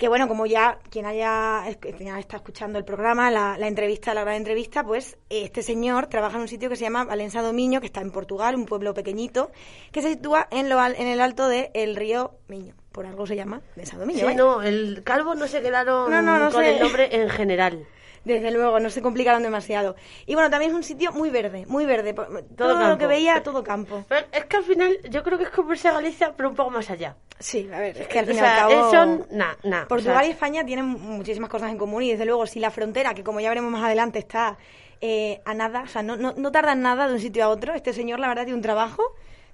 que 0.00 0.08
bueno, 0.08 0.28
como 0.28 0.46
ya 0.46 0.78
quien 0.88 1.04
haya 1.04 1.62
está 1.68 2.36
escuchando 2.36 2.78
el 2.78 2.86
programa, 2.86 3.30
la, 3.30 3.68
entrevista, 3.68 4.14
la 4.14 4.22
gran 4.22 4.36
entrevista, 4.36 4.82
pues 4.82 5.18
este 5.28 5.62
señor 5.62 6.06
trabaja 6.06 6.36
en 6.36 6.40
un 6.40 6.48
sitio 6.48 6.70
que 6.70 6.76
se 6.76 6.84
llama 6.84 7.04
Valença 7.04 7.42
do 7.42 7.52
Miño, 7.52 7.80
que 7.80 7.86
está 7.86 8.00
en 8.00 8.10
Portugal, 8.10 8.54
un 8.56 8.64
pueblo 8.64 8.94
pequeñito, 8.94 9.50
que 9.92 10.00
se 10.00 10.08
sitúa 10.08 10.48
en, 10.50 10.70
lo, 10.70 10.82
en 10.82 11.06
el 11.06 11.20
alto 11.20 11.48
del 11.48 11.96
río 11.96 12.32
Miño. 12.48 12.72
Por 12.92 13.04
algo 13.04 13.26
se 13.26 13.36
llama 13.36 13.60
Valença 13.76 13.98
do 13.98 14.06
Miño. 14.06 14.26
Sí, 14.26 14.34
no, 14.34 14.62
el 14.62 15.02
calvo 15.04 15.34
no 15.34 15.46
se 15.46 15.60
quedaron 15.60 16.06
con 16.50 16.64
el 16.64 16.80
nombre 16.80 17.14
en 17.14 17.28
general. 17.28 17.86
Desde 18.24 18.50
luego, 18.50 18.78
no 18.80 18.90
se 18.90 19.00
complicaron 19.00 19.42
demasiado. 19.42 19.96
Y 20.26 20.34
bueno, 20.34 20.50
también 20.50 20.72
es 20.72 20.76
un 20.76 20.82
sitio 20.82 21.12
muy 21.12 21.30
verde, 21.30 21.64
muy 21.66 21.86
verde. 21.86 22.14
Todo, 22.56 22.88
lo 22.88 22.98
que 22.98 23.06
veía, 23.06 23.42
todo 23.42 23.64
campo. 23.64 24.04
es 24.30 24.44
que 24.44 24.56
al 24.56 24.64
final, 24.64 24.98
yo 25.08 25.22
creo 25.22 25.38
que 25.38 25.44
es 25.44 25.50
como 25.50 25.72
a 25.72 25.92
Galicia, 25.92 26.34
pero 26.36 26.50
un 26.50 26.54
poco 26.54 26.70
más 26.70 26.90
allá. 26.90 27.16
Sí, 27.38 27.68
a 27.72 27.80
ver, 27.80 27.96
es 27.96 28.08
que 28.08 28.18
al 28.18 28.26
fin 28.26 28.36
y 28.36 28.38
al 28.40 28.56
cabo... 28.56 28.90
Son, 28.90 29.26
nah, 29.30 29.54
nah, 29.62 29.86
Portugal 29.86 30.26
y 30.26 30.30
España 30.30 30.64
tienen 30.64 30.84
muchísimas 30.84 31.48
cosas 31.48 31.70
en 31.70 31.78
común 31.78 32.02
y 32.02 32.10
desde 32.10 32.26
luego 32.26 32.46
si 32.46 32.60
la 32.60 32.70
frontera, 32.70 33.14
que 33.14 33.24
como 33.24 33.40
ya 33.40 33.48
veremos 33.48 33.70
más 33.70 33.84
adelante, 33.84 34.18
está 34.18 34.58
eh, 35.00 35.40
a 35.46 35.54
nada, 35.54 35.82
o 35.84 35.86
sea, 35.86 36.02
no, 36.02 36.18
no, 36.18 36.34
no 36.36 36.52
tardan 36.52 36.82
nada 36.82 37.08
de 37.08 37.14
un 37.14 37.20
sitio 37.20 37.44
a 37.44 37.48
otro, 37.48 37.72
este 37.72 37.94
señor 37.94 38.20
la 38.20 38.28
verdad 38.28 38.44
tiene 38.44 38.56
un 38.56 38.62
trabajo 38.62 39.02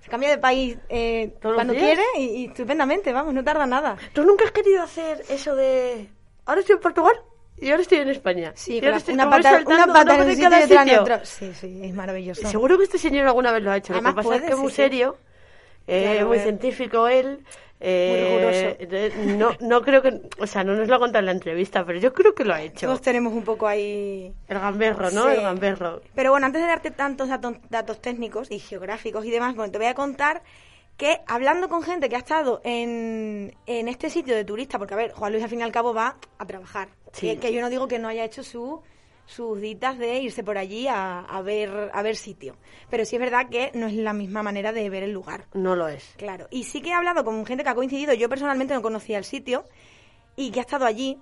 se 0.00 0.10
cambia 0.10 0.30
de 0.30 0.38
país 0.38 0.78
eh, 0.88 1.34
cuando 1.40 1.74
quiere 1.74 2.02
y, 2.16 2.22
y, 2.22 2.44
estupendamente, 2.46 3.12
vamos, 3.12 3.34
no 3.34 3.42
tarda 3.42 3.66
nada. 3.66 3.96
¿Tú 4.12 4.24
nunca 4.24 4.44
has 4.44 4.52
querido 4.52 4.82
hacer 4.82 5.24
eso 5.28 5.56
de 5.56 6.08
ahora 6.44 6.60
estoy 6.60 6.74
en 6.74 6.80
Portugal 6.80 7.16
y 7.58 7.70
ahora 7.70 7.82
estoy 7.82 7.98
en 7.98 8.08
España. 8.10 8.52
Sí, 8.54 8.80
ahora 8.84 8.96
estoy 8.98 9.14
una 9.14 9.30
pata, 9.30 9.50
saltando 9.50 9.84
una 9.84 9.92
pata 9.92 10.14
en 10.18 10.26
de 10.26 10.34
un 10.34 10.40
cada 10.40 10.62
sitio 10.62 10.84
y 10.84 10.90
en 10.90 10.98
otro. 10.98 11.20
Sí, 11.24 11.52
sí, 11.54 11.80
es 11.82 11.94
maravilloso. 11.94 12.48
Seguro 12.48 12.76
que 12.78 12.84
este 12.84 12.98
señor 12.98 13.26
alguna 13.26 13.52
vez 13.52 13.62
lo 13.62 13.70
ha 13.70 13.76
hecho. 13.76 13.92
Lo 13.92 13.98
Además 13.98 14.12
que 14.12 14.16
pasa 14.16 14.28
puede, 14.28 14.38
es 14.40 14.44
que 14.46 14.52
es 14.52 14.58
muy 14.58 14.70
sí, 14.70 14.76
sí. 14.76 14.82
serio, 14.82 15.16
eh, 15.86 16.02
Claro, 16.14 16.26
muy 16.28 16.38
eh. 16.38 16.42
científico 16.42 17.08
él. 17.08 17.40
eh, 17.78 18.76
eh, 18.80 19.12
no, 19.36 19.50
no 19.60 19.82
creo 19.82 20.00
que, 20.00 20.20
o 20.38 20.46
sea, 20.46 20.64
no 20.64 20.74
nos 20.74 20.88
lo 20.88 20.94
ha 20.96 20.98
contado 20.98 21.20
en 21.20 21.26
la 21.26 21.32
entrevista, 21.32 21.84
pero 21.84 21.98
yo 21.98 22.12
creo 22.12 22.34
que 22.34 22.44
lo 22.44 22.54
ha 22.54 22.62
hecho. 22.62 22.86
Todos 22.86 23.02
tenemos 23.02 23.32
un 23.34 23.42
poco 23.44 23.66
ahí... 23.68 24.32
El 24.48 24.58
gamberro, 24.58 25.10
¿no? 25.10 25.24
Sí. 25.24 25.36
El 25.36 25.42
gamberro. 25.42 26.00
Pero 26.14 26.30
bueno, 26.30 26.46
antes 26.46 26.62
de 26.62 26.68
darte 26.68 26.90
tantos 26.90 27.28
datos, 27.28 27.56
datos 27.68 28.00
técnicos 28.00 28.50
y 28.50 28.58
geográficos 28.60 29.24
y 29.26 29.30
demás, 29.30 29.54
bueno, 29.54 29.70
te 29.70 29.78
voy 29.78 29.88
a 29.88 29.94
contar 29.94 30.42
que 30.96 31.20
hablando 31.26 31.68
con 31.68 31.82
gente 31.82 32.08
que 32.08 32.16
ha 32.16 32.20
estado 32.20 32.60
en, 32.64 33.54
en 33.66 33.88
este 33.88 34.08
sitio 34.10 34.34
de 34.34 34.44
turista, 34.44 34.78
porque 34.78 34.94
a 34.94 34.96
ver, 34.96 35.12
Juan 35.12 35.32
Luis 35.32 35.44
al 35.44 35.50
fin 35.50 35.60
y 35.60 35.62
al 35.62 35.72
cabo 35.72 35.92
va 35.94 36.16
a 36.38 36.46
trabajar, 36.46 36.88
Sí. 37.12 37.28
que, 37.28 37.38
que 37.38 37.52
yo 37.52 37.60
no 37.60 37.68
digo 37.70 37.86
que 37.88 37.98
no 37.98 38.08
haya 38.08 38.24
hecho 38.24 38.42
su, 38.42 38.82
sus 39.26 39.60
ditas 39.60 39.98
de 39.98 40.18
irse 40.20 40.42
por 40.44 40.56
allí 40.58 40.86
a, 40.88 41.20
a 41.20 41.42
ver 41.42 41.90
a 41.92 42.02
ver 42.02 42.16
sitio, 42.16 42.56
pero 42.90 43.04
sí 43.04 43.16
es 43.16 43.20
verdad 43.20 43.48
que 43.50 43.70
no 43.74 43.86
es 43.86 43.94
la 43.94 44.12
misma 44.12 44.42
manera 44.42 44.72
de 44.72 44.88
ver 44.90 45.02
el 45.02 45.12
lugar. 45.12 45.46
No 45.54 45.76
lo 45.76 45.88
es. 45.88 46.14
Claro, 46.16 46.46
y 46.50 46.64
sí 46.64 46.80
que 46.80 46.90
he 46.90 46.94
hablado 46.94 47.24
con 47.24 47.44
gente 47.44 47.62
que 47.64 47.70
ha 47.70 47.74
coincidido, 47.74 48.14
yo 48.14 48.28
personalmente 48.28 48.72
no 48.74 48.82
conocía 48.82 49.18
el 49.18 49.24
sitio 49.24 49.64
y 50.36 50.50
que 50.50 50.60
ha 50.60 50.62
estado 50.62 50.86
allí. 50.86 51.18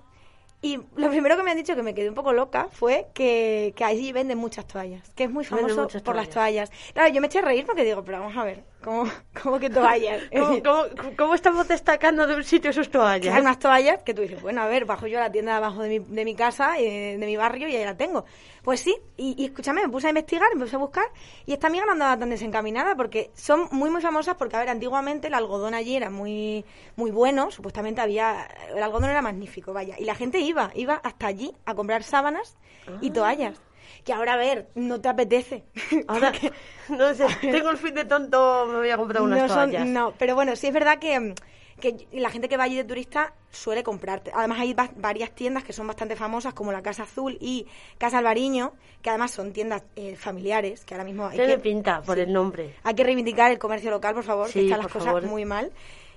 Y 0.61 0.79
lo 0.95 1.09
primero 1.11 1.37
que 1.37 1.43
me 1.43 1.51
han 1.51 1.57
dicho 1.57 1.75
que 1.75 1.83
me 1.83 1.93
quedé 1.93 2.09
un 2.09 2.15
poco 2.15 2.33
loca 2.33 2.69
fue 2.71 3.07
que, 3.13 3.73
que 3.75 3.83
allí 3.83 4.11
venden 4.11 4.37
muchas 4.39 4.65
toallas, 4.65 5.07
que 5.11 5.25
es 5.25 5.29
muy 5.29 5.45
famoso 5.45 5.87
por 6.03 6.15
las 6.15 6.29
toallas. 6.29 6.71
Claro, 6.93 7.13
yo 7.13 7.21
me 7.21 7.27
eché 7.27 7.37
a 7.39 7.41
reír 7.43 7.65
porque 7.67 7.83
digo, 7.83 8.03
pero 8.03 8.19
vamos 8.21 8.35
a 8.35 8.43
ver, 8.43 8.63
¿cómo, 8.85 9.03
cómo 9.41 9.59
que 9.59 9.69
toallas? 9.69 10.21
¿Cómo, 10.31 10.47
decir, 10.47 10.63
cómo, 10.63 11.15
cómo 11.17 11.35
estamos 11.35 11.67
destacando 11.67 12.27
de 12.27 12.35
un 12.35 12.43
sitio 12.43 12.71
sus 12.71 12.89
toallas? 12.89 13.33
hay 13.33 13.41
unas 13.41 13.57
toallas 13.59 14.03
que 14.03 14.13
tú 14.13 14.21
dices, 14.21 14.41
bueno, 14.41 14.61
a 14.61 14.67
ver, 14.67 14.85
bajo 14.85 15.07
yo 15.07 15.17
a 15.17 15.21
la 15.21 15.31
tienda 15.31 15.53
de 15.53 15.57
abajo 15.57 15.81
de 15.81 15.89
mi, 15.89 15.99
de 15.99 16.23
mi 16.23 16.35
casa, 16.35 16.77
eh, 16.77 17.17
de 17.17 17.25
mi 17.25 17.35
barrio, 17.35 17.67
y 17.67 17.75
ahí 17.75 17.83
la 17.83 17.97
tengo. 17.97 18.25
Pues 18.63 18.79
sí, 18.79 18.95
y, 19.17 19.35
y 19.41 19.45
escúchame, 19.45 19.81
me 19.81 19.89
puse 19.89 20.07
a 20.07 20.09
investigar, 20.11 20.47
me 20.55 20.61
puse 20.61 20.75
a 20.75 20.79
buscar, 20.79 21.05
y 21.45 21.53
esta 21.53 21.67
amiga 21.67 21.85
no 21.85 21.93
andaba 21.93 22.17
tan 22.17 22.29
desencaminada, 22.29 22.95
porque 22.95 23.31
son 23.33 23.67
muy, 23.71 23.89
muy 23.89 24.01
famosas, 24.01 24.35
porque, 24.35 24.55
a 24.55 24.59
ver, 24.59 24.69
antiguamente 24.69 25.27
el 25.27 25.33
algodón 25.33 25.73
allí 25.73 25.95
era 25.95 26.09
muy, 26.09 26.63
muy 26.95 27.11
bueno, 27.11 27.51
supuestamente 27.51 28.01
había, 28.01 28.47
el 28.69 28.81
algodón 28.81 29.09
era 29.09 29.21
magnífico, 29.21 29.73
vaya, 29.73 29.95
y 29.97 30.05
la 30.05 30.15
gente 30.15 30.39
iba, 30.39 30.71
iba 30.75 30.95
hasta 30.95 31.27
allí 31.27 31.51
a 31.65 31.73
comprar 31.73 32.03
sábanas 32.03 32.55
y 33.01 33.09
toallas. 33.09 33.59
Que 34.05 34.13
ahora, 34.13 34.33
a 34.33 34.37
ver, 34.37 34.69
no 34.75 35.01
te 35.01 35.09
apetece. 35.09 35.63
Ahora, 36.07 36.31
Porque- 36.31 36.51
no 36.89 37.13
sé, 37.15 37.25
tengo 37.41 37.71
el 37.71 37.77
fin 37.77 37.95
de 37.95 38.05
tonto, 38.05 38.67
me 38.67 38.77
voy 38.77 38.89
a 38.91 38.97
comprar 38.97 39.23
unas 39.23 39.39
no, 39.39 39.47
son- 39.49 39.71
toallas. 39.71 39.87
no, 39.87 40.13
pero 40.17 40.35
bueno, 40.35 40.55
sí 40.55 40.67
es 40.67 40.73
verdad 40.73 40.99
que, 40.99 41.33
que 41.81 42.07
la 42.13 42.29
gente 42.29 42.47
que 42.47 42.55
va 42.55 42.65
allí 42.65 42.75
de 42.75 42.83
turista 42.83 43.33
suele 43.49 43.81
comprarte. 43.81 44.31
Además 44.33 44.59
hay 44.59 44.73
va- 44.75 44.91
varias 44.95 45.31
tiendas 45.31 45.63
que 45.63 45.73
son 45.73 45.87
bastante 45.87 46.15
famosas, 46.15 46.53
como 46.53 46.71
la 46.71 46.83
Casa 46.83 47.01
Azul 47.03 47.35
y 47.41 47.65
Casa 47.97 48.19
Albariño, 48.19 48.73
que 49.01 49.09
además 49.09 49.31
son 49.31 49.51
tiendas 49.53 49.83
eh, 49.95 50.15
familiares, 50.15 50.85
que 50.85 50.93
ahora 50.93 51.03
mismo 51.03 51.25
hay 51.25 51.37
que, 51.37 51.57
pinta 51.57 52.03
por 52.03 52.19
el 52.19 52.31
nombre. 52.31 52.75
hay 52.83 52.93
que 52.93 53.03
reivindicar 53.03 53.51
el 53.51 53.57
comercio 53.57 53.89
local, 53.89 54.13
por 54.13 54.23
favor, 54.23 54.45
que 54.45 54.51
Sí, 54.53 54.65
están 54.65 54.79
las 54.83 54.87
cosas 54.91 55.07
favor. 55.07 55.23
muy 55.23 55.45
mal. 55.45 55.71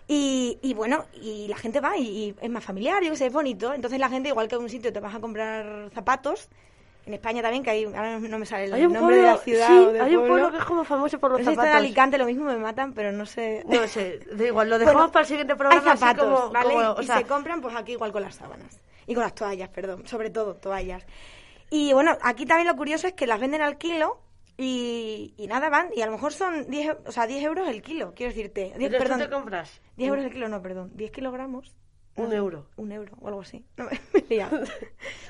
Y, 0.06 0.58
y 0.62 0.74
bueno, 0.74 1.06
y 1.22 1.48
la 1.48 1.56
gente 1.56 1.80
va 1.80 1.96
y, 1.96 2.02
y 2.06 2.34
es 2.40 2.50
más 2.50 2.64
familiar, 2.64 3.02
yo 3.02 3.10
que 3.10 3.16
sé, 3.16 3.26
es 3.26 3.32
bonito. 3.32 3.72
Entonces 3.72 3.98
la 3.98 4.10
gente, 4.10 4.28
igual 4.28 4.46
que 4.48 4.56
en 4.56 4.62
un 4.62 4.68
sitio 4.70 4.92
te 4.92 5.00
vas 5.00 5.14
a 5.14 5.20
comprar 5.20 5.90
zapatos, 5.94 6.48
en 7.08 7.14
España 7.14 7.40
también, 7.42 7.62
que 7.64 7.70
hay, 7.70 7.84
ahora 7.84 8.18
no 8.18 8.38
me 8.38 8.44
sale 8.46 8.66
el 8.66 8.74
Hay 8.74 8.82
nombre 8.82 9.00
pueblo, 9.00 9.16
de 9.16 9.22
la 9.22 9.36
ciudad 9.38 9.66
sí, 9.66 9.72
o 9.78 9.92
del 9.92 10.02
hay 10.02 10.14
un 10.14 10.20
pueblo. 10.26 10.34
pueblo 10.34 10.50
que 10.52 10.58
es 10.58 10.64
como 10.64 10.84
famoso 10.84 11.18
por 11.18 11.30
los 11.32 11.40
No 11.40 11.44
sé 11.44 11.50
si 11.50 11.52
está 11.54 11.62
en 11.62 11.68
zapatos. 11.68 11.84
Alicante, 11.86 12.18
lo 12.18 12.26
mismo 12.26 12.44
me 12.44 12.56
matan, 12.58 12.92
pero 12.92 13.12
no 13.12 13.24
sé. 13.26 13.64
No 13.66 13.86
sé, 13.88 14.20
da 14.32 14.44
igual, 14.44 14.68
lo 14.68 14.78
dejamos 14.78 14.94
Bueno, 15.00 15.12
para 15.12 15.22
el 15.22 15.26
siguiente 15.28 15.52
Hay 15.54 15.58
programa. 15.58 15.90
así 15.92 16.00
zapatos, 16.00 16.24
como- 16.40 16.50
¿vale? 16.52 16.74
como, 16.74 16.90
o 16.90 17.00
y 17.02 17.06
sea, 17.06 17.18
se 17.18 17.24
compran 17.24 17.60
pues 17.62 17.74
aquí 17.74 17.92
igual 17.92 18.12
con 18.12 18.22
las 18.22 18.34
sábanas. 18.34 18.80
Y 19.06 19.14
con 19.14 19.22
las 19.22 19.34
toallas, 19.34 19.70
perdón. 19.70 20.06
Sobre 20.06 20.28
todo, 20.30 20.54
toallas. 20.56 21.04
Y 21.70 21.92
bueno, 21.94 22.16
aquí 22.22 22.44
también 22.44 22.68
lo 22.68 22.76
curioso 22.76 23.06
es 23.08 23.14
que 23.14 23.26
las 23.26 23.40
venden 23.40 23.62
al 23.62 23.78
kilo 23.78 24.20
y, 24.58 25.32
y 25.38 25.46
nada, 25.46 25.70
van. 25.70 25.88
Y 25.94 26.02
a 26.02 26.06
lo 26.06 26.12
mejor 26.12 26.32
son 26.34 26.68
10, 26.68 26.96
o 27.06 27.12
sea, 27.12 27.26
10 27.26 27.42
euros 27.42 27.68
el 27.68 27.80
kilo, 27.80 28.12
quiero 28.14 28.32
decirte. 28.34 28.64
10, 28.64 28.74
entonces 28.74 28.98
tú 28.98 29.02
perdón, 29.04 29.18
te 29.20 29.30
compras 29.30 29.80
10 29.96 30.08
euros 30.10 30.24
el 30.26 30.30
kilo, 30.32 30.48
no, 30.48 30.60
perdón. 30.60 30.90
10 30.94 31.10
kilogramos. 31.10 31.74
Un 32.18 32.32
euro. 32.32 32.66
Un 32.76 32.92
euro 32.92 33.12
o 33.20 33.28
algo 33.28 33.40
así. 33.40 33.64
No, 33.76 33.84
me 34.12 34.20
he 34.20 34.34
liado. 34.34 34.60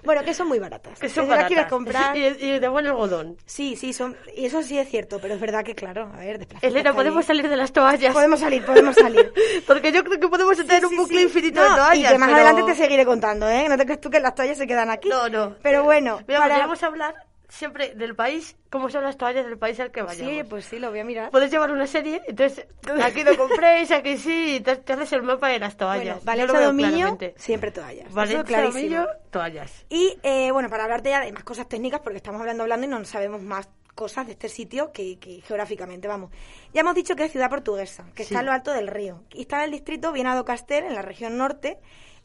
bueno, 0.04 0.22
que 0.24 0.34
son 0.34 0.48
muy 0.48 0.58
baratas. 0.58 0.98
Que 0.98 1.08
son 1.08 1.24
si 1.24 1.30
las 1.30 1.46
quieres 1.46 1.70
baratas. 1.70 1.70
comprar... 1.70 2.16
Y, 2.16 2.24
y 2.26 2.58
de 2.58 2.68
buen 2.68 2.86
algodón. 2.86 3.36
Sí, 3.46 3.76
sí, 3.76 3.92
son... 3.92 4.16
Y 4.36 4.46
eso 4.46 4.62
sí 4.62 4.78
es 4.78 4.88
cierto, 4.88 5.18
pero 5.20 5.34
es 5.34 5.40
verdad 5.40 5.64
que, 5.64 5.74
claro, 5.74 6.10
a 6.14 6.18
ver, 6.18 6.46
Elena, 6.62 6.92
podemos 6.94 7.24
salir 7.26 7.48
de 7.48 7.56
las 7.56 7.72
toallas. 7.72 8.12
Podemos 8.12 8.40
salir, 8.40 8.64
podemos 8.64 8.94
salir. 8.96 9.32
Porque 9.66 9.92
yo 9.92 10.02
creo 10.04 10.18
que 10.18 10.28
podemos 10.28 10.56
tener 10.56 10.84
un 10.86 10.96
bucle 10.96 11.18
sí. 11.18 11.24
infinito 11.24 11.60
No, 11.62 11.68
de 11.70 11.76
toallas. 11.76 12.10
Y 12.10 12.12
que 12.12 12.18
más 12.18 12.28
pero- 12.28 12.36
adelante 12.48 12.72
te 12.72 12.74
seguiré 12.78 13.04
contando, 13.04 13.48
¿eh? 13.48 13.66
No 13.68 13.76
te 13.76 13.84
crees 13.84 14.00
tú 14.00 14.10
que 14.10 14.20
las 14.20 14.34
toallas 14.34 14.56
se 14.58 14.66
quedan 14.66 14.90
aquí. 14.90 15.08
No, 15.08 15.28
no. 15.28 15.54
Pero 15.62 15.84
bueno, 15.84 16.18
Mira, 16.26 16.40
para- 16.40 16.54
podríamos 16.54 16.82
hablar 16.82 17.14
siempre 17.48 17.94
del 17.94 18.14
país, 18.14 18.56
cómo 18.70 18.90
son 18.90 19.04
las 19.04 19.16
toallas 19.16 19.46
del 19.46 19.56
país 19.58 19.80
al 19.80 19.90
que 19.90 20.02
vayamos. 20.02 20.32
Sí, 20.32 20.42
pues 20.44 20.64
sí, 20.66 20.78
lo 20.78 20.90
voy 20.90 21.00
a 21.00 21.04
mirar. 21.04 21.30
Puedes 21.30 21.50
llevar 21.50 21.70
una 21.70 21.86
serie, 21.86 22.20
entonces 22.26 22.66
aquí 23.02 23.24
lo 23.24 23.36
compréis, 23.36 23.90
aquí 23.90 24.18
sí, 24.18 24.56
y 24.56 24.60
te, 24.60 24.76
te 24.76 24.92
haces 24.92 25.12
el 25.12 25.22
mapa 25.22 25.48
de 25.48 25.58
las 25.58 25.76
toallas. 25.76 26.22
Bueno, 26.24 26.46
Valencia 26.46 26.60
Dominio, 26.60 27.18
siempre 27.36 27.70
toallas. 27.70 28.12
Valencia. 28.12 28.62
Dominio, 28.62 29.08
toallas. 29.30 29.86
Y 29.88 30.18
eh, 30.22 30.50
bueno, 30.52 30.68
para 30.68 30.84
hablarte 30.84 31.08
ya 31.10 31.20
de 31.20 31.32
más 31.32 31.44
cosas 31.44 31.68
técnicas, 31.68 32.00
porque 32.00 32.18
estamos 32.18 32.40
hablando, 32.40 32.62
hablando 32.64 32.86
y 32.86 32.90
no 32.90 33.04
sabemos 33.04 33.40
más 33.42 33.68
cosas 33.94 34.26
de 34.26 34.32
este 34.32 34.48
sitio 34.48 34.92
que, 34.92 35.18
que 35.18 35.40
geográficamente, 35.40 36.06
vamos. 36.06 36.30
Ya 36.72 36.82
hemos 36.82 36.94
dicho 36.94 37.16
que 37.16 37.24
es 37.24 37.32
ciudad 37.32 37.50
portuguesa, 37.50 38.04
que 38.14 38.22
Sí. 38.24 38.34
está 38.34 38.40
en 38.40 38.46
lo 38.46 38.52
alto 38.52 38.72
del 38.72 38.86
río. 38.86 39.24
Y 39.32 39.40
está 39.40 39.58
en 39.58 39.64
el 39.64 39.70
distrito 39.72 40.12
Viana 40.12 40.36
do 40.36 40.44
Castel, 40.44 40.84
en 40.84 40.94
la 40.94 41.02
región 41.02 41.36
norte, 41.36 41.78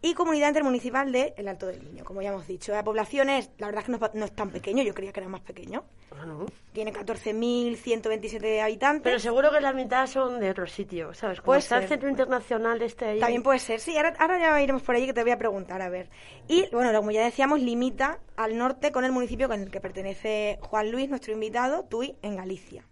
y 0.03 0.13
comunidad 0.13 0.49
intermunicipal 0.49 1.11
de 1.11 1.33
El 1.37 1.47
Alto 1.47 1.65
del 1.65 1.83
Niño, 1.83 2.03
como 2.03 2.21
ya 2.21 2.29
hemos 2.29 2.45
dicho. 2.45 2.71
La 2.73 2.83
población 2.83 3.29
es, 3.29 3.49
la 3.57 3.67
verdad 3.67 3.79
es 3.79 3.85
que 3.85 3.91
no, 3.91 3.95
es 3.97 4.01
pa- 4.01 4.11
no 4.13 4.25
es 4.25 4.35
tan 4.35 4.51
pequeño, 4.51 4.83
yo 4.83 4.93
creía 4.93 5.11
que 5.13 5.21
era 5.21 5.29
más 5.29 5.41
pequeño. 5.41 5.83
Ah, 6.11 6.25
no. 6.27 6.45
Tiene 6.73 6.91
14.127 6.93 8.61
habitantes. 8.61 9.03
Pero 9.03 9.19
seguro 9.19 9.51
que 9.51 9.61
la 9.61 9.73
mitad 9.73 10.05
son 10.07 10.39
de 10.39 10.49
otro 10.51 10.67
sitio, 10.67 11.13
¿sabes? 11.13 11.39
Como 11.39 11.45
Puede 11.47 11.59
está 11.59 11.77
el 11.77 11.87
centro 11.87 12.09
internacional 12.09 12.81
este 12.81 13.05
ahí. 13.05 13.19
También 13.19 13.43
puede 13.43 13.59
ser, 13.59 13.79
sí, 13.79 13.95
ahora, 13.97 14.13
ahora 14.19 14.39
ya 14.39 14.61
iremos 14.61 14.81
por 14.83 14.95
allí 14.95 15.05
que 15.05 15.13
te 15.13 15.23
voy 15.23 15.31
a 15.31 15.37
preguntar, 15.37 15.81
a 15.81 15.89
ver. 15.89 16.09
Y 16.47 16.67
bueno, 16.71 16.95
como 16.97 17.11
ya 17.11 17.23
decíamos, 17.23 17.59
limita 17.61 18.19
al 18.35 18.57
norte 18.57 18.91
con 18.91 19.05
el 19.05 19.11
municipio 19.11 19.47
con 19.47 19.61
el 19.61 19.71
que 19.71 19.79
pertenece 19.79 20.59
Juan 20.61 20.91
Luis, 20.91 21.09
nuestro 21.09 21.33
invitado, 21.33 21.85
Tui, 21.85 22.15
en 22.21 22.35
Galicia. 22.35 22.83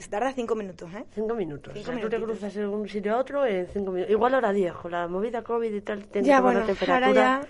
Que 0.00 0.04
se 0.04 0.10
tarda 0.12 0.32
cinco 0.32 0.54
minutos, 0.54 0.88
¿eh? 0.94 1.04
Cinco 1.14 1.34
minutos. 1.34 1.74
Cinco 1.74 1.90
o 1.90 1.92
sea, 1.92 2.02
tú 2.02 2.08
te 2.08 2.18
cruzas 2.22 2.54
de 2.54 2.66
un 2.66 2.88
sitio 2.88 3.14
a 3.14 3.18
otro 3.18 3.44
en 3.44 3.66
cinco 3.66 3.90
minutos. 3.92 4.10
Igual 4.10 4.32
ahora 4.32 4.50
diez, 4.50 4.72
con 4.72 4.92
la 4.92 5.06
movida 5.06 5.42
COVID 5.42 5.74
y 5.74 5.80
tal, 5.82 6.06
tiene 6.06 6.26
Ya, 6.26 6.40
bueno, 6.40 6.60
la 6.60 6.66
temperatura. 6.66 7.06
ahora 7.08 7.42
ya... 7.42 7.48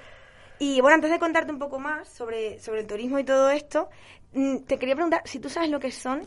Y 0.58 0.80
bueno, 0.80 0.96
antes 0.96 1.12
de 1.12 1.20
contarte 1.20 1.52
un 1.52 1.60
poco 1.60 1.78
más 1.78 2.08
sobre, 2.08 2.58
sobre 2.58 2.80
el 2.80 2.88
turismo 2.88 3.20
y 3.20 3.24
todo 3.24 3.50
esto, 3.50 3.88
mm, 4.32 4.64
te 4.66 4.78
quería 4.80 4.96
preguntar 4.96 5.22
si 5.26 5.38
tú 5.38 5.48
sabes 5.48 5.70
lo 5.70 5.78
que 5.78 5.92
son 5.92 6.22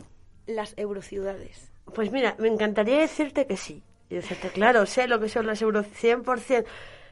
las 0.46 0.72
eurociudades. 0.78 1.70
Pues 1.94 2.10
mira, 2.10 2.36
me 2.38 2.48
encantaría 2.48 3.00
decirte 3.00 3.46
que 3.46 3.58
sí. 3.58 3.82
Y 4.08 4.14
decirte, 4.14 4.48
claro, 4.48 4.86
sé 4.86 5.06
lo 5.08 5.20
que 5.20 5.28
son 5.28 5.46
las 5.46 5.60
euros 5.60 5.84
100%. 5.88 6.64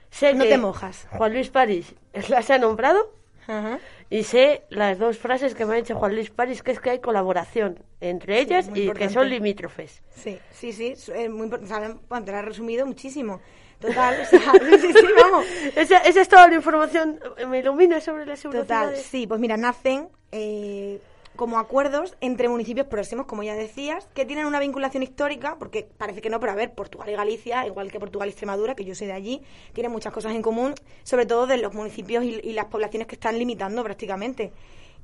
Sé 0.09 0.33
No 0.33 0.45
que 0.45 0.49
te 0.49 0.57
mojas. 0.57 1.07
Juan 1.11 1.35
Luis 1.35 1.51
París 1.51 1.95
las 2.31 2.49
ha 2.51 2.57
nombrado 2.57 3.13
Ajá. 3.47 3.79
Y 4.13 4.25
sé 4.25 4.63
las 4.69 4.99
dos 4.99 5.17
frases 5.17 5.55
que 5.55 5.65
me 5.65 5.73
ha 5.73 5.77
dicho 5.77 5.95
Juan 5.95 6.15
Luis 6.15 6.29
París, 6.31 6.63
que 6.63 6.73
es 6.73 6.81
que 6.81 6.91
hay 6.91 6.99
colaboración 6.99 7.83
entre 8.01 8.41
ellas 8.41 8.69
muy 8.69 8.79
y 8.79 8.83
que 8.83 8.87
importante. 8.89 9.15
son 9.15 9.31
limítrofes. 9.31 10.03
Sí, 10.15 10.39
sí, 10.51 10.73
sí, 10.75 10.89
es 10.93 11.31
muy 11.31 11.45
importante. 11.45 11.99
Te 12.25 12.31
lo 12.33 12.37
has 12.39 12.45
resumido 12.45 12.85
muchísimo. 12.85 13.41
Total, 13.81 14.21
o 14.23 14.25
sea, 14.27 14.39
sí, 14.53 14.79
sí, 14.81 14.93
sí, 14.93 15.07
vamos. 15.19 15.47
Esa, 15.75 15.99
esa 15.99 16.21
es 16.21 16.29
toda 16.29 16.47
la 16.49 16.55
información. 16.57 17.19
¿Me 17.49 17.61
ilumina 17.61 18.01
sobre 18.03 18.27
las 18.27 18.43
Total, 18.43 18.57
eurociudades? 18.59 19.03
sí, 19.03 19.27
pues 19.27 19.41
mira, 19.41 19.57
nacen 19.57 20.09
eh, 20.31 21.01
como 21.37 21.59
acuerdos 21.59 22.17
entre 22.21 22.49
municipios 22.49 22.87
próximos, 22.87 23.27
como 23.27 23.43
ya 23.43 23.55
decías, 23.55 24.07
que 24.15 24.25
tienen 24.25 24.47
una 24.47 24.61
vinculación 24.61 25.03
histórica, 25.03 25.57
porque 25.59 25.89
parece 25.97 26.21
que 26.21 26.31
no, 26.31 26.39
pero 26.41 26.53
a 26.53 26.55
ver, 26.55 26.75
Portugal 26.75 27.09
y 27.09 27.13
Galicia, 27.15 27.67
igual 27.67 27.91
que 27.91 27.99
Portugal 27.99 28.29
y 28.29 28.31
Extremadura, 28.31 28.75
que 28.75 28.85
yo 28.85 28.95
soy 28.95 29.07
de 29.07 29.15
allí, 29.15 29.43
tienen 29.73 29.91
muchas 29.93 30.13
cosas 30.13 30.33
en 30.35 30.43
común, 30.43 30.75
sobre 31.03 31.27
todo 31.27 31.47
de 31.47 31.57
los 31.57 31.73
municipios 31.75 32.25
y, 32.25 32.41
y 32.43 32.53
las 32.53 32.67
poblaciones 32.67 33.07
que 33.09 33.15
están 33.15 33.39
limitando 33.39 33.83
prácticamente. 33.83 34.53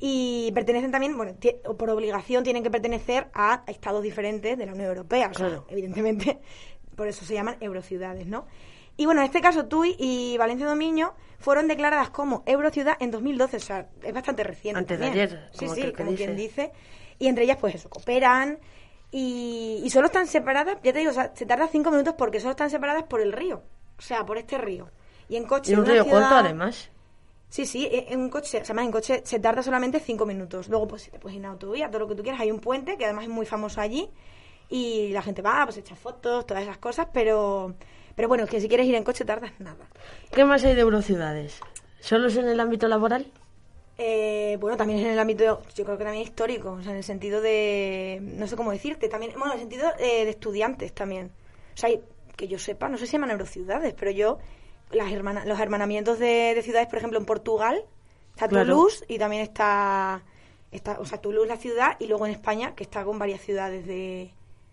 Y 0.01 0.53
pertenecen 0.53 0.93
también, 0.93 1.17
bueno, 1.17 1.35
por 1.77 1.91
obligación 1.91 2.45
tienen 2.45 2.63
que 2.63 2.71
pertenecer 2.71 3.29
a 3.35 3.65
estados 3.67 4.03
diferentes 4.03 4.57
de 4.57 4.67
la 4.67 4.73
Unión 4.73 4.87
Europea, 4.89 5.31
o 5.31 5.35
sea, 5.35 5.47
Claro. 5.49 5.65
evidentemente, 5.69 6.39
por 6.95 7.09
eso 7.09 7.25
se 7.25 7.35
llaman 7.35 7.57
eurociudades, 7.61 8.27
¿no? 8.27 8.47
Y 8.99 9.07
bueno, 9.07 9.21
en 9.23 9.27
este 9.27 9.41
caso, 9.41 9.65
Tui 9.65 9.97
y 9.99 10.37
Valencia 10.37 10.67
Dominio 10.67 11.15
fueron 11.39 11.69
declaradas 11.69 12.11
como 12.11 12.43
eurociudad 12.45 12.97
en 13.01 13.11
2012, 13.11 13.57
o 13.57 13.61
sea, 13.61 13.89
es 14.03 14.13
bastante 14.13 14.45
reciente. 14.45 14.79
Antes 14.79 14.99
de 14.99 15.07
también. 15.07 15.27
ayer, 15.29 15.49
Sí, 15.53 15.65
como 15.65 15.75
sí, 15.75 15.81
que 15.83 15.93
como 15.95 16.15
quien 16.15 16.37
dice. 16.37 16.73
Y 17.19 17.29
entre 17.29 17.45
ellas, 17.45 17.57
pues 17.59 17.75
eso, 17.77 17.89
cooperan 17.89 18.59
y, 19.11 19.81
y 19.83 19.89
solo 19.91 20.07
están 20.09 20.27
separadas, 20.27 20.77
ya 20.83 20.93
te 20.93 20.99
digo, 20.99 21.11
o 21.13 21.15
sea, 21.15 21.33
se 21.35 21.47
tarda 21.47 21.67
cinco 21.69 21.91
minutos 21.91 22.15
porque 22.19 22.41
solo 22.41 22.51
están 22.51 22.69
separadas 22.71 23.05
por 23.05 23.21
el 23.21 23.33
río, 23.33 23.63
o 23.99 24.03
sea, 24.03 24.27
por 24.27 24.37
este 24.37 24.59
río. 24.59 24.91
Y 25.29 25.37
en 25.37 25.45
coche. 25.45 25.73
Y 25.73 25.75
un 25.77 25.81
en 25.87 25.87
río 25.93 26.05
ciudad- 26.05 26.21
corto, 26.29 26.35
además. 26.37 26.91
Sí, 27.51 27.65
sí, 27.67 27.89
en 27.91 28.13
en 28.13 28.21
un 28.21 28.29
coche, 28.31 28.59
además 28.63 28.85
en 28.85 28.93
coche 28.93 29.23
se 29.25 29.39
tarda 29.39 29.63
solamente 29.63 30.01
cinco 30.01 30.27
minutos. 30.27 30.69
Luego, 30.69 30.87
pues 30.89 31.03
si 31.03 31.11
te 31.11 31.19
puedes 31.19 31.37
ir 31.39 31.45
en 31.45 31.51
autovía, 31.51 31.89
todo 31.89 32.01
lo 32.01 32.09
que 32.09 32.15
tú 32.15 32.23
quieras. 32.23 32.41
Hay 32.41 32.51
un 32.51 32.59
puente 32.61 32.99
que 32.99 33.05
además 33.07 33.25
es 33.25 33.31
muy 33.31 33.47
famoso 33.47 33.81
allí 33.81 34.11
y 34.69 35.09
la 35.11 35.23
gente 35.23 35.41
va, 35.41 35.65
pues 35.65 35.79
echa 35.79 35.97
fotos, 35.97 36.47
todas 36.47 36.63
esas 36.63 36.77
cosas, 36.79 37.07
pero, 37.13 37.75
pero 38.19 38.27
bueno, 38.27 38.49
que 38.49 38.61
si 38.61 38.67
quieres 38.69 38.89
ir 38.89 38.97
en 38.97 39.05
coche 39.05 39.25
tardas 39.25 39.53
nada. 39.61 39.87
¿Qué 40.33 40.45
más 40.45 40.65
hay 40.65 40.75
de 40.75 40.81
eurociudades? 40.81 41.61
¿Solo 42.01 42.27
es 42.27 42.37
en 42.37 42.49
el 42.49 42.59
ámbito 42.59 42.89
laboral? 42.89 43.31
Eh, 43.97 44.57
bueno, 44.61 44.77
también 44.77 44.99
es 44.99 45.07
en 45.07 45.13
el 45.13 45.19
ámbito, 45.21 45.63
yo 45.73 45.85
creo 45.85 45.97
que 45.97 46.03
también 46.03 46.25
histórico, 46.25 46.73
o 46.73 46.83
sea, 46.83 46.91
en 46.91 46.97
el 46.97 47.05
sentido 47.05 47.41
de, 47.41 48.19
no 48.21 48.49
sé 48.49 48.57
cómo 48.57 48.73
decirte, 48.73 49.09
también, 49.09 49.35
bueno, 49.39 49.53
en 49.53 49.61
el 49.61 49.61
sentido 49.61 49.93
eh, 50.01 50.25
de 50.25 50.31
estudiantes 50.31 50.93
también. 50.93 51.31
O 51.75 51.77
sea, 51.77 51.91
que 52.35 52.49
yo 52.49 52.59
sepa, 52.59 52.89
no 52.89 52.99
sé 52.99 53.07
si 53.07 53.13
se 53.13 53.17
llaman 53.19 53.31
eurociudades, 53.31 53.95
pero 53.97 54.11
yo, 54.11 54.39
las 54.91 55.13
hermana, 55.13 55.45
los 55.45 55.61
hermanamientos 55.61 56.19
de, 56.19 56.55
de 56.57 56.63
ciudades, 56.63 56.89
por 56.89 56.99
ejemplo, 56.99 57.21
en 57.21 57.25
Portugal, 57.25 57.85
está 58.31 58.49
Claro. 58.49 58.67
Toulouse 58.67 59.05
y 59.07 59.19
también 59.19 59.43
está, 59.43 60.25
está, 60.73 60.99
o 60.99 61.05
sea, 61.05 61.21
Toulouse 61.21 61.47
la 61.47 61.57
ciudad 61.57 61.97
y 62.01 62.09
luego 62.09 62.27
en 62.27 62.33
España, 62.33 62.75
que 62.75 62.83
está 62.83 63.05
con 63.05 63.17
varias 63.17 63.43
ciudades 63.43 63.87
de, 63.87 64.33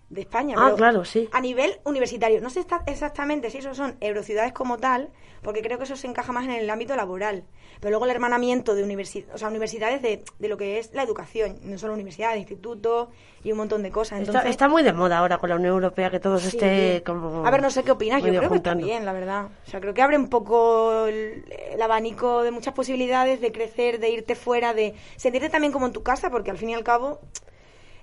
de 0.10 0.22
España. 0.22 0.56
Ah, 0.58 0.66
pero 0.66 0.76
claro, 0.78 1.06
sí. 1.06 1.28
A 1.32 1.42
nivel 1.42 1.80
universitario, 1.84 2.40
no 2.42 2.50
sé 2.50 2.66
exactamente 2.86 3.50
si 3.50 3.58
esos 3.58 3.76
son 3.76 3.98
eurociudades 4.02 4.54
como 4.54 4.78
tal, 4.78 5.10
porque 5.42 5.62
creo 5.62 5.78
que 5.78 5.86
eso 5.86 5.96
se 5.96 6.08
encaja 6.08 6.32
más 6.32 6.46
en 6.46 6.52
el 6.52 6.70
ámbito 6.70 6.96
laboral. 6.96 7.44
Pero 7.80 7.90
luego 7.92 8.06
el 8.06 8.12
hermanamiento 8.12 8.76
de 8.76 8.86
universi- 8.86 9.26
o 9.34 9.38
sea, 9.38 9.50
universidades 9.50 10.02
de, 10.02 10.24
de 10.40 10.48
lo 10.48 10.58
que 10.58 10.80
es 10.80 10.94
la 10.94 11.04
educación, 11.04 11.58
no 11.64 11.78
solo 11.78 11.94
universidades, 11.94 12.38
institutos 12.40 13.10
y 13.44 13.52
un 13.52 13.58
montón 13.58 13.84
de 13.84 13.92
cosas. 13.92 14.20
Está, 14.20 14.32
Entonces, 14.32 14.52
está 14.52 14.70
muy 14.70 14.84
de 14.84 14.94
moda 14.94 15.18
ahora 15.18 15.38
con 15.40 15.50
la 15.50 15.56
Unión 15.56 15.74
Europea 15.74 16.10
que 16.10 16.20
todo 16.20 16.40
se 16.40 16.52
sí. 16.52 16.58
esté 16.58 17.04
como... 17.04 17.46
A 17.46 17.52
ver, 17.52 17.62
no 17.62 17.70
sé 17.70 17.84
qué 17.84 17.92
opinas, 17.92 18.24
yo 18.24 18.30
creo 18.30 18.50
que 18.50 18.58
está 18.58 18.76
bien, 18.76 19.06
la 19.06 19.14
verdad. 19.14 19.48
O 19.68 19.70
sea, 19.70 19.82
creo 19.82 19.94
que 19.94 20.02
abre 20.02 20.18
un 20.18 20.30
poco 20.30 21.06
el, 21.08 21.46
el 21.72 21.82
abanico 21.82 22.44
de 22.44 22.52
muchas 22.52 22.74
posibilidades 22.74 23.42
de 23.42 23.52
crecer, 23.52 24.00
de 24.00 24.10
irte 24.10 24.36
fuera, 24.36 24.74
de 24.74 24.96
sentirte 25.18 25.50
también 25.50 25.74
como 25.74 25.88
en 25.88 25.94
tu 25.94 26.02
casa, 26.04 26.30
porque 26.30 26.52
al 26.52 26.58
fin 26.58 26.70
y 26.70 26.76
al 26.76 26.84
cabo, 26.84 27.20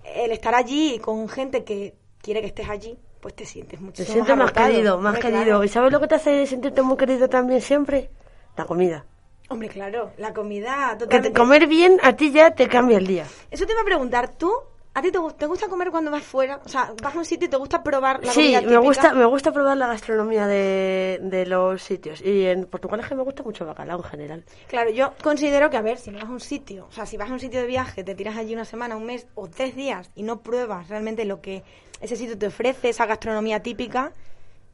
el 0.05 0.31
estar 0.33 0.55
allí 0.55 0.99
con 0.99 1.29
gente 1.29 1.65
que 1.65 1.95
quiere 2.21 2.41
que 2.41 2.47
estés 2.49 2.69
allí, 2.69 2.99
pues 3.21 3.35
te 3.35 3.45
sientes 3.45 3.81
mucho 3.81 4.03
Te 4.05 4.11
sientes 4.11 4.37
más 4.37 4.53
querido, 4.53 4.99
más 4.99 5.19
querido. 5.19 5.63
¿Y 5.65 5.69
sabes 5.69 5.93
lo 5.93 6.01
que 6.01 6.09
te 6.09 6.15
hace 6.17 6.47
sentirte 6.47 6.83
muy 6.83 6.97
querido 6.97 7.29
también 7.29 7.61
siempre? 7.61 8.11
La 8.57 8.65
comida. 8.65 9.05
Hombre, 9.49 9.69
claro, 9.69 10.13
la 10.17 10.33
comida 10.33 10.91
Que 10.93 10.97
te- 10.97 11.05
totalmente. 11.07 11.33
comer 11.39 11.67
bien 11.67 11.99
a 12.03 12.15
ti 12.17 12.33
ya 12.33 12.53
te 12.55 12.69
cambia 12.69 12.99
el 12.99 13.07
día. 13.07 13.27
Eso 13.51 13.67
te 13.67 13.73
iba 13.73 13.83
a 13.83 13.85
preguntar, 13.85 14.31
¿tú? 14.37 14.51
¿A 14.95 15.01
ti 15.01 15.11
te, 15.11 15.19
te 15.39 15.47
gusta 15.47 15.69
comer 15.69 15.91
cuando 15.91 16.11
vas 16.11 16.23
fuera? 16.23 16.61
O 16.65 16.69
sea, 16.69 16.93
vas 17.03 17.15
a 17.15 17.19
un 17.19 17.25
sitio 17.25 17.47
y 17.47 17.51
te 17.51 17.57
gusta 17.57 17.83
probar 17.83 18.23
la 18.23 18.31
Sí, 18.31 18.41
comida 18.41 18.61
me 18.61 18.67
típica? 18.67 18.81
gusta, 18.81 19.15
me 19.15 19.25
gusta 19.25 19.51
probar 19.53 19.77
la 19.79 19.87
gastronomía 19.87 20.47
de, 20.47 21.19
de 21.23 21.47
los 21.47 21.83
sitios. 21.83 22.21
Y 22.21 22.45
en 22.45 22.67
Portugal 22.67 23.01
es 23.01 23.07
que 23.07 23.15
me 23.15 23.23
gusta 23.23 23.43
mucho 23.43 23.65
el 23.65 23.69
bacalao 23.69 23.99
en 23.99 24.05
general. 24.05 24.45
Claro, 24.69 24.91
yo 24.91 25.15
considero 25.23 25.71
que, 25.71 25.79
a 25.79 25.81
ver, 25.83 25.97
si 25.97 26.11
no 26.11 26.19
vas 26.19 26.29
a 26.29 26.33
un 26.33 26.41
sitio, 26.41 26.87
o 26.89 26.93
sea, 26.93 27.07
si 27.07 27.17
vas 27.17 27.31
a 27.31 27.33
un 27.33 27.41
sitio 27.41 27.61
de 27.61 27.67
viaje, 27.67 28.05
te 28.05 28.15
tiras 28.15 28.37
allí 28.37 28.53
una 28.53 28.67
semana, 28.67 28.97
un 28.97 29.07
mes 29.07 29.27
o 29.35 29.49
tres 29.49 29.75
días 29.75 30.11
y 30.15 30.25
no 30.25 30.41
pruebas 30.43 30.89
realmente 30.89 31.25
lo 31.25 31.41
que 31.41 31.63
ese 32.03 32.17
sitio 32.17 32.37
te 32.37 32.49
ofrece, 32.49 32.91
esa 32.91 33.07
gastronomía 33.07 33.63
típica, 33.63 34.13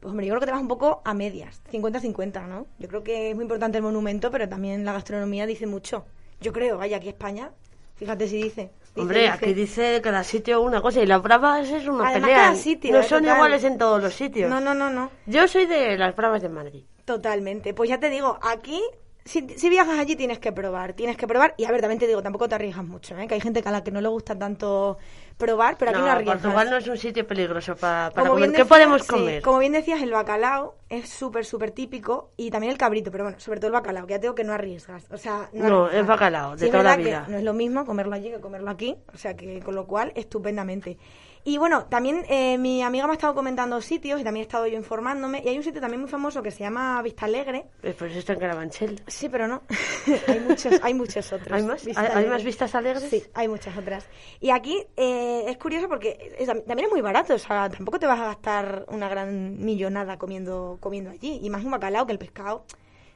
pues 0.01 0.11
hombre, 0.11 0.25
yo 0.25 0.31
creo 0.33 0.39
que 0.41 0.45
te 0.47 0.51
vas 0.51 0.61
un 0.61 0.67
poco 0.67 1.01
a 1.05 1.13
medias, 1.13 1.61
50-50, 1.71 2.45
¿no? 2.45 2.65
Yo 2.77 2.89
creo 2.89 3.03
que 3.03 3.29
es 3.29 3.35
muy 3.35 3.43
importante 3.43 3.77
el 3.77 3.83
monumento, 3.85 4.31
pero 4.31 4.49
también 4.49 4.83
la 4.83 4.91
gastronomía 4.91 5.45
dice 5.45 5.65
mucho. 5.65 6.05
Yo 6.41 6.51
creo, 6.51 6.77
vaya, 6.77 6.97
aquí 6.97 7.07
España, 7.09 7.51
fíjate 7.99 8.27
si 8.27 8.41
dice. 8.43 8.71
Dice, 8.95 9.01
Hombre, 9.01 9.19
dice. 9.21 9.31
aquí 9.33 9.53
dice 9.53 10.01
cada 10.01 10.23
sitio 10.23 10.61
una 10.61 10.81
cosa 10.81 11.01
y 11.01 11.05
las 11.05 11.21
bravas 11.21 11.69
es 11.69 11.87
una 11.87 12.07
Además, 12.09 12.21
pelea. 12.29 12.43
cada 12.45 12.55
sitio, 12.55 12.91
no 12.91 12.99
eh, 12.99 13.03
son 13.03 13.21
total. 13.21 13.35
iguales 13.37 13.63
en 13.63 13.77
todos 13.77 14.01
los 14.01 14.13
sitios. 14.15 14.49
No, 14.49 14.59
no, 14.59 14.73
no, 14.73 14.89
no. 14.89 15.11
Yo 15.27 15.47
soy 15.47 15.67
de 15.67 15.95
las 15.97 16.15
bravas 16.15 16.41
de 16.41 16.49
Madrid. 16.49 16.83
Totalmente. 17.05 17.73
Pues 17.75 17.89
ya 17.89 17.99
te 17.99 18.09
digo, 18.09 18.39
aquí, 18.41 18.81
si, 19.25 19.47
si 19.49 19.69
viajas 19.69 19.99
allí 19.99 20.15
tienes 20.15 20.39
que 20.39 20.51
probar, 20.51 20.93
tienes 20.93 21.17
que 21.17 21.27
probar. 21.27 21.53
Y 21.57 21.65
a 21.65 21.71
ver, 21.71 21.81
también 21.81 21.99
te 21.99 22.07
digo, 22.07 22.23
tampoco 22.23 22.49
te 22.49 22.55
arriesgas 22.55 22.85
mucho, 22.85 23.17
¿eh? 23.17 23.27
Que 23.27 23.35
hay 23.35 23.41
gente 23.41 23.61
a 23.63 23.71
la 23.71 23.83
que 23.83 23.91
no 23.91 24.01
le 24.01 24.07
gusta 24.09 24.37
tanto 24.37 24.97
probar, 25.39 25.77
pero 25.79 25.89
aquí 25.91 25.99
no, 26.01 26.05
no, 26.05 26.11
arriesgas. 26.11 26.41
Portugal 26.41 26.69
no 26.69 26.77
es 26.77 26.87
un 26.87 26.97
sitio 26.97 27.25
peligroso 27.25 27.75
pa- 27.75 28.11
para 28.13 28.27
Como 28.29 28.33
comer. 28.41 28.51
¿Qué 28.51 28.65
podemos 28.65 29.01
sí, 29.01 29.07
comer? 29.07 29.41
como 29.41 29.57
bien 29.59 29.71
decías, 29.71 30.01
el 30.03 30.11
bacalao 30.11 30.75
es 30.89 31.09
súper, 31.09 31.45
súper 31.45 31.71
típico 31.71 32.29
y 32.37 32.51
también 32.51 32.71
el 32.71 32.77
cabrito, 32.77 33.09
pero 33.09 33.23
bueno, 33.23 33.39
sobre 33.39 33.59
todo 33.59 33.67
el 33.67 33.73
bacalao, 33.73 34.05
que 34.05 34.11
ya 34.13 34.17
te 34.19 34.23
digo 34.23 34.35
que 34.35 34.43
no 34.43 34.53
arriesgas. 34.53 35.07
O 35.09 35.17
sea, 35.17 35.49
no, 35.53 35.89
es 35.89 36.05
bacalao, 36.05 36.55
de 36.55 36.65
Sí, 36.65 36.71
toda 36.71 36.83
la 36.83 36.97
vida. 36.97 37.25
no 37.27 37.37
es 37.37 37.43
lo 37.43 37.53
mismo 37.53 37.85
comerlo 37.85 38.13
allí 38.13 38.29
que 38.29 38.39
comerlo 38.39 38.69
aquí, 38.69 38.95
o 39.13 39.17
sea 39.17 39.35
que 39.35 39.61
con 39.61 39.73
lo 39.73 39.87
cual, 39.87 40.11
estupendamente. 40.15 40.97
Y 41.45 41.57
bueno, 41.57 41.85
también 41.85 42.25
eh, 42.29 42.57
mi 42.57 42.83
amiga 42.83 43.07
me 43.07 43.13
ha 43.13 43.15
estado 43.15 43.33
comentando 43.33 43.81
sitios 43.81 44.19
y 44.19 44.23
también 44.23 44.43
he 44.43 44.47
estado 44.47 44.67
yo 44.67 44.75
informándome. 44.77 45.41
Y 45.43 45.47
hay 45.49 45.57
un 45.57 45.63
sitio 45.63 45.79
también 45.81 46.01
muy 46.01 46.09
famoso 46.09 46.43
que 46.43 46.51
se 46.51 46.59
llama 46.59 47.01
Vista 47.01 47.25
Alegre. 47.25 47.65
Eh, 47.81 47.95
Pues 47.97 48.15
esto 48.15 48.33
en 48.33 48.39
Carabanchel. 48.39 49.01
Sí, 49.07 49.29
pero 49.29 49.47
no. 49.47 49.61
hay 50.27 50.39
muchos, 50.41 50.73
hay 50.83 50.93
muchos 50.93 51.31
otros. 51.31 51.51
¿Hay 51.51 51.63
más? 51.63 51.83
Vista 51.85 52.01
¿Hay- 52.01 52.23
hay 52.23 52.29
más 52.29 52.43
vistas 52.43 52.75
alegres? 52.75 53.09
Sí, 53.09 53.23
hay 53.33 53.47
muchas 53.47 53.75
otras. 53.77 54.05
Y 54.41 54.49
aquí 54.51 54.83
eh, 54.97 55.45
es 55.47 55.57
curioso 55.57 55.87
porque 55.87 56.35
es- 56.37 56.47
también 56.47 56.85
es 56.87 56.91
muy 56.91 57.01
barato, 57.01 57.33
o 57.33 57.39
sea, 57.39 57.69
tampoco 57.69 57.99
te 57.99 58.05
vas 58.05 58.19
a 58.19 58.25
gastar 58.25 58.85
una 58.89 59.07
gran 59.09 59.63
millonada 59.63 60.17
comiendo, 60.17 60.77
comiendo 60.81 61.09
allí. 61.09 61.39
Y 61.41 61.49
más 61.49 61.63
un 61.63 61.71
bacalao 61.71 62.05
que 62.05 62.11
el 62.11 62.19
pescado. 62.19 62.65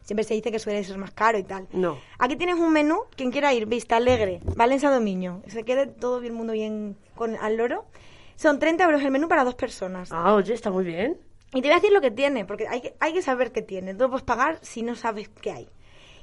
Siempre 0.02 0.26
se 0.26 0.34
dice 0.34 0.52
que 0.52 0.60
suele 0.60 0.84
ser 0.84 0.98
más 0.98 1.12
caro 1.12 1.38
y 1.38 1.44
tal. 1.44 1.66
No. 1.72 1.98
Aquí 2.20 2.36
tienes 2.36 2.56
un 2.56 2.74
menú, 2.74 3.02
quien 3.16 3.32
quiera 3.32 3.54
ir, 3.54 3.68
Vista 3.68 3.96
Alegre, 3.96 4.42
Valencia 4.58 4.90
Dominio, 4.90 5.42
se 5.48 5.64
quede 5.64 5.88
todo 5.88 6.22
el 6.22 6.34
mundo 6.34 6.52
bien 6.52 6.98
con 7.16 7.38
al 7.38 7.56
loro. 7.56 7.86
Son 8.36 8.60
30 8.60 8.84
euros 8.84 9.02
el 9.02 9.12
menú 9.12 9.28
para 9.28 9.44
dos 9.44 9.56
personas. 9.56 10.10
Ah, 10.12 10.34
oye, 10.34 10.54
está 10.54 10.72
muy 10.72 10.84
bien. 10.84 11.18
Y 11.54 11.62
te 11.62 11.68
voy 11.68 11.72
a 11.72 11.76
decir 11.76 11.92
lo 11.92 12.02
que 12.02 12.12
tiene, 12.12 12.46
porque 12.46 12.68
hay 12.68 12.82
que, 12.82 12.96
hay 13.00 13.14
que 13.14 13.22
saber 13.22 13.52
qué 13.52 13.62
tiene. 13.62 13.94
No 13.94 14.06
lo 14.06 14.10
puedes 14.10 14.26
pagar 14.26 14.60
si 14.62 14.82
no 14.82 14.96
sabes 14.96 15.30
qué 15.30 15.52
hay. 15.52 15.70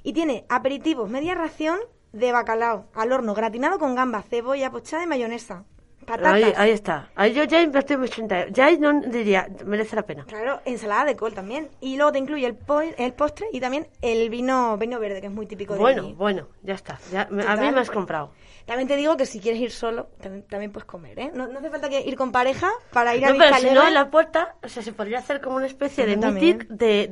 Y 0.02 0.12
tiene 0.12 0.44
aperitivos, 0.48 1.08
media 1.08 1.34
ración 1.34 1.78
de 2.12 2.32
bacalao 2.32 2.86
al 2.94 3.12
horno, 3.12 3.34
gratinado 3.34 3.78
con 3.78 3.94
gamba, 3.94 4.22
cebolla, 4.22 4.70
pochada 4.70 5.04
y 5.04 5.06
mayonesa. 5.06 5.64
Patatas. 6.06 6.32
Ahí, 6.34 6.52
ahí 6.56 6.70
está. 6.70 7.10
Ahí 7.14 7.32
yo 7.32 7.44
ya 7.44 7.60
invertí 7.62 7.96
mis 7.96 8.10
30 8.10 8.40
euros. 8.40 8.52
Ya 8.54 8.66
ahí 8.66 8.78
no 8.78 9.00
diría, 9.00 9.46
merece 9.64 9.94
la 9.96 10.02
pena. 10.02 10.24
Claro, 10.26 10.60
ensalada 10.64 11.04
de 11.04 11.16
col 11.16 11.34
también. 11.34 11.68
Y 11.80 11.96
luego 11.96 12.12
te 12.12 12.18
incluye 12.18 12.46
el, 12.46 12.54
po- 12.56 12.80
el 12.80 13.12
postre 13.12 13.46
y 13.52 13.60
también 13.60 13.86
el 14.02 14.28
vino, 14.30 14.76
vino 14.76 14.98
verde, 14.98 15.20
que 15.20 15.26
es 15.28 15.32
muy 15.32 15.46
típico 15.46 15.74
de 15.74 15.80
Bueno, 15.80 16.02
allí. 16.02 16.14
bueno, 16.14 16.48
ya 16.62 16.74
está. 16.74 16.98
Ya, 17.12 17.22
a 17.22 17.56
mí 17.56 17.70
me 17.70 17.80
has 17.80 17.90
comprado. 17.90 18.32
También 18.66 18.86
te 18.88 18.96
digo 18.96 19.16
que 19.16 19.26
si 19.26 19.40
quieres 19.40 19.60
ir 19.60 19.70
solo, 19.72 20.08
también, 20.20 20.44
también 20.46 20.70
puedes 20.72 20.86
comer, 20.86 21.18
¿eh? 21.18 21.30
No, 21.34 21.48
no 21.48 21.58
hace 21.58 21.70
falta 21.70 21.88
que 21.88 22.00
ir 22.02 22.16
con 22.16 22.30
pareja 22.30 22.70
para 22.92 23.16
ir 23.16 23.24
a 23.24 23.30
No, 23.30 23.34
pero 23.38 23.50
Vista 23.50 23.58
si 23.58 23.64
no, 23.66 23.70
Alegre. 23.80 23.88
en 23.88 23.94
la 23.94 24.10
puerta, 24.10 24.54
o 24.62 24.68
sea, 24.68 24.82
se 24.82 24.92
podría 24.92 25.18
hacer 25.18 25.40
como 25.40 25.56
una 25.56 25.66
especie 25.66 26.06
de 26.06 26.16
meeting 26.16 26.66
de, 26.68 27.08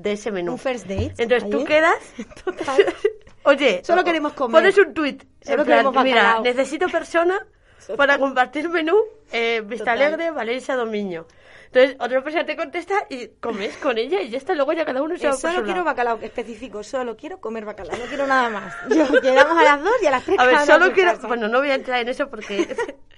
de 0.00 0.12
ese 0.12 0.30
menú. 0.32 0.52
Un 0.52 0.58
first 0.58 0.86
date, 0.86 1.12
Entonces 1.18 1.50
tú 1.50 1.58
allí. 1.58 1.66
quedas. 1.66 1.96
Total. 2.44 2.84
Oye, 3.44 3.80
Solo 3.84 4.02
queremos 4.04 4.32
comer. 4.32 4.60
Pones 4.62 4.78
un 4.78 4.92
tuit. 4.94 5.24
Solo 5.42 5.62
en 5.62 5.66
plan, 5.66 5.78
queremos 5.84 6.04
Mira, 6.04 6.22
bacalao". 6.22 6.42
necesito 6.42 6.88
persona 6.88 7.46
para 7.96 8.18
compartir 8.18 8.68
menú 8.68 8.96
eh, 9.32 9.62
Vista 9.64 9.92
Total. 9.92 10.02
Alegre, 10.02 10.30
Valencia, 10.30 10.76
Dominio. 10.76 11.26
Entonces, 11.66 11.96
otra 12.00 12.22
persona 12.22 12.46
te 12.46 12.56
contesta 12.56 13.06
y 13.10 13.28
comes 13.40 13.76
con 13.76 13.98
ella 13.98 14.22
y 14.22 14.30
ya 14.30 14.38
está. 14.38 14.54
Luego 14.54 14.72
ya 14.72 14.86
cada 14.86 15.02
uno 15.02 15.16
se 15.18 15.26
Eh, 15.26 15.28
va 15.28 15.32
por 15.32 15.40
solo 15.40 15.64
quiero 15.64 15.84
bacalao 15.84 16.18
específico, 16.22 16.82
solo 16.82 17.14
quiero 17.16 17.40
comer 17.40 17.66
bacalao, 17.66 17.96
no 17.98 18.06
quiero 18.06 18.26
nada 18.26 18.48
más. 18.48 18.74
Yo, 18.88 19.06
llegamos 19.20 19.58
a 19.58 19.64
las 19.64 19.82
dos 19.82 19.92
y 20.02 20.06
a 20.06 20.10
las 20.10 20.24
tres 20.24 20.38
A 20.38 20.46
ver, 20.46 20.58
solo 20.60 20.92
quiero... 20.92 21.12
casa. 21.12 21.26
Bueno, 21.26 21.48
no 21.48 21.58
voy 21.58 21.70
a 21.70 21.74
entrar 21.74 22.00
en 22.00 22.08
eso 22.08 22.30
porque... 22.30 22.74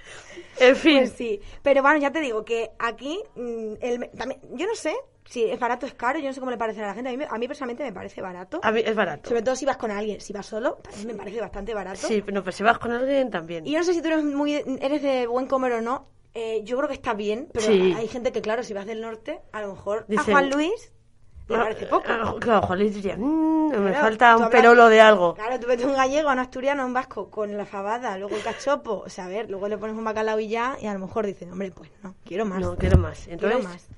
en 0.58 0.76
fin. 0.76 0.98
Pues 0.98 1.12
sí, 1.12 1.40
pero 1.62 1.82
bueno, 1.82 1.98
ya 1.98 2.10
te 2.10 2.20
digo 2.20 2.44
que 2.44 2.70
aquí, 2.80 3.22
mm, 3.36 3.74
el, 3.80 4.10
también, 4.18 4.40
yo 4.54 4.66
no 4.66 4.74
sé 4.74 4.96
si 5.30 5.44
es 5.44 5.60
barato 5.60 5.86
es 5.86 5.94
caro, 5.94 6.18
yo 6.18 6.26
no 6.26 6.32
sé 6.32 6.40
cómo 6.40 6.50
le 6.50 6.58
parece 6.58 6.82
a 6.82 6.88
la 6.88 6.94
gente, 6.94 7.10
a 7.10 7.16
mí, 7.16 7.24
a 7.28 7.38
mí 7.38 7.46
personalmente 7.46 7.84
me 7.84 7.92
parece 7.92 8.20
barato. 8.20 8.58
A 8.64 8.72
mí 8.72 8.82
es 8.84 8.96
barato. 8.96 9.28
Sobre 9.28 9.42
todo 9.42 9.54
si 9.54 9.64
vas 9.64 9.76
con 9.76 9.90
alguien, 9.92 10.20
si 10.20 10.32
vas 10.32 10.44
solo, 10.46 10.78
también 10.82 11.06
me 11.06 11.14
parece 11.14 11.40
bastante 11.40 11.72
barato. 11.72 11.98
Sí, 12.08 12.22
no, 12.32 12.42
pero 12.42 12.50
si 12.52 12.62
vas 12.64 12.78
con 12.78 12.90
alguien 12.90 13.30
también. 13.30 13.64
Y 13.66 13.70
yo 13.72 13.78
no 13.78 13.84
sé 13.84 13.94
si 13.94 14.02
tú 14.02 14.08
eres, 14.08 14.24
muy, 14.24 14.54
eres 14.80 15.02
de 15.02 15.28
buen 15.28 15.46
comer 15.46 15.72
o 15.74 15.80
no, 15.80 16.08
eh, 16.34 16.62
yo 16.64 16.76
creo 16.76 16.88
que 16.88 16.94
está 16.94 17.14
bien, 17.14 17.48
pero 17.52 17.66
Sí. 17.66 17.94
hay 17.96 18.08
gente 18.08 18.32
que, 18.32 18.42
claro, 18.42 18.64
si 18.64 18.74
vas 18.74 18.86
del 18.86 19.00
norte, 19.00 19.40
a 19.52 19.60
lo 19.62 19.68
mejor 19.74 20.06
a 20.16 20.22
Juan 20.24 20.50
Luis 20.50 20.92
le 21.48 21.56
Ah, 21.56 21.62
parece 21.62 21.86
poco. 21.86 22.04
ah, 22.08 22.34
Claro, 22.40 22.62
Juan 22.66 22.78
Luis 22.80 22.94
diría, 22.94 23.16
"Mm, 23.16 23.70
me 23.84 23.94
falta 23.94 24.36
un 24.36 24.42
hablas- 24.44 24.50
perolo 24.50 24.88
de 24.88 25.00
algo. 25.00 25.34
Claro, 25.34 25.58
tú 25.60 25.66
ves 25.68 25.84
un 25.84 25.94
gallego, 25.94 26.30
un 26.30 26.38
asturiano, 26.40 26.84
un 26.84 26.92
vasco 26.92 27.30
con 27.30 27.56
la 27.56 27.66
fabada, 27.66 28.18
luego 28.18 28.36
el 28.36 28.42
cachopo, 28.42 29.02
o 29.06 29.08
sea, 29.08 29.26
a 29.26 29.28
ver, 29.28 29.48
luego 29.48 29.68
le 29.68 29.78
pones 29.78 29.96
un 29.96 30.04
bacalao 30.04 30.40
y 30.40 30.48
ya, 30.48 30.76
y 30.80 30.86
a 30.86 30.92
lo 30.92 30.98
mejor 31.00 31.26
dicen, 31.26 31.50
hombre, 31.52 31.70
pues 31.70 31.90
no, 32.02 32.14
quiero 32.24 32.44
más. 32.46 32.60
No, 32.60 32.76
quiero 32.76 32.98
más. 32.98 33.24
quiero 33.26 33.32
Entonces, 33.46 33.64
más. 33.64 33.88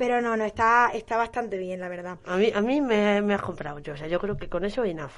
Pero 0.00 0.22
no, 0.22 0.34
no, 0.34 0.46
está, 0.46 0.92
está 0.94 1.18
bastante 1.18 1.58
bien, 1.58 1.78
la 1.78 1.90
verdad. 1.90 2.16
a 2.24 2.36
mí, 2.38 2.50
a 2.54 2.62
mí 2.62 2.80
me, 2.80 3.20
me 3.20 3.34
has 3.34 3.42
comprado 3.42 3.80
yo. 3.80 3.92
O 3.92 3.96
sea, 3.98 4.06
yo 4.06 4.18
creo 4.18 4.34
que 4.34 4.48
con 4.48 4.64
eso 4.64 4.82
enough. 4.82 5.10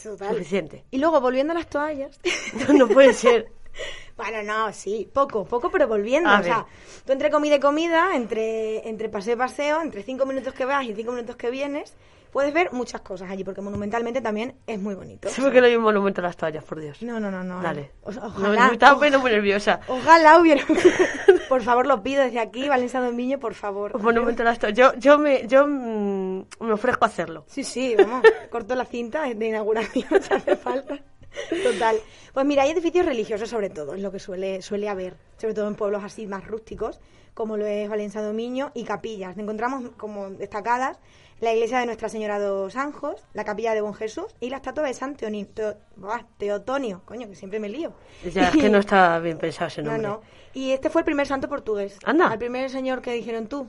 Total. 0.00 0.28
Suficiente. 0.28 0.84
Y 0.92 0.98
luego, 0.98 1.20
volviendo 1.20 1.52
a 1.52 1.56
las 1.56 1.66
toallas. 1.66 2.20
No, 2.68 2.72
no 2.72 2.86
puede 2.86 3.14
ser. 3.14 3.50
bueno, 4.16 4.44
no, 4.44 4.72
sí, 4.72 5.10
poco, 5.12 5.44
poco, 5.44 5.72
pero 5.72 5.88
volviendo. 5.88 6.30
A 6.30 6.38
o 6.38 6.42
sea, 6.44 6.64
tú 7.04 7.10
entre 7.10 7.32
comida 7.32 7.56
y 7.56 7.58
comida, 7.58 8.14
entre, 8.14 8.88
entre 8.88 9.08
paseo 9.08 9.34
y 9.34 9.38
paseo, 9.38 9.82
entre 9.82 10.04
cinco 10.04 10.24
minutos 10.24 10.54
que 10.54 10.66
vas 10.66 10.84
y 10.84 10.94
cinco 10.94 11.10
minutos 11.10 11.34
que 11.34 11.50
vienes, 11.50 11.92
puedes 12.30 12.54
ver 12.54 12.72
muchas 12.72 13.00
cosas 13.00 13.28
allí, 13.28 13.42
porque 13.42 13.60
monumentalmente 13.60 14.20
también 14.20 14.54
es 14.68 14.78
muy 14.78 14.94
bonito. 14.94 15.30
Se 15.30 15.50
que 15.50 15.60
no 15.60 15.66
hay 15.66 15.74
un 15.74 15.82
monumento 15.82 16.20
a 16.20 16.24
las 16.24 16.36
toallas, 16.36 16.62
por 16.62 16.78
Dios. 16.78 17.02
No, 17.02 17.18
no, 17.18 17.28
no, 17.28 17.42
no. 17.42 17.60
Dale. 17.60 17.90
O- 18.02 18.12
No, 18.12 18.26
ojalá. 18.26 18.68
me 18.68 18.74
estaba 18.74 18.94
poniendo 18.94 19.18
muy 19.18 19.32
nerviosa. 19.32 19.80
Ojalá 19.88 20.38
hubiera. 20.38 20.64
por 21.52 21.60
favor, 21.60 21.86
lo 21.86 22.02
pido 22.02 22.24
desde 22.24 22.40
aquí, 22.40 22.66
Valencia 22.66 22.98
Dominio, 22.98 23.38
por 23.38 23.52
favor. 23.52 23.94
Un 23.94 24.02
monumento 24.02 24.42
a. 24.42 24.70
Yo, 24.70 24.94
yo, 24.94 25.18
me, 25.18 25.46
yo 25.46 25.66
mm, 25.66 26.46
me 26.60 26.72
ofrezco 26.72 27.04
a 27.04 27.08
hacerlo. 27.08 27.44
Sí, 27.46 27.62
sí, 27.62 27.94
vamos. 27.94 28.22
Corto 28.50 28.74
la 28.74 28.86
cinta 28.86 29.24
de 29.24 29.48
inauguración 29.48 30.08
si 30.22 30.32
hace 30.32 30.56
falta. 30.56 30.98
Total. 31.62 31.96
Pues 32.32 32.46
mira, 32.46 32.62
hay 32.62 32.70
edificios 32.70 33.04
religiosos 33.04 33.50
sobre 33.50 33.68
todo, 33.68 33.92
es 33.92 34.00
lo 34.00 34.10
que 34.10 34.18
suele, 34.18 34.62
suele 34.62 34.88
haber, 34.88 35.18
sobre 35.36 35.52
todo 35.52 35.68
en 35.68 35.74
pueblos 35.74 36.02
así 36.02 36.26
más 36.26 36.46
rústicos, 36.46 37.00
como 37.34 37.58
lo 37.58 37.66
es 37.66 37.86
Valencia 37.86 38.22
Dominio, 38.22 38.70
y 38.72 38.84
capillas. 38.84 39.36
Encontramos 39.36 39.90
como 39.98 40.30
destacadas 40.30 41.00
la 41.42 41.52
iglesia 41.52 41.80
de 41.80 41.86
Nuestra 41.86 42.08
Señora 42.08 42.38
de 42.38 42.46
los 42.46 42.76
Anjos, 42.76 43.26
la 43.34 43.44
capilla 43.44 43.74
de 43.74 43.80
Buen 43.80 43.94
Jesús 43.94 44.26
y 44.40 44.48
la 44.48 44.56
estatua 44.56 44.84
de 44.84 44.94
San 44.94 45.16
Teoni- 45.16 45.46
Teo- 45.52 45.76
buah, 45.96 46.22
Teotonio, 46.38 47.02
coño, 47.04 47.28
que 47.28 47.34
siempre 47.34 47.58
me 47.58 47.68
lío. 47.68 47.92
Ya, 48.32 48.44
es 48.48 48.50
que 48.52 48.70
no 48.70 48.78
está 48.78 49.18
bien 49.18 49.38
pensado 49.38 49.66
ese 49.66 49.82
No, 49.82 49.90
nombre. 49.92 50.08
no. 50.08 50.20
Y 50.54 50.70
este 50.70 50.88
fue 50.88 51.00
el 51.00 51.04
primer 51.04 51.26
santo 51.26 51.48
portugués. 51.48 51.98
Anda. 52.04 52.28
Al 52.28 52.38
primer 52.38 52.70
señor 52.70 53.02
que 53.02 53.12
dijeron 53.12 53.48
tú. 53.48 53.64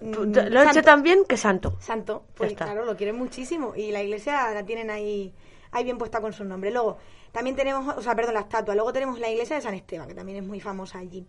Mm, 0.00 0.32
Lo 0.50 0.62
he 0.62 0.66
hecho 0.70 0.82
tan 0.82 1.02
bien 1.02 1.24
que 1.28 1.36
santo. 1.36 1.76
Santo, 1.80 2.24
pues 2.34 2.54
claro, 2.54 2.84
lo 2.84 2.96
quieren 2.96 3.16
muchísimo 3.16 3.74
y 3.76 3.92
la 3.92 4.02
iglesia 4.02 4.50
la 4.52 4.64
tienen 4.64 4.90
ahí, 4.90 5.32
ahí 5.70 5.84
bien 5.84 5.98
puesta 5.98 6.20
con 6.20 6.32
su 6.32 6.44
nombre. 6.44 6.70
Luego, 6.70 6.96
también 7.30 7.54
tenemos, 7.56 7.94
o 7.96 8.00
sea, 8.02 8.14
perdón, 8.16 8.34
la 8.34 8.40
estatua. 8.40 8.74
Luego 8.74 8.92
tenemos 8.92 9.20
la 9.20 9.28
iglesia 9.30 9.56
de 9.56 9.62
San 9.62 9.74
Esteban, 9.74 10.08
que 10.08 10.14
también 10.14 10.38
es 10.38 10.44
muy 10.44 10.60
famosa 10.60 10.98
allí. 10.98 11.26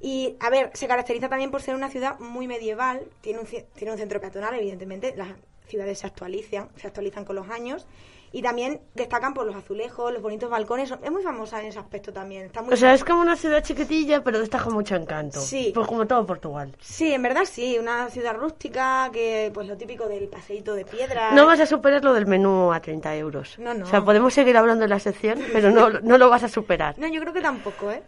Y, 0.00 0.36
a 0.40 0.50
ver, 0.50 0.70
se 0.74 0.86
caracteriza 0.86 1.28
también 1.28 1.50
por 1.50 1.62
ser 1.62 1.74
una 1.74 1.90
ciudad 1.90 2.18
muy 2.20 2.46
medieval, 2.46 3.08
tiene 3.20 3.40
un, 3.40 3.46
tiene 3.46 3.92
un 3.92 3.98
centro 3.98 4.20
peatonal, 4.20 4.54
evidentemente, 4.54 5.14
las 5.16 5.28
ciudades 5.66 5.98
se 5.98 6.06
actualizan, 6.06 6.68
se 6.76 6.86
actualizan 6.86 7.24
con 7.24 7.36
los 7.36 7.48
años. 7.50 7.86
Y 8.32 8.42
también 8.42 8.80
destacan 8.94 9.34
por 9.34 9.46
los 9.46 9.56
azulejos, 9.56 10.12
los 10.12 10.22
bonitos 10.22 10.50
balcones. 10.50 10.92
Es 11.02 11.10
muy 11.10 11.22
famosa 11.22 11.60
en 11.60 11.68
ese 11.68 11.78
aspecto 11.78 12.12
también. 12.12 12.46
Está 12.46 12.62
muy 12.62 12.74
O 12.74 12.76
sea, 12.76 12.94
es 12.94 13.04
como 13.04 13.20
una 13.22 13.36
ciudad 13.36 13.62
chiquitilla, 13.62 14.22
pero 14.22 14.40
está 14.40 14.58
con 14.58 14.74
mucho 14.74 14.94
encanto. 14.96 15.40
Sí. 15.40 15.72
Pues 15.74 15.86
como 15.86 16.06
todo 16.06 16.26
Portugal. 16.26 16.74
Sí, 16.80 17.12
en 17.12 17.22
verdad 17.22 17.44
sí, 17.44 17.78
una 17.78 18.08
ciudad 18.10 18.34
rústica 18.34 19.08
que 19.12 19.50
pues 19.54 19.66
lo 19.66 19.76
típico 19.76 20.06
del 20.08 20.28
paseíto 20.28 20.74
de 20.74 20.84
piedra. 20.84 21.32
No 21.32 21.46
vas 21.46 21.60
a 21.60 21.66
superar 21.66 22.04
lo 22.04 22.12
del 22.12 22.26
menú 22.26 22.72
a 22.72 22.80
30 22.80 23.16
euros. 23.16 23.58
No, 23.58 23.74
no. 23.74 23.84
O 23.84 23.88
sea, 23.88 24.04
podemos 24.04 24.34
seguir 24.34 24.56
hablando 24.56 24.84
en 24.84 24.90
la 24.90 24.98
sección, 24.98 25.38
pero 25.52 25.70
no, 25.70 25.90
no 25.90 26.18
lo 26.18 26.28
vas 26.28 26.44
a 26.44 26.48
superar. 26.48 26.98
No, 26.98 27.06
yo 27.08 27.20
creo 27.20 27.32
que 27.32 27.40
tampoco, 27.40 27.90
¿eh? 27.90 28.02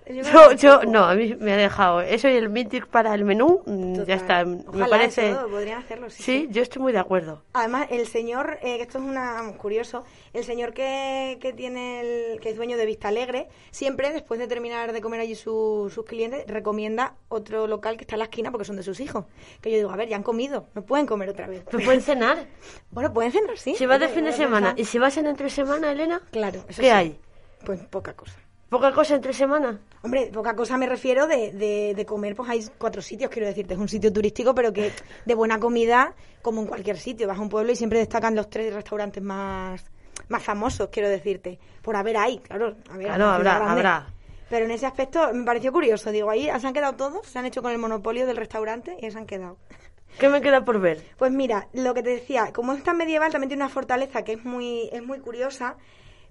Yo, 0.59 0.83
no, 0.85 1.05
a 1.05 1.15
mí 1.15 1.35
me 1.39 1.53
ha 1.53 1.57
dejado 1.57 2.01
eso 2.01 2.29
y 2.29 2.33
el 2.37 2.49
Mythic 2.49 2.87
para 2.87 3.15
el 3.15 3.25
menú, 3.25 3.63
mm, 3.67 3.93
Total. 3.95 4.07
ya 4.07 4.15
está. 4.15 4.45
Me 4.45 4.87
parece. 4.89 5.31
eso 5.31 5.49
podrían 5.49 5.79
hacerlo, 5.79 6.11
sí, 6.11 6.23
Sí, 6.23 6.47
sí. 6.47 6.49
yo 6.51 6.63
estoy 6.63 6.83
muy 6.83 6.93
de 6.93 6.99
acuerdo. 6.99 7.43
Además, 7.53 7.87
el 7.91 8.07
señor, 8.07 8.59
eh, 8.63 8.77
que 8.77 8.83
esto 8.83 8.99
es 8.99 9.05
una 9.05 9.53
curioso, 9.57 10.05
el 10.33 10.45
señor 10.45 10.73
que, 10.73 11.39
que 11.41 11.53
tiene 11.53 12.01
el, 12.35 12.41
que 12.41 12.51
es 12.51 12.57
dueño 12.57 12.77
de 12.77 12.87
Vista 12.87 13.09
Alegre, 13.09 13.49
siempre 13.71 14.13
después 14.13 14.39
de 14.41 14.47
terminar 14.47 14.93
de 14.93 15.01
comer 15.01 15.21
allí 15.21 15.35
su- 15.35 15.91
sus 15.95 16.05
clientes, 16.05 16.45
recomienda 16.47 17.15
otro 17.29 17.67
local 17.67 17.97
que 17.97 18.05
está 18.05 18.15
en 18.17 18.21
la 18.21 18.25
esquina 18.27 18.51
porque 18.51 18.65
son 18.65 18.77
de 18.77 18.83
sus 18.83 19.01
hijos. 19.01 19.25
Que 19.61 19.71
yo 19.71 19.77
digo, 19.77 19.91
a 19.91 19.97
ver, 19.97 20.09
ya 20.09 20.17
han 20.17 20.23
comido, 20.23 20.67
no 20.75 20.83
pueden 20.85 21.07
comer 21.07 21.29
otra 21.31 21.47
vez. 21.47 21.65
Pueden 21.65 22.01
cenar. 22.01 22.47
Bueno, 22.91 23.13
pueden 23.13 23.33
cenar, 23.33 23.57
sí. 23.57 23.75
Si 23.77 23.87
vas 23.87 24.01
de 24.01 24.09
fin 24.09 24.25
de 24.25 24.33
semana 24.33 24.75
y 24.77 24.85
si 24.85 24.99
vas 24.99 25.17
en 25.17 25.27
entre 25.27 25.49
semana, 25.51 25.93
Elena, 25.93 26.21
Claro, 26.33 26.65
eso 26.69 26.81
¿qué 26.83 26.89
sí. 26.89 26.91
hay? 26.91 27.19
Pues 27.65 27.81
poca 27.85 28.15
cosa. 28.15 28.37
¿Poca 28.69 28.93
cosa 28.93 29.17
entre 29.17 29.33
semana? 29.33 29.81
Hombre, 30.03 30.31
poca 30.33 30.55
cosa 30.55 30.77
me 30.79 30.87
refiero 30.87 31.27
de, 31.27 31.51
de, 31.53 31.93
de 31.95 32.07
comer, 32.07 32.35
pues 32.37 32.49
hay 32.49 32.65
cuatro 32.79 33.03
sitios, 33.03 33.31
quiero 33.31 33.49
decirte, 33.49 33.75
es 33.75 33.81
un 33.81 33.89
sitio 33.89 34.13
turístico, 34.13 34.55
pero 34.55 34.73
que 34.73 34.93
de 35.25 35.35
buena 35.35 35.59
comida, 35.59 36.15
como 36.43 36.61
en 36.61 36.67
cualquier 36.69 36.97
sitio, 36.99 37.27
vas 37.27 37.39
a 37.39 37.43
un 37.43 37.49
pueblo 37.49 37.73
y 37.73 37.77
siempre 37.77 37.99
destacan 37.99 38.35
los 38.37 38.49
tres 38.49 38.73
restaurantes 38.73 39.23
más, 39.23 39.85
más 40.31 40.43
famosos, 40.43 40.89
quiero 40.91 41.09
decirte. 41.09 41.59
Por 41.83 41.97
haber 41.97 42.17
ahí, 42.17 42.39
claro, 42.39 42.75
a 42.91 42.97
ver, 42.97 43.07
Claro, 43.09 43.27
habrá, 43.27 43.55
grande. 43.57 43.73
habrá. 43.73 44.07
Pero 44.49 44.65
en 44.65 44.71
ese 44.73 44.87
aspecto 44.87 45.33
me 45.33 45.45
pareció 45.45 45.71
curioso, 45.73 46.11
digo, 46.11 46.31
ahí 46.31 46.49
se 46.59 46.67
han 46.67 46.73
quedado 46.73 46.95
todos, 46.97 47.27
se 47.27 47.39
han 47.39 47.47
hecho 47.47 47.63
con 47.63 47.71
el 47.73 47.79
monopolio 47.79 48.27
del 48.27 48.37
restaurante 48.37 48.97
y 49.01 49.11
se 49.11 49.19
han 49.19 49.27
quedado. 49.27 49.59
¿Qué 50.19 50.29
me 50.29 50.41
queda 50.41 50.65
por 50.65 50.81
ver? 50.81 51.05
Pues 51.19 51.31
mira, 51.31 51.69
lo 51.73 51.95
que 51.95 52.03
te 52.03 52.11
decía, 52.11 52.53
como 52.53 52.73
es 52.73 52.83
tan 52.83 52.97
medieval, 52.97 53.31
también 53.31 53.49
tiene 53.49 53.63
una 53.63 53.73
fortaleza 53.73 54.25
que 54.25 54.33
es 54.33 54.45
muy, 54.45 54.89
es 54.93 55.03
muy 55.05 55.21
curiosa, 55.21 55.77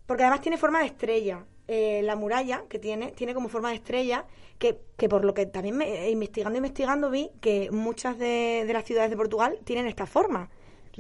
porque 0.05 0.23
además 0.23 0.41
tiene 0.41 0.57
forma 0.57 0.79
de 0.79 0.87
estrella. 0.87 1.45
Eh, 1.67 2.01
la 2.03 2.15
muralla 2.15 2.63
que 2.67 2.79
tiene, 2.79 3.11
tiene 3.11 3.33
como 3.33 3.47
forma 3.47 3.69
de 3.69 3.75
estrella, 3.75 4.25
que, 4.57 4.79
que 4.97 5.07
por 5.07 5.23
lo 5.23 5.33
que 5.33 5.45
también 5.45 5.77
me, 5.77 6.07
eh, 6.07 6.09
investigando, 6.09 6.57
investigando, 6.57 7.09
vi 7.09 7.29
que 7.39 7.69
muchas 7.71 8.17
de, 8.17 8.63
de 8.67 8.73
las 8.73 8.83
ciudades 8.83 9.11
de 9.11 9.15
Portugal 9.15 9.59
tienen 9.63 9.87
esta 9.87 10.05
forma. 10.07 10.49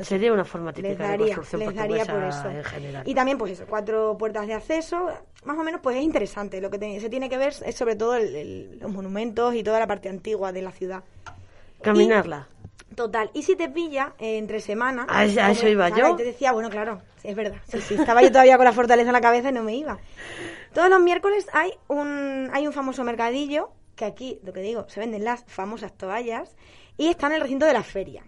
Sería 0.05 0.31
una 0.33 0.45
forma 0.45 0.71
Les 0.71 0.75
típica 0.75 1.11
de 1.11 1.17
construcción 1.17 1.59
les 1.61 1.75
daría 1.75 2.05
por 2.05 2.23
eso. 2.23 2.49
en 2.49 2.63
general. 2.63 3.03
Y 3.07 3.13
también, 3.15 3.37
pues 3.37 3.51
eso, 3.53 3.65
cuatro 3.67 4.17
puertas 4.17 4.47
de 4.47 4.53
acceso, 4.53 5.09
más 5.45 5.57
o 5.57 5.63
menos, 5.63 5.81
pues 5.81 5.97
es 5.97 6.03
interesante. 6.03 6.61
Lo 6.61 6.69
que 6.69 6.77
te- 6.77 6.99
se 6.99 7.09
tiene 7.09 7.29
que 7.29 7.37
ver 7.37 7.53
es 7.65 7.75
sobre 7.75 7.95
todo 7.95 8.15
el- 8.15 8.35
el- 8.35 8.79
los 8.79 8.91
monumentos 8.91 9.53
y 9.55 9.63
toda 9.63 9.79
la 9.79 9.87
parte 9.87 10.09
antigua 10.09 10.51
de 10.51 10.61
la 10.61 10.71
ciudad. 10.71 11.03
Caminarla. 11.81 12.47
Total. 12.95 13.29
Y 13.33 13.43
si 13.43 13.55
te 13.55 13.69
pilla 13.69 14.13
eh, 14.19 14.37
entre 14.37 14.59
semana. 14.59 15.05
A 15.09 15.25
eso- 15.25 15.39
a 15.39 15.43
como- 15.43 15.53
eso 15.53 15.67
iba 15.67 15.89
yo. 15.89 16.09
y 16.13 16.15
te 16.17 16.23
decía, 16.23 16.51
bueno, 16.51 16.69
claro, 16.69 17.01
es 17.23 17.35
verdad. 17.35 17.57
Sí, 17.67 17.79
sí, 17.81 17.93
estaba 17.95 18.21
yo 18.21 18.29
todavía 18.31 18.57
con 18.57 18.65
la 18.65 18.73
fortaleza 18.73 19.09
en 19.09 19.13
la 19.13 19.21
cabeza 19.21 19.49
y 19.49 19.53
no 19.53 19.63
me 19.63 19.75
iba. 19.75 19.99
Todos 20.73 20.89
los 20.89 20.99
miércoles 20.99 21.47
hay 21.53 21.71
un, 21.87 22.49
hay 22.51 22.67
un 22.67 22.73
famoso 22.73 23.03
mercadillo 23.03 23.69
que 23.95 24.05
aquí, 24.05 24.39
lo 24.43 24.53
que 24.53 24.61
digo, 24.61 24.85
se 24.89 24.99
venden 24.99 25.23
las 25.23 25.43
famosas 25.45 25.93
toallas 25.97 26.55
y 26.97 27.07
está 27.09 27.27
en 27.27 27.33
el 27.33 27.41
recinto 27.41 27.65
de 27.65 27.73
la 27.73 27.83
feria. 27.83 28.23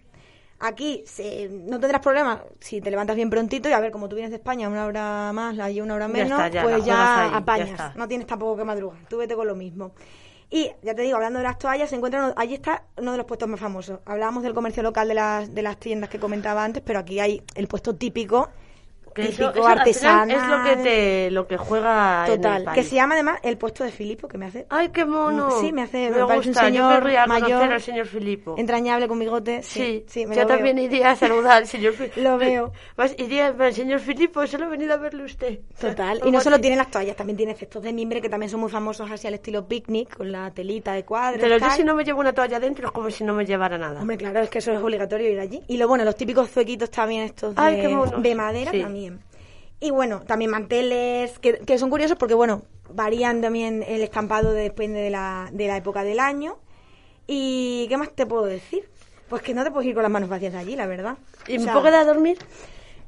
Aquí 0.64 1.04
se- 1.08 1.50
no 1.50 1.80
tendrás 1.80 2.02
problema 2.02 2.44
si 2.60 2.82
te 2.82 2.92
levantas 2.92 3.16
bien 3.16 3.30
prontito 3.30 3.68
y 3.68 3.74
a 3.74 3.80
ver, 3.80 3.92
como 3.92 4.08
tú 4.08 4.16
vienes 4.16 4.30
de 4.32 4.38
España 4.38 4.70
una 4.70 4.86
hora 4.86 5.32
más, 5.34 5.58
allí 5.60 5.82
una 5.82 5.96
hora 5.96 6.06
Ya 6.08 6.14
menos, 6.14 6.32
está, 6.32 6.48
ya, 6.50 6.62
pues 6.64 6.86
ya 6.86 7.24
ahí, 7.24 7.30
apañas. 7.34 7.96
no 7.96 8.08
tienes 8.08 8.28
tampoco 8.28 8.58
que 8.58 8.64
madrugar. 8.64 9.00
Tú 9.10 9.18
vete 9.18 9.36
con 9.36 9.48
lo 9.48 9.56
mismo. 9.56 9.92
Y 10.50 10.70
ya 10.84 10.94
te 10.94 11.02
digo, 11.02 11.16
hablando 11.16 11.40
de 11.40 11.44
las 11.44 11.58
toallas, 11.58 11.90
se 11.90 11.96
encuentran, 11.96 12.34
allí 12.36 12.54
está 12.56 12.84
uno 12.98 13.12
de 13.14 13.18
los 13.18 13.26
puestos 13.26 13.48
más 13.48 13.60
famosos. 13.60 14.00
Hablábamos 14.06 14.44
del 14.44 14.54
comercio 14.54 14.84
local 14.84 15.08
de 15.08 15.14
las, 15.14 15.56
de 15.56 15.62
las 15.62 15.78
tiendas 15.78 16.10
que 16.10 16.20
comentaba 16.20 16.64
antes, 16.64 16.84
pero 16.86 17.00
aquí 17.00 17.20
hay 17.20 17.42
el 17.56 17.68
puesto 17.68 17.96
típico, 17.96 18.50
Que 19.14 19.24
típico 19.28 19.50
eso, 19.50 19.68
artesanal. 19.68 20.32
es 20.32 20.48
lo 20.48 20.64
que 20.64 20.76
te 20.84 21.32
lo 21.32 21.48
que 21.48 21.58
juega 21.58 22.26
en 22.28 22.32
el 22.34 22.38
Total, 22.42 22.74
que 22.74 22.84
se 22.84 22.96
llama 22.96 23.16
además 23.16 23.40
el 23.44 23.58
puesto 23.58 23.84
de 23.84 23.92
Filipo, 23.92 24.28
que 24.28 24.38
me 24.38 24.46
hace 24.46 24.66
Ay, 24.70 24.90
qué 24.90 25.06
mono. 25.06 25.52
Sí, 25.60 25.72
me 25.74 25.84
hace- 25.84 26.10
me, 26.10 26.18
me 26.18 26.26
parece 26.26 26.34
un 26.50 26.54
gusta. 26.54 26.66
señor 26.66 27.10
Yo 27.10 27.28
mayor, 27.28 27.64
al 27.74 27.82
señor 27.82 28.06
Filipo. 28.08 28.56
entrañable 28.58 29.08
con 29.08 29.20
bigote. 29.20 29.62
Sí, 29.64 29.82
Sí, 29.82 30.06
sí, 30.08 30.26
me 30.26 30.36
yo 30.36 30.42
lo 30.44 30.48
también 30.48 30.76
veo. 30.78 30.86
iría 30.86 31.12
a 31.12 31.16
saludar 31.16 31.58
al 31.58 31.68
señor 31.68 31.94
Filipo. 31.98 32.20
Lo 32.22 32.38
veo. 32.38 32.72
Vas, 32.96 33.14
iría 33.18 33.48
al 33.48 33.74
señor 33.74 34.00
Filipo, 34.00 34.46
solo 34.48 34.66
he 34.66 34.70
venido 34.70 34.94
a 34.94 34.98
verle 34.98 35.24
usted. 35.26 35.60
Total. 35.80 36.22
Y 36.26 36.32
no 36.32 36.40
solo 36.42 36.56
así. 36.56 36.62
tiene 36.62 36.78
las 36.78 36.90
toallas, 36.92 37.16
también 37.16 37.38
tiene 37.38 37.52
efectos 37.52 37.82
de 37.84 37.92
mimbre 37.94 38.22
que 38.22 38.30
también 38.30 38.50
son 38.50 38.60
muy 38.62 38.70
famosos 38.70 39.10
así 39.12 39.28
al 39.28 39.34
estilo 39.34 39.68
picnic, 39.68 40.16
con 40.18 40.32
la 40.32 40.52
telita 40.52 40.94
de 40.94 41.04
cuadros. 41.04 41.42
Pero 41.42 41.58
yo 41.58 41.70
si 41.72 41.84
no 41.84 41.96
me 41.96 42.04
llevo 42.04 42.20
una 42.20 42.34
toalla 42.34 42.60
dentro 42.60 42.88
es 42.88 42.92
como 42.92 43.10
si 43.10 43.24
no 43.24 43.34
me 43.34 43.46
llevara 43.46 43.78
nada. 43.78 44.02
Hombre, 44.02 44.18
claro, 44.18 44.40
es 44.42 44.50
que 44.50 44.60
eso 44.60 44.72
es 44.72 44.80
obligatorio 44.80 45.30
ir 45.30 45.40
allí. 45.40 45.62
Y 45.68 45.78
lo 45.78 45.88
bueno, 45.88 46.04
los 46.06 46.16
típicos 46.16 46.50
zuequitos 46.50 46.90
también 46.92 47.24
estos 47.24 47.56
de, 47.56 47.62
Ay, 47.62 47.76
qué 47.82 48.20
de 48.22 48.36
madera 48.36 48.72
Sí. 48.72 48.82
también. 48.82 49.01
Y 49.82 49.90
bueno, 49.90 50.22
también 50.22 50.52
manteles, 50.52 51.38
que, 51.40 51.58
que 51.60 51.78
son 51.78 51.90
curiosos 51.90 52.16
porque, 52.18 52.36
bueno, 52.36 52.62
varían 52.94 53.42
también 53.42 53.84
el 53.86 54.02
estampado 54.02 54.54
depende 54.54 55.02
de 55.02 55.10
la, 55.10 55.50
de 55.52 55.68
la 55.68 55.76
época 55.76 56.04
del 56.04 56.20
año. 56.20 56.60
¿Y 57.28 57.88
qué 57.90 57.98
más 57.98 58.12
te 58.14 58.26
puedo 58.26 58.46
decir? 58.46 58.88
Pues 59.28 59.42
que 59.42 59.54
no 59.54 59.64
te 59.64 59.72
puedes 59.72 59.90
ir 59.90 59.96
con 59.96 60.04
las 60.04 60.12
manos 60.12 60.30
vacías 60.30 60.54
de 60.54 60.60
allí, 60.60 60.76
la 60.76 60.86
verdad. 60.86 61.18
¿Y 61.48 61.56
O 61.56 61.60
me 61.60 61.64
sea, 61.66 61.74
puedo 61.74 61.86
quedar 61.86 62.02
a 62.02 62.06
dormir? 62.06 62.38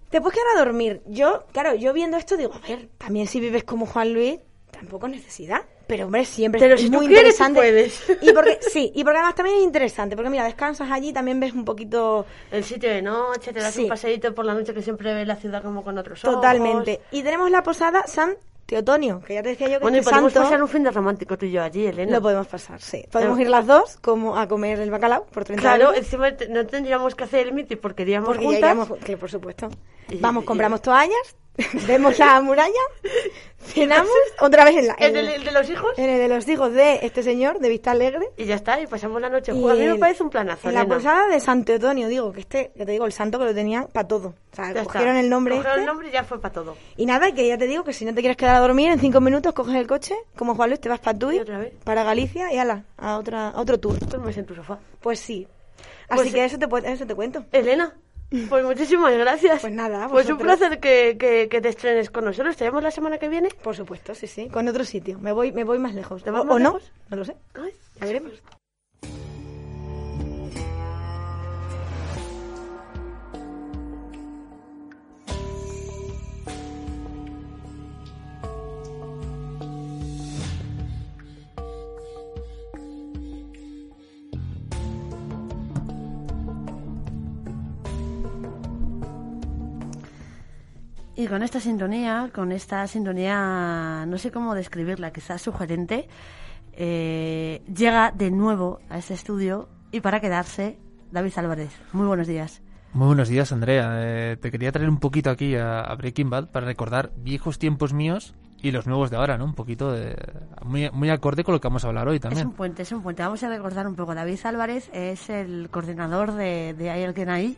Te 0.09 0.19
puedes 0.19 0.39
quedar 0.39 0.55
a 0.55 0.65
dormir. 0.65 1.01
Yo, 1.05 1.45
claro, 1.51 1.75
yo 1.75 1.93
viendo 1.93 2.17
esto 2.17 2.37
digo, 2.37 2.53
a 2.53 2.67
ver, 2.67 2.89
también 2.97 3.27
si 3.27 3.39
vives 3.39 3.63
como 3.63 3.85
Juan 3.85 4.13
Luis, 4.13 4.39
tampoco 4.71 5.07
necesidad. 5.07 5.61
Pero 5.87 6.05
hombre, 6.05 6.23
siempre 6.25 6.59
Pero 6.61 6.75
es 6.75 6.81
si 6.81 6.89
tú 6.89 6.99
quieres, 6.99 7.37
tú 7.37 7.53
puedes. 7.53 8.01
Y 8.21 8.31
porque, 8.33 8.59
sí, 8.61 8.91
y 8.95 9.03
porque 9.03 9.17
además 9.17 9.35
también 9.35 9.57
es 9.57 9.63
interesante, 9.63 10.15
porque 10.15 10.29
mira, 10.29 10.45
descansas 10.45 10.89
allí, 10.89 11.11
también 11.11 11.39
ves 11.39 11.53
un 11.53 11.65
poquito 11.65 12.25
El 12.51 12.63
sitio 12.63 12.89
de 12.89 13.01
noche, 13.01 13.51
te 13.51 13.59
das 13.59 13.73
Sí. 13.73 13.83
un 13.83 13.89
paseíto 13.89 14.33
por 14.33 14.45
la 14.45 14.53
noche 14.53 14.73
que 14.73 14.81
siempre 14.81 15.13
ves 15.13 15.27
la 15.27 15.35
ciudad 15.35 15.61
como 15.61 15.83
con 15.83 15.97
otros 15.97 16.23
ojos. 16.23 16.35
totalmente. 16.35 17.01
Y 17.11 17.21
tenemos 17.23 17.51
la 17.51 17.63
posada 17.63 18.07
San 18.07 18.35
Teotonio, 18.65 19.19
que 19.19 19.33
ya 19.33 19.43
te 19.43 19.49
decía 19.49 19.67
yo 19.67 19.73
que 19.73 19.79
Bueno, 19.83 19.97
y 19.97 19.99
este 19.99 20.09
podemos 20.09 20.31
santo 20.31 20.45
pasar 20.45 20.63
un 20.63 20.69
fin 20.69 20.83
de 20.83 20.91
romántico 20.91 21.37
tú 21.37 21.45
y 21.45 21.51
yo 21.51 21.61
allí, 21.61 21.85
Elena. 21.85 22.13
lo 22.13 22.21
podemos 22.21 22.47
pasar, 22.47 22.79
sí. 22.81 23.03
Podemos 23.11 23.37
ir 23.39 23.49
las 23.49 23.67
dos 23.67 23.97
como 24.01 24.37
a 24.37 24.47
comer 24.47 24.79
el 24.79 24.89
bacalao 24.89 25.25
por 25.25 25.43
30 25.43 25.61
Claro, 25.61 25.83
euros. 25.87 25.97
encima 25.97 26.29
no 26.49 26.65
tendríamos 26.65 27.13
que 27.13 27.25
hacer 27.25 27.47
el 27.47 27.53
miti 27.53 27.75
porque 27.75 28.03
iríamos 28.03 28.27
Porque 28.29 28.45
juntas. 28.45 28.59
iríamos, 28.61 28.89
que 29.03 29.17
por 29.17 29.29
supuesto. 29.29 29.67
Y- 30.09 30.15
Vamos, 30.17 30.43
y- 30.43 30.45
compramos 30.45 30.81
toallas, 30.81 31.35
vemos 31.87 32.17
la 32.17 32.41
muralla, 32.41 32.73
cenamos 33.59 34.09
otra 34.41 34.65
vez 34.65 34.75
en 34.77 34.87
la 34.87 34.95
¿En 34.97 35.15
en- 35.15 35.17
el, 35.17 35.29
el 35.29 35.43
de 35.43 35.51
los 35.51 35.69
hijos? 35.69 35.91
en 35.97 36.09
el 36.09 36.17
de 36.19 36.27
los 36.27 36.47
hijos 36.47 36.73
de 36.73 36.99
este 37.03 37.21
señor, 37.23 37.59
de 37.59 37.69
Vista 37.69 37.91
Alegre. 37.91 38.27
Y 38.37 38.45
ya 38.45 38.55
está, 38.55 38.79
y 38.81 38.87
pasamos 38.87 39.21
la 39.21 39.29
noche. 39.29 39.51
Y 39.53 39.69
a 39.69 39.73
mí 39.73 39.85
me 39.85 39.95
parece 39.97 40.23
un 40.23 40.29
planazo, 40.29 40.69
En 40.69 40.75
la 40.75 40.85
posada 40.85 41.27
de 41.27 41.39
San 41.39 41.63
Teotonio, 41.63 42.07
digo, 42.07 42.31
que 42.33 42.39
este, 42.41 42.71
ya 42.75 42.85
te 42.85 42.91
digo, 42.91 43.05
el 43.05 43.11
santo 43.13 43.37
que 43.39 43.45
lo 43.45 43.53
tenían 43.53 43.87
para 43.93 44.07
todo. 44.07 44.29
O 44.51 44.55
sea, 44.55 44.65
Ya 44.73 44.81
está. 44.81 44.83
cogieron 44.93 45.15
el 45.17 45.29
nombre 45.29 45.55
Cogieron 45.55 45.71
este. 45.79 45.81
el 45.81 45.87
nombre 45.87 46.07
y 46.09 46.11
ya 46.11 46.23
fue 46.23 46.41
para 46.41 46.53
todo. 46.53 46.75
Y 46.97 47.05
nada, 47.05 47.31
que 47.33 47.47
ya 47.47 47.57
te 47.57 47.67
digo 47.67 47.83
que 47.83 47.93
si 47.93 48.03
no 48.05 48.13
te 48.13 48.21
quieres 48.21 48.37
quedar 48.37 48.55
a 48.55 48.59
dormir, 48.59 48.89
en 48.91 48.99
cinco 48.99 49.21
minutos 49.21 49.53
coges 49.53 49.75
el 49.75 49.87
coche, 49.87 50.15
como 50.35 50.55
Juan 50.55 50.69
Luis, 50.71 50.81
te 50.81 50.89
vas 50.89 50.99
para 50.99 51.17
Tui, 51.17 51.39
para 51.83 52.03
Galicia 52.03 52.51
y 52.51 52.57
ala, 52.57 52.83
a, 52.97 53.17
otra, 53.17 53.49
a 53.49 53.61
otro 53.61 53.79
tour. 53.79 53.99
Duermes 53.99 54.37
en 54.37 54.45
tu 54.45 54.55
sofá. 54.55 54.79
Pues 55.01 55.19
sí. 55.19 55.47
Así 56.09 56.15
Pues 56.23 56.33
que 56.33 56.49
sí. 56.49 56.55
eso 56.55 56.57
te, 56.59 56.91
eso 56.91 57.05
te 57.05 57.15
cuento. 57.15 57.45
Elena, 57.51 57.95
pues 58.49 58.65
muchísimas 58.65 59.13
gracias. 59.17 59.61
Pues 59.61 59.73
nada, 59.73 60.07
Pues 60.09 60.29
un 60.29 60.37
placer 60.37 60.79
que, 60.79 61.17
que, 61.19 61.47
que 61.49 61.61
te 61.61 61.69
estrenes 61.69 62.09
con 62.09 62.25
nosotros. 62.25 62.55
¿Te 62.57 62.63
vemos 62.65 62.83
la 62.83 62.91
semana 62.91 63.17
que 63.17 63.29
viene? 63.29 63.49
Por 63.49 63.75
supuesto, 63.75 64.15
sí, 64.15 64.27
sí. 64.27 64.49
Con 64.49 64.67
otro 64.67 64.83
sitio. 64.85 65.19
Me 65.19 65.31
voy, 65.31 65.51
me 65.51 65.63
voy 65.63 65.79
más 65.79 65.93
lejos. 65.93 66.23
¿Te 66.23 66.29
O, 66.29 66.33
más 66.33 66.45
o 66.45 66.59
no, 66.59 66.79
no 67.09 67.17
lo 67.17 67.25
sé. 67.25 67.35
Ay, 67.53 67.71
Ya 67.99 68.05
veremos. 68.07 68.33
Y 91.15 91.27
con 91.27 91.43
esta 91.43 91.59
sintonía, 91.59 92.31
con 92.33 92.51
esta 92.51 92.87
sintonía, 92.87 94.05
no 94.07 94.17
sé 94.17 94.31
cómo 94.31 94.55
describirla, 94.55 95.13
quizás 95.13 95.41
sugerente, 95.43 96.07
eh, 96.71 97.61
llega 97.71 98.11
de 98.11 98.31
nuevo 98.31 98.79
a 98.89 98.97
este 98.97 99.13
estudio 99.13 99.69
y 99.91 100.01
para 100.01 100.19
quedarse, 100.19 100.79
David 101.11 101.33
Álvarez. 101.35 101.71
Muy 101.91 102.07
buenos 102.07 102.25
días. 102.25 102.63
Muy 102.93 103.07
buenos 103.07 103.29
días, 103.29 103.51
Andrea. 103.51 103.91
Eh, 103.97 104.37
te 104.37 104.49
quería 104.49 104.71
traer 104.71 104.89
un 104.89 104.99
poquito 104.99 105.29
aquí 105.29 105.55
a, 105.55 105.93
Breaking 105.95 106.31
Bad 106.31 106.51
para 106.51 106.65
recordar 106.65 107.11
viejos 107.15 107.59
tiempos 107.59 107.93
míos 107.93 108.33
y 108.59 108.71
los 108.71 108.87
nuevos 108.87 109.11
de 109.11 109.17
ahora, 109.17 109.37
¿no? 109.37 109.45
Un 109.45 109.53
poquito 109.53 109.91
de, 109.91 110.15
muy, 110.63 110.89
muy 110.91 111.11
acorde 111.11 111.43
con 111.43 111.53
lo 111.53 111.61
que 111.61 111.67
vamos 111.67 111.85
a 111.85 111.89
hablar 111.89 112.07
hoy 112.07 112.19
también. 112.19 112.39
Es 112.39 112.45
un 112.45 112.53
puente, 112.53 112.81
es 112.81 112.91
un 112.91 113.03
puente. 113.03 113.21
Vamos 113.21 113.43
a 113.43 113.49
recordar 113.49 113.85
un 113.85 113.95
poco. 113.95 114.15
David 114.15 114.39
Álvarez 114.45 114.89
es 114.93 115.29
el 115.29 115.69
coordinador 115.69 116.33
de, 116.33 116.73
de 116.73 116.89
Hay 116.89 117.03
alguien 117.03 117.29
ahí. 117.29 117.57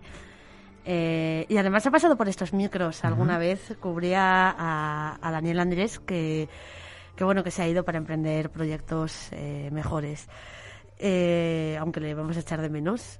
Eh, 0.86 1.45
y 1.49 1.57
además 1.57 1.86
ha 1.88 1.91
pasado 1.91 2.15
por 2.15 2.29
estos 2.29 2.53
micros. 2.53 3.03
Alguna 3.03 3.38
vez 3.38 3.75
cubría 3.79 4.49
a, 4.51 5.17
a 5.19 5.31
Daniel 5.31 5.59
Andrés, 5.59 5.99
que, 5.99 6.47
que, 7.15 7.23
bueno, 7.23 7.43
que 7.43 7.51
se 7.51 7.63
ha 7.63 7.67
ido 7.67 7.83
para 7.83 7.97
emprender 7.97 8.51
proyectos 8.51 9.29
eh, 9.31 9.69
mejores. 9.71 10.29
Eh, 10.99 11.75
aunque 11.79 11.99
le 11.99 12.13
vamos 12.13 12.38
a 12.38 12.41
echar 12.41 12.61
de 12.61 12.69
menos. 12.69 13.19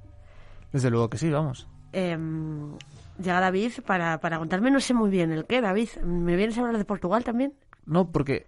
Desde 0.72 0.90
luego 0.90 1.10
que 1.10 1.18
sí, 1.18 1.30
vamos. 1.30 1.68
Em, 1.92 2.78
llega 3.18 3.40
David 3.40 3.72
para, 3.86 4.20
para 4.20 4.38
contarme, 4.38 4.70
no 4.70 4.80
sé 4.80 4.94
muy 4.94 5.10
bien 5.10 5.32
el 5.32 5.46
qué, 5.46 5.62
David. 5.62 5.90
¿Me 6.04 6.36
vienes 6.36 6.58
a 6.58 6.62
hablar 6.62 6.78
de 6.78 6.86
Portugal 6.86 7.24
también? 7.24 7.54
No, 7.86 8.12
porque 8.12 8.46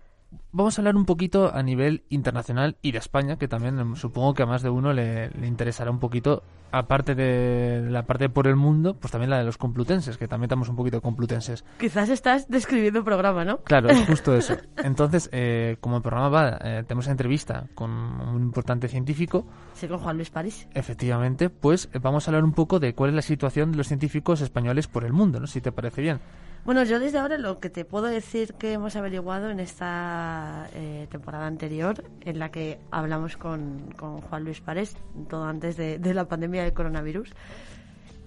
vamos 0.52 0.78
a 0.78 0.82
hablar 0.82 0.96
un 0.96 1.06
poquito 1.06 1.54
a 1.54 1.62
nivel 1.64 2.04
internacional 2.10 2.78
y 2.82 2.92
de 2.92 2.98
España, 2.98 3.38
que 3.38 3.48
también 3.48 3.80
em, 3.80 3.96
supongo 3.96 4.34
que 4.34 4.44
a 4.44 4.46
más 4.46 4.62
de 4.62 4.70
uno 4.70 4.94
le, 4.94 5.30
interesará 5.44 5.92
un 5.92 6.00
poquito, 6.00 6.44
aparte 6.72 7.16
de 7.16 7.90
la 7.90 8.04
parte 8.04 8.30
por 8.30 8.48
el 8.48 8.56
mundo, 8.56 8.96
pues 8.96 9.12
también 9.12 9.30
la 9.30 9.38
de 9.38 9.44
los 9.44 9.58
complutenses, 9.58 10.18
que 10.18 10.28
también 10.28 10.48
estamos 10.48 10.70
un 10.70 10.76
poquito 10.76 11.02
complutenses. 11.02 11.64
Quizás 11.80 12.10
estás 12.10 12.48
describiendo 12.50 13.00
un 13.00 13.06
programa, 13.06 13.46
¿no? 13.46 13.58
Claro, 13.60 13.90
es 13.90 14.06
justo 14.08 14.36
eso. 14.36 14.56
Entonces, 14.78 15.30
eh, 15.32 15.78
como 15.80 15.98
el 15.98 16.02
programa 16.02 16.30
va, 16.30 16.58
eh, 16.62 16.84
tenemos 16.88 17.08
entrevista 17.08 17.68
con 17.76 17.92
un 17.92 18.42
importante 18.42 18.88
científico. 18.88 19.46
Sí, 19.74 19.88
con 19.88 20.00
Juan 20.00 20.18
Luis 20.18 20.30
París. 20.30 20.68
Efectivamente, 20.74 21.50
pues 21.50 21.90
eh, 21.94 22.00
vamos 22.00 22.28
a 22.28 22.32
hablar 22.32 22.44
un 22.44 22.54
poco 22.54 22.80
de 22.80 22.94
cuál 22.96 23.12
es 23.12 23.16
la 23.16 23.22
situación 23.22 23.72
de 23.72 23.78
los 23.78 23.88
científicos 23.88 24.42
españoles 24.42 24.88
por 24.88 25.04
el 25.04 25.14
mundo, 25.14 25.40
¿no? 25.40 25.48
Si 25.48 25.62
te 25.62 25.72
parece 25.72 26.02
bien. 26.02 26.20
Bueno, 26.66 26.84
yo 26.84 27.00
desde 27.00 27.18
ahora 27.18 27.38
lo 27.38 27.60
que 27.60 27.70
te 27.70 27.86
puedo 27.86 28.08
decir 28.08 28.54
que 28.56 28.74
hemos 28.74 28.96
averiguado 28.96 29.50
en 29.50 29.60
esta 29.60 30.70
eh, 30.74 31.08
temporada 31.10 31.48
anterior, 31.48 32.04
en 32.22 32.40
la 32.40 32.52
que 32.52 32.80
hablamos 32.92 33.38
con, 33.38 33.92
Juan 33.96 34.44
Luis 34.44 34.60
Párez, 34.60 34.98
todo 35.30 35.46
antes 35.46 35.78
de, 35.78 36.14
la 36.14 36.26
pandemia 36.26 36.64
del 36.64 36.74
coronavirus, 36.74 37.32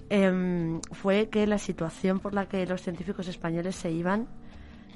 em, 0.09 0.81
fue 0.93 1.29
que 1.29 1.47
la 1.47 1.59
situación 1.59 2.19
por 2.19 2.33
la 2.33 2.47
que 2.47 2.65
los 2.67 2.81
científicos 2.81 3.29
españoles 3.29 3.77
se 3.77 3.91
iban 3.91 4.27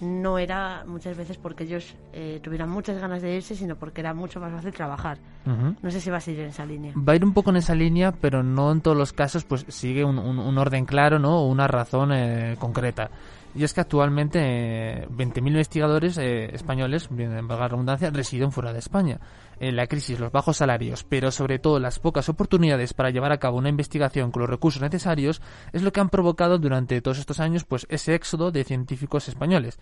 no 0.01 0.39
era 0.39 0.85
muchas 0.87 1.17
veces 1.17 1.37
porque 1.37 1.65
ellos 1.65 1.95
eh, 2.13 2.41
tuvieran 2.43 2.69
muchas 2.69 3.01
ganas 3.01 3.23
de 3.23 3.37
irse, 3.37 3.55
sino 3.55 3.77
porque 3.77 4.01
era 4.01 4.15
mucho 4.15 4.41
más 4.41 4.53
fácil 4.53 4.73
trabajar. 4.73 5.19
No 5.45 5.91
sé 5.91 6.01
si 6.01 6.09
va 6.09 6.17
a 6.17 6.21
seguir 6.21 6.41
en 6.41 6.49
esa 6.49 6.65
línea. 6.65 6.95
Va 6.97 7.13
a 7.13 7.17
ir 7.17 7.25
un 7.25 7.35
poco 7.35 7.51
en 7.51 7.57
esa 7.57 7.75
línea, 7.75 8.13
pero 8.13 8.43
no 8.43 8.73
en 8.73 8.81
todos 8.81 8.97
los 8.97 9.13
casos, 9.13 9.45
pues 9.45 9.67
sigue 9.69 10.05
un, 10.05 10.59
orden 10.59 10.87
claro, 10.87 11.19
¿no? 11.19 11.41
O 11.41 11.49
una 11.49 11.69
razón 11.69 12.13
eh, 12.13 12.57
concreta. 12.59 13.11
Y 13.55 13.63
es 13.63 13.73
que 13.73 13.81
actualmente 13.81 15.07
20.000 15.09 15.37
eh, 15.37 15.49
investigadores 15.49 16.19
eh, 16.19 16.55
españoles, 16.55 17.09
en 17.17 17.47
valga 17.47 17.65
la 17.65 17.69
redundancia, 17.69 18.11
residen 18.11 18.51
fuera 18.51 18.73
de 18.73 18.81
España. 18.81 19.21
La 19.61 19.87
crisis, 19.87 20.21
los 20.21 20.33
bajos 20.33 20.57
salarios, 20.57 21.05
pero 21.05 21.31
sobre 21.31 21.59
todo 21.59 21.79
las 21.79 21.99
pocas 21.99 22.29
oportunidades 22.29 22.95
para 22.95 23.11
llevar 23.11 23.33
a 23.33 23.39
cabo 23.39 23.59
una 23.59 23.69
investigación 23.69 24.31
con 24.31 24.41
los 24.41 24.51
recursos 24.51 24.83
necesarios, 24.83 25.41
es 25.73 25.83
lo 25.83 25.93
que 25.93 26.01
han 26.01 26.11
provocado 26.11 26.59
durante 26.59 27.01
todos 27.01 27.19
estos 27.19 27.41
años 27.41 27.65
pues 27.65 27.87
ese 27.89 28.15
éxodo 28.15 28.51
de 28.51 28.65
científicos 28.65 29.29
españoles. 29.29 29.79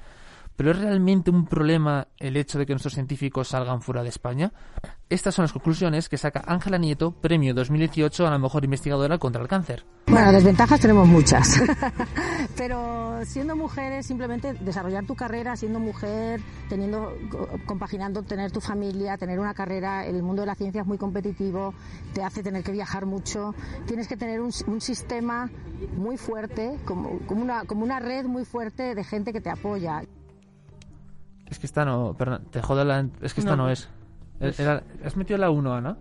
¿Pero 0.57 0.73
es 0.73 0.79
realmente 0.79 1.31
un 1.31 1.47
problema 1.47 2.09
el 2.19 2.37
hecho 2.37 2.59
de 2.59 2.67
que 2.67 2.73
nuestros 2.73 2.95
científicos 2.95 3.49
salgan 3.49 3.81
fuera 3.81 4.03
de 4.03 4.11
España? 4.11 4.53
Estas 5.09 5.35
son 5.35 5.43
las 5.43 5.53
conclusiones 5.53 6.09
que 6.09 6.17
saca 6.17 6.43
Ángela 6.47 6.79
Nieto, 6.79 7.11
premio 7.13 7.53
2018 7.53 8.27
a 8.27 8.31
la 8.31 8.39
mejor 8.39 8.65
investigadora 8.65 9.19
contra 9.19 9.43
el 9.43 9.49
cáncer. 9.49 9.85
Bueno, 10.07 10.33
desventajas 10.33 10.81
tenemos 10.81 11.07
muchas. 11.07 11.63
Pero 12.57 13.21
siendo 13.25 13.55
mujeres, 13.55 14.07
simplemente 14.07 14.55
desarrollar 14.55 15.05
tu 15.05 15.15
carrera, 15.15 15.55
siendo 15.57 15.79
mujer, 15.81 16.41
teniendo, 16.69 17.15
compaginando 17.67 18.23
tener 18.23 18.51
tu 18.53 18.61
familia, 18.61 19.19
tener 19.19 19.39
una 19.39 19.53
carrera, 19.53 20.07
el 20.07 20.23
mundo 20.23 20.43
de 20.43 20.47
la 20.47 20.55
ciencia 20.55 20.81
es 20.81 20.87
muy 20.87 20.99
competitivo, 20.99 21.75
te 22.15 22.23
hace 22.23 22.43
tener 22.43 22.63
que 22.63 22.73
viajar 22.73 23.05
mucho, 23.05 23.55
tienes 23.87 24.09
que 24.09 24.17
tener 24.17 24.41
un, 24.41 24.53
sistema 24.81 25.51
muy 25.97 26.17
fuerte, 26.17 26.79
como 26.87 27.21
una 27.29 28.01
red 28.01 28.25
muy 28.25 28.45
fuerte 28.45 28.95
de 28.95 29.05
gente 29.05 29.33
que 29.33 29.41
te 29.41 29.51
apoya. 29.51 30.03
Es 31.53 31.59
que 31.59 31.67
esta 31.67 31.85
no, 31.85 32.15
perdón, 32.17 32.47
te 32.51 32.63
jodo 32.63 32.83
la... 32.83 33.07
Es 33.21 33.35
que 33.35 33.43
esta 33.43 33.57
no, 33.57 33.69
es. 33.69 33.91
¿Has 35.05 35.19
metido 35.19 35.37
la 35.37 35.51
1, 35.51 35.75
Ana? 35.75 35.99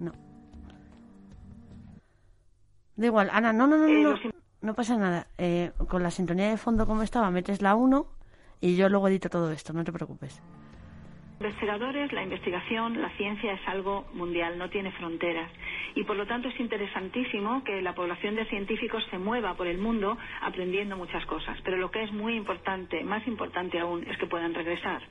No. 0.00 0.10
Da 2.96 3.06
igual, 3.06 3.30
Ana, 3.32 3.52
no, 3.52 3.68
no, 3.68 3.76
no, 3.76 3.86
no, 3.86 4.18
no, 4.60 4.74
pasa 4.74 4.96
nada. 4.96 5.28
Eh, 5.38 5.70
con 5.88 6.02
la 6.02 6.10
sintonía 6.10 6.48
de 6.48 6.56
fondo 6.56 6.84
como 6.84 7.02
estaba, 7.02 7.30
metes 7.30 7.62
la 7.62 7.76
1 7.76 8.08
y 8.60 8.74
yo 8.74 8.88
luego 8.88 9.06
edito 9.06 9.30
todo 9.30 9.52
esto, 9.52 9.72
no 9.72 9.84
te 9.84 9.92
preocupes 9.92 10.42
investigadores, 11.40 12.12
la 12.12 12.22
investigación, 12.22 13.00
la 13.00 13.10
ciencia 13.16 13.52
es 13.52 13.60
algo 13.66 14.06
mundial, 14.14 14.56
no 14.58 14.70
tiene 14.70 14.92
fronteras. 14.92 15.50
Y 15.94 16.04
por 16.04 16.16
lo 16.16 16.26
tanto 16.26 16.48
es 16.48 16.58
interesantísimo 16.58 17.62
que 17.64 17.82
la 17.82 17.94
población 17.94 18.34
de 18.36 18.46
científicos 18.46 19.02
se 19.10 19.18
mueva 19.18 19.54
por 19.54 19.66
el 19.66 19.78
mundo 19.78 20.16
aprendiendo 20.42 20.96
muchas 20.96 21.24
cosas. 21.26 21.58
Pero 21.64 21.76
lo 21.76 21.90
que 21.90 22.02
es 22.02 22.12
muy 22.12 22.36
importante, 22.36 23.02
más 23.04 23.26
importante 23.26 23.78
aún, 23.78 24.06
es 24.08 24.16
que 24.18 24.26
puedan 24.26 24.54
regresar. 24.54 25.02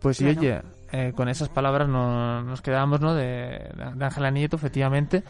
Pues 0.00 0.16
sí, 0.16 0.26
oye, 0.26 0.60
eh, 0.92 1.12
con 1.14 1.28
esas 1.28 1.48
palabras 1.50 1.88
nos 1.88 2.62
quedamos 2.62 3.00
¿no? 3.00 3.14
de 3.14 3.70
Ángela 4.00 4.30
Nieto, 4.30 4.56
efectivamente. 4.56 5.22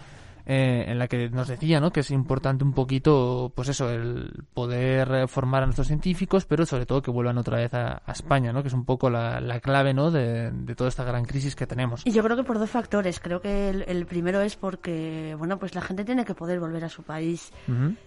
Eh, 0.53 0.91
en 0.91 0.99
la 0.99 1.07
que 1.07 1.31
nos 1.31 1.47
decía 1.47 1.79
¿no? 1.79 1.93
que 1.93 2.01
es 2.01 2.11
importante 2.11 2.65
un 2.65 2.73
poquito, 2.73 3.53
pues 3.55 3.69
eso, 3.69 3.89
el 3.89 4.33
poder 4.53 5.29
formar 5.29 5.63
a 5.63 5.67
nuestros 5.67 5.87
científicos, 5.87 6.45
pero 6.45 6.67
sobre 6.67 6.87
todo 6.87 7.03
que 7.03 7.13
vuelvan 7.13 7.39
otra 7.39 7.59
vez 7.59 7.73
a, 7.73 8.03
España, 8.09 8.53
¿no? 8.53 8.61
que 8.63 8.67
es 8.67 8.75
un 8.75 8.85
poco 8.85 9.11
la, 9.11 9.61
clave 9.61 9.95
¿no? 9.95 10.11
De, 10.11 10.51
toda 10.77 10.89
esta 10.89 11.05
gran 11.05 11.25
crisis 11.25 11.55
que 11.55 11.69
tenemos. 11.69 12.05
Y 12.05 12.11
yo 12.11 12.25
creo 12.25 12.37
que 12.37 12.43
por 12.43 12.59
dos 12.59 12.69
factores. 12.69 13.21
Creo 13.21 13.41
que 13.41 13.71
el, 13.71 14.07
primero 14.07 14.41
es 14.41 14.57
porque, 14.57 15.37
bueno, 15.39 15.57
pues 15.61 15.77
la 15.77 15.83
gente 15.83 16.05
tiene 16.05 16.25
que 16.25 16.35
poder 16.35 16.59
volver 16.59 16.83
a 16.85 16.89
su 16.89 17.05
país 17.05 17.53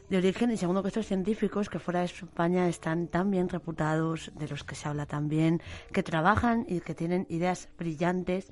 de 0.09 0.17
origen 0.17 0.51
y 0.51 0.57
segundo 0.57 0.81
que 0.81 0.89
estos 0.89 1.05
científicos 1.05 1.69
que 1.69 1.79
fuera 1.79 2.01
de 2.01 2.07
España 2.07 2.67
están 2.67 3.07
tan 3.07 3.31
bien 3.31 3.47
reputados, 3.47 4.33
de 4.37 4.49
los 4.49 4.65
que 4.65 4.75
se 4.75 4.89
habla 4.89 5.05
tan 5.05 5.29
bien, 5.29 5.61
que 5.93 6.03
trabajan 6.03 6.65
y 6.67 6.81
que 6.81 6.93
tienen 6.93 7.25
ideas 7.29 7.69
brillantes, 7.77 8.49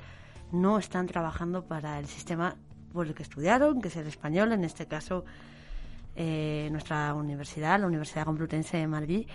no 0.53 0.77
están 0.77 1.07
trabajando 1.07 1.65
para 1.65 1.99
el 1.99 2.07
sistema 2.07 2.55
por 2.91 3.07
el 3.07 3.13
que 3.13 3.23
estudiaron, 3.23 3.81
que 3.81 3.87
es 3.87 3.95
el 3.95 4.07
español, 4.07 4.51
en 4.51 4.63
este 4.63 4.85
caso 4.85 5.25
eh, 6.15 6.69
nuestra 6.71 7.13
universidad, 7.13 7.79
la 7.79 7.87
Universidad 7.87 8.25
Complutense 8.25 8.77
de 8.77 8.87
Madrid, 8.87 9.27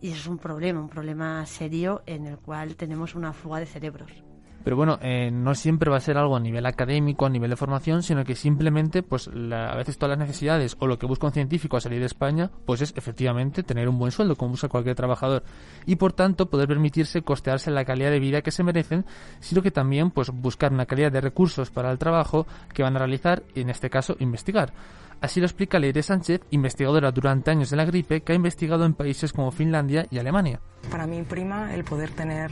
y 0.00 0.08
eso 0.08 0.16
es 0.16 0.26
un 0.26 0.38
problema, 0.38 0.80
un 0.80 0.88
problema 0.88 1.44
serio 1.46 2.02
en 2.06 2.26
el 2.26 2.38
cual 2.38 2.76
tenemos 2.76 3.14
una 3.14 3.32
fuga 3.32 3.60
de 3.60 3.66
cerebros. 3.66 4.23
Pero 4.64 4.76
bueno, 4.76 4.98
eh, 5.02 5.30
no 5.30 5.54
siempre 5.54 5.90
va 5.90 5.98
a 5.98 6.00
ser 6.00 6.16
algo 6.16 6.36
a 6.36 6.40
nivel 6.40 6.64
académico, 6.64 7.26
a 7.26 7.28
nivel 7.28 7.50
de 7.50 7.56
formación, 7.56 8.02
sino 8.02 8.24
que 8.24 8.34
simplemente, 8.34 9.02
pues 9.02 9.28
a 9.28 9.76
veces 9.76 9.98
todas 9.98 10.18
las 10.18 10.26
necesidades 10.26 10.74
o 10.80 10.86
lo 10.86 10.98
que 10.98 11.06
busca 11.06 11.26
un 11.26 11.34
científico 11.34 11.76
a 11.76 11.80
salir 11.80 12.00
de 12.00 12.06
España, 12.06 12.50
pues 12.64 12.80
es 12.80 12.94
efectivamente 12.96 13.62
tener 13.62 13.88
un 13.88 13.98
buen 13.98 14.10
sueldo, 14.10 14.36
como 14.36 14.52
busca 14.52 14.68
cualquier 14.68 14.96
trabajador. 14.96 15.42
Y 15.84 15.96
por 15.96 16.14
tanto, 16.14 16.48
poder 16.48 16.66
permitirse 16.66 17.20
costearse 17.20 17.70
la 17.70 17.84
calidad 17.84 18.10
de 18.10 18.20
vida 18.20 18.40
que 18.40 18.50
se 18.50 18.64
merecen, 18.64 19.04
sino 19.40 19.60
que 19.60 19.70
también, 19.70 20.10
pues 20.10 20.30
buscar 20.30 20.72
una 20.72 20.86
calidad 20.86 21.12
de 21.12 21.20
recursos 21.20 21.70
para 21.70 21.90
el 21.90 21.98
trabajo 21.98 22.46
que 22.72 22.82
van 22.82 22.96
a 22.96 23.00
realizar, 23.00 23.42
y 23.54 23.60
en 23.60 23.70
este 23.70 23.90
caso, 23.90 24.16
investigar. 24.18 24.72
Así 25.20 25.40
lo 25.40 25.46
explica 25.46 25.78
Leire 25.78 26.02
Sánchez, 26.02 26.42
investigadora 26.50 27.10
durante 27.10 27.50
años 27.50 27.70
de 27.70 27.76
la 27.76 27.84
gripe, 27.84 28.22
que 28.22 28.32
ha 28.32 28.34
investigado 28.34 28.84
en 28.84 28.94
países 28.94 29.32
como 29.32 29.50
Finlandia 29.50 30.06
y 30.10 30.18
Alemania. 30.18 30.60
Para 30.90 31.06
mí 31.06 31.22
prima 31.22 31.74
el 31.74 31.84
poder 31.84 32.10
tener 32.10 32.50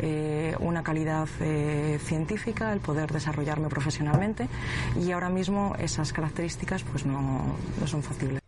eh, 0.00 0.56
una 0.60 0.82
calidad 0.82 1.28
eh, 1.40 1.98
científica, 2.02 2.72
el 2.72 2.80
poder 2.80 3.10
desarrollarme 3.12 3.68
profesionalmente 3.68 4.48
y 4.98 5.10
ahora 5.12 5.28
mismo 5.28 5.76
esas 5.78 6.12
características 6.12 6.82
pues 6.84 7.04
no, 7.04 7.56
no 7.80 7.86
son 7.86 8.02
factibles. 8.02 8.40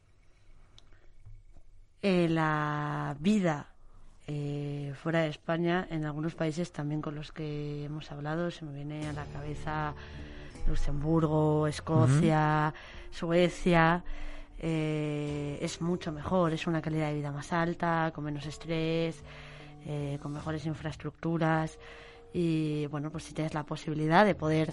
Eh, 2.03 2.29
la 2.29 3.17
vida 3.21 3.73
fuera 4.27 5.21
de 5.21 5.29
España, 5.29 5.87
en 5.91 6.05
algunos 6.05 6.35
países 6.35 6.73
también 6.73 7.01
con 7.01 7.15
los 7.15 7.31
que 7.31 7.85
hemos 7.85 8.11
hablado, 8.11 8.51
se 8.51 8.65
me 8.65 8.73
viene 8.73 9.07
a 9.09 9.13
la 9.13 9.25
cabeza 9.27 9.95
Luxemburgo, 10.67 11.67
Escocia, 11.67 12.75
Suecia, 13.17 14.05
eh, 14.59 15.59
es 15.63 15.81
mucho 15.81 16.13
mejor, 16.13 16.53
es 16.53 16.67
una 16.67 16.83
calidad 16.83 17.09
de 17.09 17.15
vida 17.15 17.33
más 17.33 17.51
alta, 17.53 18.13
con 18.15 18.25
menos 18.25 18.45
estrés, 18.45 19.23
eh, 19.87 20.19
con 20.21 20.33
mejores 20.33 20.67
infraestructuras 20.67 21.79
y 22.35 22.87
bueno, 22.87 23.11
pues 23.11 23.25
si 23.25 23.33
tienes 23.33 23.55
la 23.55 23.65
posibilidad 23.65 24.27
de 24.27 24.35
poder 24.35 24.71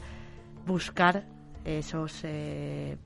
buscar 0.67 1.25
esos 1.63 2.19
eh, 2.23 2.97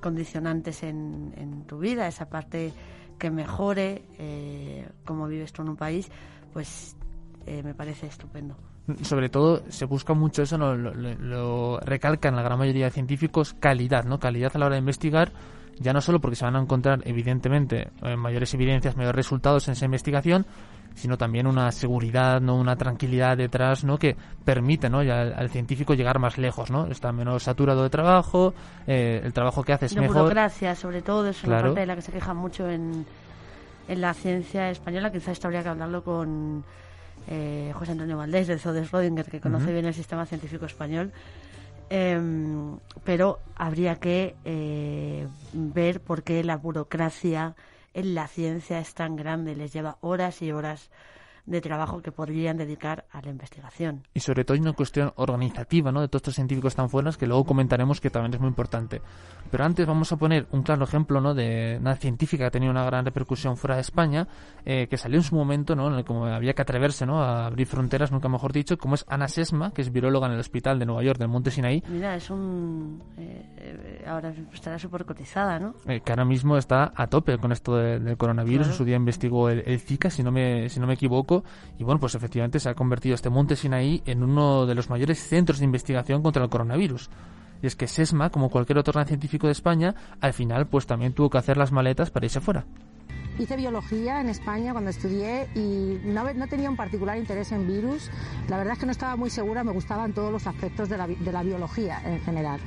condicionantes 0.00 0.82
en, 0.82 1.34
en 1.36 1.64
tu 1.64 1.78
vida, 1.78 2.08
esa 2.08 2.30
parte 2.30 2.72
que 3.18 3.30
mejore 3.30 4.04
eh, 4.18 4.88
cómo 5.04 5.26
vives 5.26 5.52
tú 5.52 5.62
en 5.62 5.68
un 5.68 5.76
país, 5.76 6.08
pues 6.54 6.96
eh, 7.44 7.62
me 7.62 7.74
parece 7.74 8.06
estupendo. 8.06 8.56
Sobre 9.02 9.28
todo 9.28 9.62
se 9.68 9.84
busca 9.84 10.14
mucho 10.14 10.42
eso, 10.42 10.56
¿no? 10.58 10.74
lo, 10.74 10.94
lo, 10.94 11.14
lo 11.16 11.80
recalcan 11.80 12.34
la 12.36 12.42
gran 12.42 12.58
mayoría 12.58 12.86
de 12.86 12.90
científicos, 12.90 13.54
calidad, 13.58 14.04
¿no? 14.04 14.18
Calidad 14.18 14.52
a 14.54 14.58
la 14.58 14.66
hora 14.66 14.74
de 14.76 14.80
investigar 14.80 15.32
ya 15.80 15.92
no 15.92 16.00
solo 16.00 16.20
porque 16.20 16.34
se 16.34 16.44
van 16.44 16.56
a 16.56 16.60
encontrar 16.60 17.00
evidentemente 17.04 17.88
eh, 18.02 18.16
mayores 18.16 18.52
evidencias, 18.54 18.96
mayores 18.96 19.14
resultados 19.14 19.68
en 19.68 19.72
esa 19.72 19.84
investigación, 19.84 20.44
sino 20.94 21.16
también 21.16 21.46
una 21.46 21.70
seguridad, 21.70 22.40
no 22.40 22.56
una 22.56 22.74
tranquilidad 22.74 23.36
detrás, 23.36 23.84
¿no? 23.84 23.96
que 23.96 24.16
permite, 24.44 24.90
¿no? 24.90 25.04
Ya 25.04 25.20
al, 25.20 25.34
al 25.34 25.50
científico 25.50 25.94
llegar 25.94 26.18
más 26.18 26.36
lejos, 26.36 26.72
¿no? 26.72 26.86
Está 26.88 27.12
menos 27.12 27.44
saturado 27.44 27.84
de 27.84 27.90
trabajo, 27.90 28.54
eh, 28.88 29.20
el 29.22 29.32
trabajo 29.32 29.62
que 29.62 29.72
hace 29.72 29.86
es 29.86 29.94
de 29.94 30.00
mejor. 30.00 30.22
burocracia, 30.22 30.74
sobre 30.74 31.00
todo, 31.00 31.28
es 31.28 31.44
una 31.44 31.52
Claro. 31.58 31.68
parte 31.68 31.80
de 31.80 31.86
la 31.86 31.94
que 31.94 32.02
se 32.02 32.10
queja 32.10 32.34
mucho 32.34 32.68
en, 32.68 33.06
en 33.86 34.00
la 34.00 34.14
ciencia 34.14 34.70
española. 34.70 35.12
Quizás 35.12 35.28
esto 35.28 35.46
habría 35.46 35.62
que 35.62 35.68
hablarlo 35.68 36.02
con 36.02 36.64
eh, 37.28 37.72
José 37.74 37.92
Antonio 37.92 38.16
Valdés, 38.16 38.46
de 38.46 38.58
Zodes 38.58 38.90
Rodinger, 38.90 39.26
que 39.26 39.40
conoce 39.40 39.72
bien 39.72 39.84
el 39.84 39.94
sistema 39.94 40.26
científico 40.26 40.66
español. 40.66 41.12
Em, 41.90 42.78
pero 43.04 43.38
habría 43.54 43.96
que 43.96 44.34
eh, 44.44 45.26
ver 45.52 46.00
por 46.00 46.22
qué 46.22 46.44
la 46.44 46.56
burocracia 46.56 47.54
en 47.94 48.14
la 48.14 48.28
ciencia 48.28 48.78
es 48.78 48.94
tan 48.94 49.16
grande. 49.16 49.56
Les 49.56 49.72
lleva 49.72 49.98
horas 50.00 50.42
y 50.42 50.52
horas 50.52 50.90
de 51.48 51.60
trabajo 51.60 52.02
que 52.02 52.12
podrían 52.12 52.56
dedicar 52.56 53.06
a 53.10 53.20
la 53.22 53.30
investigación. 53.30 54.02
y 54.14 54.20
sobre 54.20 54.44
todo 54.44 54.54
hay 54.54 54.60
una 54.60 54.72
cuestión 54.74 55.12
organizativa 55.16 55.90
¿no? 55.92 56.00
de 56.00 56.08
todos 56.08 56.20
estos 56.20 56.34
científicos 56.34 56.74
tan 56.74 56.88
fuertes 56.90 57.16
que 57.16 57.26
luego 57.26 57.44
comentaremos 57.44 58.00
que 58.00 58.10
también 58.10 58.34
es 58.34 58.40
muy 58.40 58.48
importante. 58.48 59.00
Pero 59.50 59.64
antes 59.64 59.86
vamos 59.86 60.12
a 60.12 60.16
poner 60.16 60.46
un 60.52 60.62
claro 60.62 60.84
ejemplo 60.84 61.20
¿no? 61.20 61.34
de 61.34 61.78
una 61.80 61.96
científica 61.96 62.44
que 62.44 62.46
ha 62.48 62.50
tenido 62.50 62.70
una 62.70 62.84
gran 62.84 63.04
repercusión 63.04 63.56
fuera 63.56 63.76
de 63.76 63.80
España, 63.80 64.28
eh, 64.66 64.86
que 64.90 64.98
salió 64.98 65.18
en 65.18 65.22
su 65.24 65.34
momento, 65.34 65.74
¿no? 65.74 65.86
en 65.88 65.94
el 65.94 65.98
que 66.00 66.04
como 66.04 66.26
había 66.26 66.52
que 66.52 66.62
atreverse 66.62 67.06
¿no? 67.06 67.22
a 67.22 67.46
abrir 67.46 67.66
fronteras, 67.66 68.12
nunca 68.12 68.28
mejor 68.28 68.52
dicho, 68.52 68.76
como 68.76 68.94
es 68.94 69.04
Ana 69.08 69.26
Sesma, 69.28 69.70
que 69.72 69.80
es 69.82 69.90
viróloga 69.90 70.26
en 70.26 70.34
el 70.34 70.40
hospital 70.40 70.78
de 70.78 70.84
Nueva 70.86 71.02
York 71.02 71.18
del 71.18 71.28
Monte 71.28 71.50
Sinaí, 71.50 71.82
Mira, 71.88 72.14
es 72.14 72.28
un... 72.30 73.02
eh, 73.16 73.46
eh, 73.56 74.04
ahora 74.06 74.34
estará 74.52 74.78
súper 74.78 75.06
cotizada, 75.06 75.58
¿no? 75.58 75.74
eh, 75.86 76.00
que 76.04 76.12
ahora 76.12 76.26
mismo 76.26 76.56
está 76.58 76.92
a 76.94 77.06
tope 77.06 77.38
con 77.38 77.52
esto 77.52 77.76
de- 77.76 78.00
del 78.00 78.16
coronavirus. 78.18 78.66
Claro. 78.66 78.72
En 78.72 78.76
su 78.78 78.84
día 78.84 78.96
investigó 78.96 79.48
el, 79.48 79.62
el 79.66 79.80
Zika, 79.80 80.10
si 80.10 80.22
no, 80.22 80.30
me, 80.30 80.68
si 80.68 80.78
no 80.80 80.86
me 80.86 80.94
equivoco, 80.94 81.37
y 81.78 81.84
bueno, 81.84 82.00
pues 82.00 82.14
efectivamente 82.14 82.60
se 82.60 82.68
ha 82.68 82.74
convertido 82.74 83.14
este 83.14 83.30
monte 83.30 83.56
Sinaí 83.56 84.02
en 84.06 84.22
uno 84.22 84.66
de 84.66 84.74
los 84.74 84.90
mayores 84.90 85.18
centros 85.18 85.58
de 85.58 85.64
investigación 85.64 86.22
contra 86.22 86.42
el 86.42 86.50
coronavirus. 86.50 87.10
Y 87.62 87.66
es 87.66 87.76
que 87.76 87.88
SESMA, 87.88 88.30
como 88.30 88.50
cualquier 88.50 88.78
otro 88.78 88.92
gran 88.92 89.06
científico 89.06 89.46
de 89.46 89.52
España, 89.52 89.94
al 90.20 90.32
final 90.32 90.66
pues 90.66 90.86
también 90.86 91.12
tuvo 91.12 91.30
que 91.30 91.38
hacer 91.38 91.56
las 91.56 91.72
maletas 91.72 92.10
para 92.10 92.26
irse 92.26 92.40
fuera. 92.40 92.64
Hice 93.38 93.56
biología 93.56 94.20
en 94.20 94.28
España 94.28 94.72
cuando 94.72 94.90
estudié 94.90 95.46
y 95.54 96.00
no, 96.04 96.32
no 96.34 96.48
tenía 96.48 96.68
un 96.68 96.76
particular 96.76 97.16
interés 97.16 97.52
en 97.52 97.68
virus. 97.68 98.10
La 98.48 98.56
verdad 98.56 98.72
es 98.72 98.80
que 98.80 98.86
no 98.86 98.92
estaba 98.92 99.14
muy 99.14 99.30
segura, 99.30 99.62
me 99.62 99.70
gustaban 99.70 100.12
todos 100.12 100.32
los 100.32 100.46
aspectos 100.48 100.88
de 100.88 100.98
la, 100.98 101.06
de 101.06 101.32
la 101.32 101.44
biología 101.44 102.00
en 102.04 102.20
general. 102.22 102.58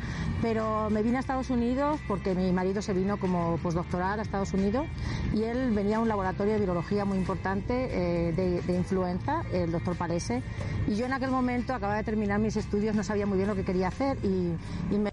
Pero 0.41 0.89
me 0.89 1.03
vine 1.03 1.17
a 1.17 1.19
Estados 1.19 1.49
Unidos 1.49 1.99
porque 2.07 2.33
mi 2.35 2.53
marido 2.53 2.81
se 2.81 2.93
vino 2.93 3.17
como 3.17 3.57
postdoctoral 3.57 4.19
a 4.19 4.23
Estados 4.23 4.53
Unidos 4.53 4.87
y 5.33 5.43
él 5.43 5.71
venía 5.71 5.97
a 5.97 5.99
un 5.99 6.07
laboratorio 6.07 6.53
de 6.53 6.59
biología 6.59 7.03
muy 7.03 7.17
importante 7.17 7.89
eh, 7.91 8.31
de, 8.31 8.61
de 8.61 8.73
influenza, 8.73 9.43
el 9.51 9.73
doctor 9.73 9.97
Palese. 9.97 10.41
Y 10.87 10.95
yo 10.95 11.05
en 11.05 11.11
aquel 11.11 11.31
momento 11.31 11.73
acababa 11.73 11.97
de 11.97 12.03
terminar 12.03 12.39
mis 12.39 12.55
estudios, 12.55 12.95
no 12.95 13.03
sabía 13.03 13.25
muy 13.25 13.37
bien 13.37 13.49
lo 13.49 13.55
que 13.55 13.65
quería 13.65 13.89
hacer 13.89 14.17
y, 14.23 14.53
y 14.89 14.97
me 14.97 15.10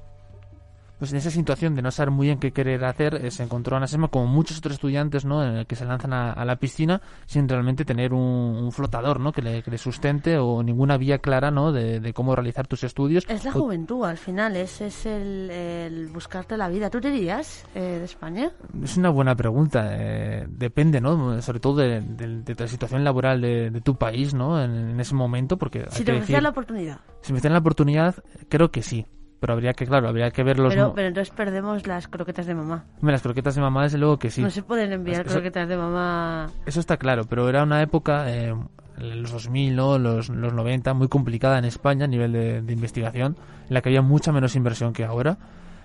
Pues 0.98 1.12
en 1.12 1.18
esa 1.18 1.30
situación 1.30 1.74
de 1.76 1.82
no 1.82 1.90
saber 1.92 2.10
muy 2.10 2.26
bien 2.26 2.38
qué 2.40 2.52
querer 2.52 2.84
hacer, 2.84 3.14
eh, 3.24 3.30
se 3.30 3.44
encontró 3.44 3.76
Ana 3.76 3.86
Sesma 3.86 4.08
como 4.08 4.26
muchos 4.26 4.58
otros 4.58 4.74
estudiantes, 4.74 5.24
¿no? 5.24 5.44
En 5.44 5.56
el 5.58 5.66
que 5.66 5.76
se 5.76 5.84
lanzan 5.84 6.12
a, 6.12 6.32
a 6.32 6.44
la 6.44 6.56
piscina 6.56 7.00
sin 7.26 7.48
realmente 7.48 7.84
tener 7.84 8.12
un, 8.12 8.20
un 8.20 8.72
flotador, 8.72 9.20
¿no? 9.20 9.30
Que 9.32 9.42
le, 9.42 9.62
que 9.62 9.70
le 9.70 9.78
sustente 9.78 10.38
o 10.38 10.62
ninguna 10.62 10.96
vía 10.96 11.18
clara, 11.18 11.50
¿no? 11.52 11.70
De, 11.70 12.00
de 12.00 12.12
cómo 12.12 12.34
realizar 12.34 12.66
tus 12.66 12.82
estudios. 12.82 13.24
Es 13.28 13.44
la 13.44 13.50
O- 13.50 13.60
juventud, 13.62 14.04
al 14.04 14.18
final, 14.18 14.56
es, 14.56 14.80
es 14.80 15.06
el, 15.06 15.50
el 15.50 16.08
buscarte 16.08 16.56
la 16.56 16.68
vida. 16.68 16.90
¿Tú 16.90 17.00
te 17.00 17.08
irías 17.14 17.64
eh, 17.76 17.80
de 17.80 18.04
España? 18.04 18.50
Es 18.82 18.96
una 18.96 19.10
buena 19.10 19.36
pregunta. 19.36 19.88
eh, 19.92 20.46
depende, 20.48 21.00
¿no? 21.00 21.40
Sobre 21.42 21.60
todo 21.60 21.76
de, 21.76 22.00
de- 22.00 22.42
de 22.42 22.54
la 22.58 22.66
situación 22.66 23.04
laboral 23.04 23.40
de, 23.40 23.70
de 23.70 23.80
tu 23.80 23.94
país, 23.96 24.34
¿no? 24.34 24.60
En, 24.60 24.72
en 24.90 25.00
ese 25.00 25.14
momento, 25.14 25.56
porque 25.58 25.86
Si 25.90 26.02
te 26.04 26.12
ofrecían 26.12 26.42
la 26.42 26.50
oportunidad. 26.50 26.98
si 27.22 27.32
me 27.32 27.36
ofrecieran 27.36 27.52
la 27.54 27.60
oportunidad, 27.60 28.16
creo 28.48 28.70
que 28.72 28.82
sí. 28.82 29.06
Pero 29.40 29.52
habría 29.52 29.72
que, 29.72 29.86
claro, 29.86 30.08
habría 30.08 30.30
que 30.32 30.42
ver 30.42 30.58
los... 30.58 30.74
Pero, 30.74 30.92
pero 30.94 31.08
entonces 31.08 31.32
perdemos 31.34 31.86
las 31.86 32.08
croquetas 32.08 32.46
de 32.46 32.54
mamá. 32.54 32.84
Hombre, 33.00 33.12
las 33.12 33.22
croquetas 33.22 33.54
de 33.54 33.60
mamá, 33.60 33.84
desde 33.84 33.98
luego 33.98 34.18
que 34.18 34.30
sí. 34.30 34.42
No 34.42 34.50
se 34.50 34.62
pueden 34.62 34.92
enviar 34.92 35.20
Eso- 35.26 35.34
croquetas 35.34 35.68
de 35.68 35.76
mamá. 35.76 36.50
Eso 36.66 36.80
está 36.80 36.96
claro, 36.96 37.24
pero 37.24 37.48
era 37.48 37.62
una 37.62 37.80
época, 37.80 38.24
eh, 38.34 38.52
los 38.98 39.30
2000, 39.30 39.76
¿no? 39.76 39.98
los, 39.98 40.28
los 40.28 40.52
90, 40.52 40.92
muy 40.94 41.06
complicada 41.08 41.56
en 41.58 41.64
España 41.66 42.06
a 42.06 42.08
nivel 42.08 42.32
de, 42.32 42.62
de 42.62 42.72
investigación, 42.72 43.36
en 43.68 43.74
la 43.74 43.80
que 43.80 43.90
había 43.90 44.02
mucha 44.02 44.32
menos 44.32 44.56
inversión 44.56 44.92
que 44.92 45.04
ahora. 45.04 45.38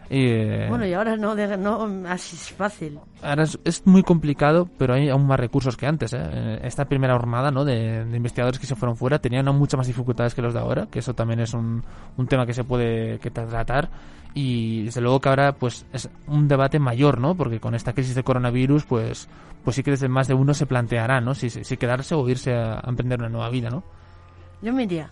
Eh, 0.10 0.66
Bueno, 0.70 0.86
y 0.86 0.94
ahora 0.94 1.16
no, 1.18 1.36
de- 1.36 1.58
no 1.58 1.88
así 2.08 2.36
es 2.36 2.52
fácil. 2.52 3.00
Ahora 3.22 3.44
es, 3.44 3.58
es 3.64 3.86
muy 3.88 4.04
complicado, 4.04 4.68
pero 4.78 4.94
hay 4.94 5.10
aún 5.10 5.26
más 5.28 5.40
recursos 5.40 5.78
que 5.78 5.88
antes. 5.88 6.14
¿eh? 6.14 6.60
Esta 6.64 6.86
primera 6.86 7.16
¿no? 7.52 7.66
de, 7.66 8.06
de 8.06 8.18
investigadores 8.18 8.60
que 8.60 8.66
se 8.68 8.76
fueron 8.76 8.96
fuera 8.98 9.20
tenían 9.20 9.48
aún 9.48 9.58
muchas 9.58 9.78
más 9.78 9.88
dificultades 9.88 10.34
que 10.36 10.42
los 10.42 10.54
de 10.54 10.60
ahora, 10.60 10.88
que 10.88 11.00
eso 11.00 11.14
también 11.14 11.40
es 11.40 11.54
un, 11.54 11.84
un 12.18 12.28
tema 12.28 12.46
que 12.46 12.54
se 12.54 12.64
puede 12.64 13.20
que 13.20 13.32
tratar. 13.32 13.90
Y 14.36 14.84
desde 14.86 15.00
luego 15.02 15.22
que 15.22 15.30
ahora 15.30 15.54
pues 15.54 15.86
es 15.94 16.10
un 16.28 16.48
debate 16.48 16.80
mayor, 16.80 17.20
¿no? 17.20 17.36
Porque 17.36 17.60
con 17.60 17.76
esta 17.76 17.94
crisis 17.94 18.16
de 18.16 18.24
coronavirus, 18.24 18.84
pues 18.86 19.30
pues 19.64 19.76
sí 19.78 19.84
que 19.84 19.92
desde 19.92 20.10
más 20.10 20.28
de 20.28 20.34
uno 20.34 20.54
se 20.54 20.66
planteará, 20.66 21.22
¿no? 21.22 21.34
Si, 21.36 21.50
si 21.50 21.78
quedarse 21.78 22.16
o 22.16 22.28
irse 22.28 22.54
a, 22.54 22.74
a 22.80 22.90
emprender 22.90 23.20
una 23.20 23.30
nueva 23.30 23.50
vida, 23.50 23.70
¿no? 23.70 23.84
Yo 24.62 24.74
me 24.74 24.84
iría. 24.84 25.10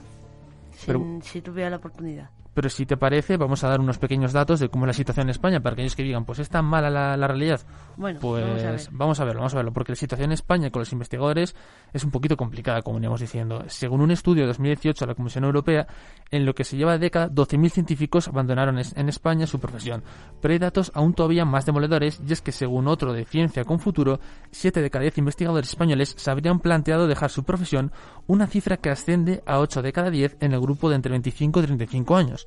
sin- 0.75 0.85
Pero- 0.87 1.19
si 1.21 1.41
tuviera 1.41 1.69
la 1.69 1.77
oportunidad. 1.77 2.29
Pero 2.53 2.69
si 2.69 2.85
te 2.85 2.97
parece, 2.97 3.37
vamos 3.37 3.63
a 3.63 3.69
dar 3.69 3.79
unos 3.79 3.97
pequeños 3.97 4.33
datos 4.33 4.59
de 4.59 4.69
cómo 4.69 4.85
es 4.85 4.87
la 4.87 4.93
situación 4.93 5.27
en 5.27 5.31
España 5.31 5.61
para 5.61 5.73
aquellos 5.73 5.95
que 5.95 6.03
digan, 6.03 6.25
pues 6.25 6.39
es 6.39 6.49
tan 6.49 6.65
mala 6.65 6.89
la, 6.89 7.15
la 7.15 7.27
realidad. 7.27 7.61
Bueno, 7.95 8.19
pues 8.19 8.43
vamos 8.45 8.63
a 8.63 8.71
ver. 8.71 8.81
vamos 8.91 9.19
a 9.19 9.25
verlo, 9.25 9.39
vamos 9.39 9.53
a 9.53 9.57
verlo, 9.57 9.73
porque 9.73 9.91
la 9.93 9.95
situación 9.95 10.29
en 10.29 10.33
España 10.33 10.69
con 10.69 10.81
los 10.81 10.91
investigadores 10.91 11.55
es 11.93 12.03
un 12.03 12.11
poquito 12.11 12.35
complicada, 12.35 12.81
como 12.81 12.95
veníamos 12.95 13.21
diciendo. 13.21 13.63
Según 13.67 14.01
un 14.01 14.11
estudio 14.11 14.43
de 14.43 14.47
2018 14.47 15.05
de 15.05 15.09
la 15.09 15.15
Comisión 15.15 15.43
Europea, 15.45 15.87
en 16.29 16.45
lo 16.45 16.53
que 16.53 16.63
se 16.63 16.77
lleva 16.77 16.93
de 16.93 16.99
década, 16.99 17.29
12.000 17.29 17.69
científicos 17.69 18.27
abandonaron 18.27 18.79
en 18.79 19.09
España 19.09 19.47
su 19.47 19.59
profesión. 19.59 20.03
Pero 20.41 20.53
hay 20.53 20.59
datos 20.59 20.91
aún 20.93 21.13
todavía 21.13 21.45
más 21.45 21.65
demoledores, 21.65 22.21
y 22.27 22.33
es 22.33 22.41
que 22.41 22.51
según 22.51 22.87
otro 22.87 23.13
de 23.13 23.25
Ciencia 23.25 23.63
con 23.63 23.79
Futuro, 23.79 24.19
7 24.51 24.81
de 24.81 24.89
cada 24.89 25.03
10 25.03 25.19
investigadores 25.19 25.69
españoles 25.69 26.15
se 26.17 26.31
habrían 26.31 26.59
planteado 26.59 27.07
dejar 27.07 27.29
su 27.29 27.43
profesión, 27.43 27.91
una 28.27 28.47
cifra 28.47 28.77
que 28.77 28.89
asciende 28.89 29.43
a 29.45 29.59
8 29.59 29.81
de 29.81 29.93
cada 29.93 30.09
10 30.09 30.37
en 30.39 30.53
el 30.53 30.59
grupo 30.59 30.89
de 30.89 30.95
entre 30.95 31.11
25 31.11 31.59
y 31.59 31.63
35 31.63 32.15
años. 32.15 32.40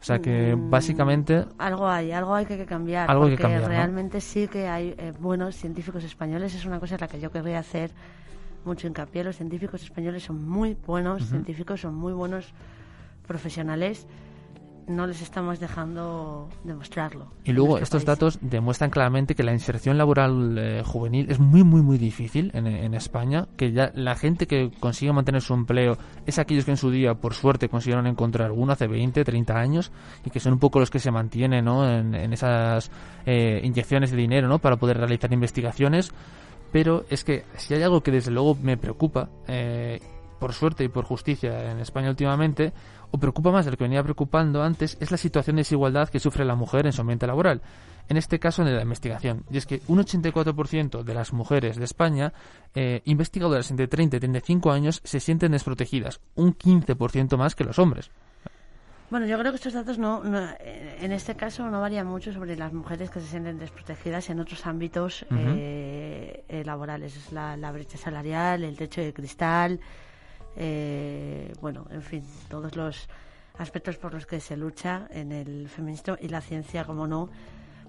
O 0.00 0.04
sea 0.06 0.20
que 0.20 0.54
Mm, 0.54 0.70
básicamente 0.70 1.46
Algo 1.56 1.88
hay, 1.88 2.12
algo 2.12 2.34
hay 2.34 2.44
que, 2.44 2.58
que 2.58 2.66
cambiar. 2.66 3.10
Algo 3.10 3.24
hay 3.24 3.30
que 3.30 3.36
porque 3.36 3.42
cambiar, 3.54 3.62
¿no? 3.62 3.68
realmente 3.68 4.20
sí 4.20 4.48
que 4.48 4.68
hay 4.68 4.94
eh, 4.98 5.12
buenos 5.18 5.56
científicos 5.56 6.04
españoles. 6.04 6.54
Es 6.54 6.66
una 6.66 6.78
cosa 6.78 6.96
en 6.96 7.00
la 7.00 7.08
que 7.08 7.20
yo 7.20 7.30
querría 7.30 7.58
hacer 7.58 7.90
mucho 8.66 8.86
hincapié. 8.86 9.24
Los 9.24 9.36
científicos 9.36 9.82
españoles 9.82 10.22
son 10.22 10.46
muy 10.46 10.76
buenos 10.86 11.24
científicos, 11.26 11.80
son 11.80 11.94
muy 11.94 12.12
buenos 12.12 12.52
profesionales. 13.26 14.06
No 14.86 15.06
les 15.06 15.22
estamos 15.22 15.60
dejando 15.60 16.48
demostrarlo. 16.62 17.32
Y 17.44 17.52
luego 17.52 17.78
estos 17.78 18.04
país. 18.04 18.18
datos 18.18 18.38
demuestran 18.40 18.90
claramente 18.90 19.34
que 19.34 19.42
la 19.42 19.52
inserción 19.52 19.96
laboral 19.98 20.58
eh, 20.58 20.82
juvenil 20.84 21.30
es 21.30 21.38
muy, 21.40 21.64
muy, 21.64 21.82
muy 21.82 21.98
difícil 21.98 22.50
en, 22.54 22.66
en 22.66 22.94
España, 22.94 23.48
que 23.56 23.72
ya 23.72 23.92
la 23.94 24.14
gente 24.14 24.46
que 24.46 24.70
consigue 24.80 25.12
mantener 25.12 25.42
su 25.42 25.54
empleo 25.54 25.96
es 26.26 26.38
aquellos 26.38 26.64
que 26.64 26.72
en 26.72 26.76
su 26.76 26.90
día, 26.90 27.14
por 27.14 27.34
suerte, 27.34 27.68
consiguieron 27.68 28.06
encontrar 28.06 28.52
uno 28.52 28.72
hace 28.72 28.86
20, 28.86 29.24
30 29.24 29.54
años 29.54 29.92
y 30.24 30.30
que 30.30 30.40
son 30.40 30.54
un 30.54 30.58
poco 30.58 30.80
los 30.80 30.90
que 30.90 30.98
se 30.98 31.10
mantienen 31.10 31.64
¿no? 31.64 31.88
en, 31.88 32.14
en 32.14 32.32
esas 32.32 32.90
eh, 33.26 33.60
inyecciones 33.64 34.10
de 34.10 34.16
dinero 34.16 34.48
¿no? 34.48 34.58
para 34.58 34.76
poder 34.76 34.98
realizar 34.98 35.32
investigaciones. 35.32 36.12
Pero 36.72 37.04
es 37.08 37.22
que 37.22 37.44
si 37.56 37.74
hay 37.74 37.82
algo 37.82 38.02
que 38.02 38.10
desde 38.10 38.32
luego 38.32 38.56
me 38.60 38.76
preocupa, 38.76 39.30
eh, 39.46 40.00
por 40.40 40.52
suerte 40.52 40.84
y 40.84 40.88
por 40.88 41.04
justicia 41.04 41.70
en 41.70 41.78
España 41.78 42.10
últimamente, 42.10 42.72
o 43.14 43.18
preocupa 43.18 43.52
más 43.52 43.64
de 43.64 43.70
lo 43.70 43.76
que 43.76 43.84
venía 43.84 44.02
preocupando 44.02 44.62
antes, 44.64 44.96
es 45.00 45.10
la 45.12 45.16
situación 45.16 45.54
de 45.56 45.60
desigualdad 45.60 46.08
que 46.08 46.18
sufre 46.18 46.44
la 46.44 46.56
mujer 46.56 46.84
en 46.86 46.92
su 46.92 47.00
ambiente 47.02 47.26
laboral. 47.28 47.62
En 48.08 48.16
este 48.16 48.38
caso, 48.40 48.62
en 48.62 48.74
la 48.74 48.82
investigación. 48.82 49.44
Y 49.50 49.56
es 49.56 49.66
que 49.66 49.80
un 49.86 49.98
84% 50.00 51.04
de 51.04 51.14
las 51.14 51.32
mujeres 51.32 51.76
de 51.76 51.84
España, 51.84 52.32
eh, 52.74 53.02
investigadoras 53.04 53.70
entre 53.70 53.86
30 53.86 54.16
y 54.16 54.20
35 54.20 54.72
años, 54.72 55.00
se 55.04 55.20
sienten 55.20 55.52
desprotegidas. 55.52 56.20
Un 56.34 56.54
15% 56.54 57.36
más 57.38 57.54
que 57.54 57.62
los 57.64 57.78
hombres. 57.78 58.10
Bueno, 59.10 59.26
yo 59.26 59.38
creo 59.38 59.52
que 59.52 59.56
estos 59.56 59.74
datos 59.74 59.96
no, 59.98 60.24
no- 60.24 60.48
eh, 60.60 60.96
en 61.00 61.12
este 61.12 61.36
caso 61.36 61.70
no 61.70 61.80
varían 61.80 62.06
mucho 62.06 62.32
sobre 62.32 62.56
las 62.56 62.72
mujeres 62.72 63.10
que 63.10 63.20
se 63.20 63.26
sienten 63.28 63.58
desprotegidas 63.58 64.28
en 64.30 64.40
otros 64.40 64.66
ámbitos 64.66 65.22
Ujú. 65.30 65.38
eh, 65.40 66.44
eh, 66.48 66.64
laborales. 66.64 67.16
Es 67.16 67.30
la, 67.32 67.56
la 67.56 67.70
brecha 67.70 67.96
salarial, 67.96 68.64
el 68.64 68.76
techo 68.76 69.00
de 69.02 69.12
cristal, 69.12 69.78
eh, 70.56 71.52
bueno, 71.60 71.86
en 71.90 72.02
fin, 72.02 72.24
todos 72.48 72.76
los 72.76 73.08
aspectos 73.58 73.96
por 73.96 74.14
los 74.14 74.26
que 74.26 74.40
se 74.40 74.56
lucha 74.56 75.06
en 75.10 75.32
el 75.32 75.68
feminismo 75.68 76.16
y 76.20 76.28
la 76.28 76.40
ciencia, 76.40 76.84
como 76.84 77.06
no, 77.06 77.28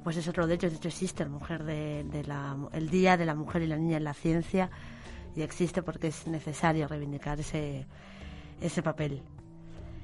pues 0.03 0.18
es 0.18 0.28
otro 0.28 0.47
de 0.47 0.55
ellos. 0.55 0.72
De 0.72 0.78
hecho, 0.78 0.88
existe 0.88 1.24
el, 1.24 1.30
mujer 1.30 1.63
de, 1.63 2.24
la, 2.28 2.55
el 2.74 2.89
Día 2.89 3.18
de 3.18 3.26
la 3.26 3.36
Mujer 3.36 3.63
y 3.63 3.68
la 3.68 3.78
Niña 3.78 3.97
en 3.97 4.03
la 4.03 4.13
Ciencia 4.13 4.70
y 5.36 5.41
existe 5.41 5.82
porque 5.82 6.07
es 6.07 6.28
necesario 6.28 6.88
reivindicar 6.88 7.39
ese, 7.39 7.86
ese 8.61 8.82
papel. 8.82 9.22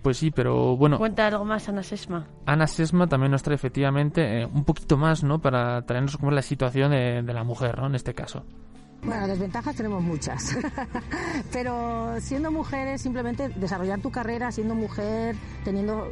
Pues 0.01 0.17
sí, 0.17 0.31
pero 0.31 0.75
bueno. 0.75 0.97
Cuenta 0.97 1.27
algo 1.27 1.45
más, 1.45 1.69
Ana 1.69 1.83
Sesma. 1.83 2.25
Ana 2.47 2.65
Sesma 2.65 3.07
también 3.07 3.31
nos 3.31 3.43
trae 3.43 3.55
efectivamente 3.55 4.41
eh, 4.41 4.45
un 4.45 4.65
poquito 4.65 4.97
más, 4.97 5.23
¿no? 5.23 5.39
Para 5.39 5.85
traernos 5.85 6.17
como 6.17 6.31
la 6.31 6.41
situación 6.41 6.91
de, 6.91 7.21
de 7.21 7.33
la 7.33 7.43
mujer, 7.43 7.77
¿no? 7.77 7.85
En 7.85 7.95
este 7.95 8.15
caso. 8.15 8.43
Bueno, 9.03 9.27
desventajas 9.27 9.75
tenemos 9.75 10.03
muchas, 10.03 10.55
pero 11.51 12.19
siendo 12.19 12.51
mujeres, 12.51 13.01
simplemente 13.01 13.49
desarrollar 13.49 13.99
tu 13.99 14.11
carrera, 14.11 14.51
siendo 14.51 14.75
mujer, 14.75 15.35
teniendo, 15.63 16.07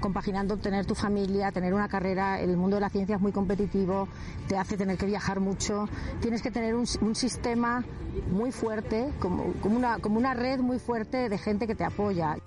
compaginando 0.00 0.56
tener 0.56 0.86
tu 0.86 0.94
familia, 0.94 1.52
tener 1.52 1.74
una 1.74 1.88
carrera, 1.88 2.40
el 2.40 2.56
mundo 2.56 2.76
de 2.76 2.80
la 2.80 2.88
ciencia 2.88 3.16
es 3.16 3.20
muy 3.20 3.32
competitivo, 3.32 4.08
te 4.48 4.56
hace 4.56 4.78
tener 4.78 4.96
que 4.96 5.04
viajar 5.04 5.38
mucho, 5.38 5.86
tienes 6.22 6.40
que 6.40 6.50
tener 6.50 6.74
un, 6.74 6.86
sistema 6.86 7.84
muy 8.32 8.52
fuerte, 8.52 9.12
como, 9.18 9.52
como, 9.60 9.76
una, 9.76 9.98
como 9.98 10.16
una 10.16 10.32
red 10.32 10.60
muy 10.60 10.78
fuerte 10.78 11.28
de 11.28 11.36
gente 11.36 11.66
que 11.66 11.74
te 11.74 11.84
apoya. 11.84 12.38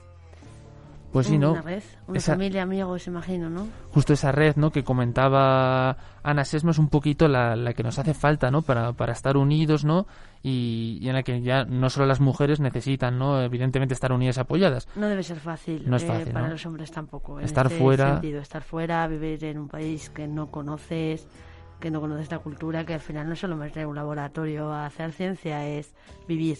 Pues 1.14 1.28
sí, 1.28 1.38
¿no? 1.38 1.51
Una 1.51 1.61
red, 1.61 1.84
una 2.07 2.20
familia, 2.20 2.64
amigos, 2.64 3.05
imagino, 3.05 3.47
¿no? 3.47 3.68
Justo 3.91 4.14
esa 4.14 4.32
red, 4.32 4.55
¿no? 4.55 4.72
Que 4.72 4.84
comentaba 4.84 5.95
Ana 6.24 6.43
Sesma 6.43 6.72
es 6.72 6.80
un 6.80 6.89
poquito 6.89 7.28
la, 7.28 7.55
la 7.55 7.74
que 7.74 7.84
nos 7.84 7.99
hace 7.99 8.16
falta, 8.16 8.49
¿no? 8.49 8.64
Para, 8.64 8.93
para 8.93 9.14
estar 9.14 9.38
unidos, 9.38 9.86
¿no? 9.86 10.07
Y, 10.41 10.99
en 11.03 11.14
la 11.14 11.22
que 11.22 11.39
ya 11.43 11.66
no 11.66 11.91
solo 11.91 12.07
las 12.07 12.20
mujeres 12.20 12.59
necesitan, 12.59 13.20
¿no? 13.20 13.43
Evidentemente 13.43 13.93
estar 13.93 14.11
unidas 14.11 14.38
y 14.38 14.39
apoyadas. 14.39 14.88
No 14.95 15.07
debe 15.07 15.22
ser 15.22 15.39
fácil. 15.39 15.84
No 15.88 15.97
es 15.97 16.03
eh, 16.03 16.07
fácil, 16.07 16.34
Para 16.34 16.47
los 16.47 16.66
hombres 16.66 16.91
tampoco. 16.91 17.39
estar 17.39 17.68
este 17.68 17.78
fuera. 17.78 18.14
Sentido, 18.14 18.41
estar 18.41 18.64
fuera, 18.64 19.07
vivir 19.07 19.45
en 19.45 19.59
un 19.59 19.68
país 19.68 20.09
que 20.09 20.28
no 20.28 20.49
conoces 20.49 21.28
que 21.80 21.91
no 21.91 21.99
conoces 21.99 22.32
la 22.32 22.39
cultura, 22.39 22.86
que 22.86 22.93
al 22.93 23.01
final 23.01 23.28
no 23.28 23.34
es 23.34 23.39
solo 23.39 23.57
meter 23.57 23.86
un 23.86 23.95
laboratorio 23.95 24.72
a 24.72 24.86
hacer 24.86 25.11
ciencia, 25.11 25.68
es 25.68 25.93
vivir 26.30 26.59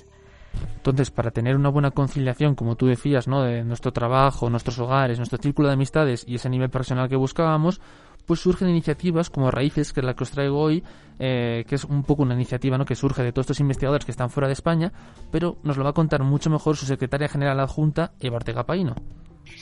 entonces, 0.76 1.12
para 1.12 1.32
tener 1.32 1.56
una 1.56 1.70
buena 1.70 1.92
conciliación, 1.92 2.56
como 2.56 2.76
tú 2.76 2.88
decías, 2.88 3.28
¿no? 3.28 3.44
de 3.44 3.64
nuestro 3.64 3.94
trabajo, 3.94 4.50
nuestros 4.50 4.78
hogares, 4.80 5.18
nuestro 5.18 5.40
círculo 5.42 5.70
de 5.70 5.76
amistades 5.76 6.26
y 6.28 6.36
ese 6.36 6.50
nivel 6.50 6.70
profesional 6.70 7.10
que 7.10 7.16
buscábamos, 7.16 7.80
pues 8.26 8.40
surgen 8.40 8.70
iniciativas 8.70 9.30
como 9.30 9.52
Raíces, 9.52 9.94
que 9.94 10.00
es 10.00 10.06
la 10.06 10.14
que 10.14 10.24
os 10.24 10.32
traigo 10.32 10.60
hoy, 10.60 10.84
eh, 11.20 11.66
que 11.68 11.76
es 11.76 11.84
un 11.84 12.04
poco 12.04 12.24
una 12.24 12.34
iniciativa 12.34 12.78
¿no? 12.78 12.86
que 12.86 12.96
surge 12.96 13.24
de 13.24 13.32
todos 13.32 13.46
estos 13.46 13.60
investigadores 13.60 14.06
que 14.06 14.12
están 14.12 14.30
fuera 14.30 14.48
de 14.48 14.54
España, 14.54 14.92
pero 15.32 15.58
nos 15.64 15.78
lo 15.78 15.84
va 15.84 15.92
a 15.92 15.94
contar 15.94 16.24
mucho 16.24 16.50
mejor 16.50 16.78
su 16.78 16.86
secretaria 16.86 17.28
general 17.28 17.60
adjunta, 17.60 18.14
Eva 18.20 18.38
Ortega 18.38 18.66
Paino. 18.66 18.96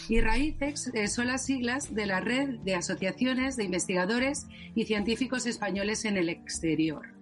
Y 0.09 0.21
Raíces 0.21 0.91
eh, 0.93 1.07
son 1.07 1.27
las 1.27 1.45
siglas 1.45 1.93
de 1.93 2.05
la 2.05 2.19
red 2.19 2.59
de 2.59 2.75
asociaciones 2.75 3.55
de 3.55 3.63
investigadores 3.63 4.47
y 4.75 4.85
científicos 4.85 5.45
españoles 5.45 6.05
en 6.05 6.17
el 6.17 6.29
exterior. 6.29 7.20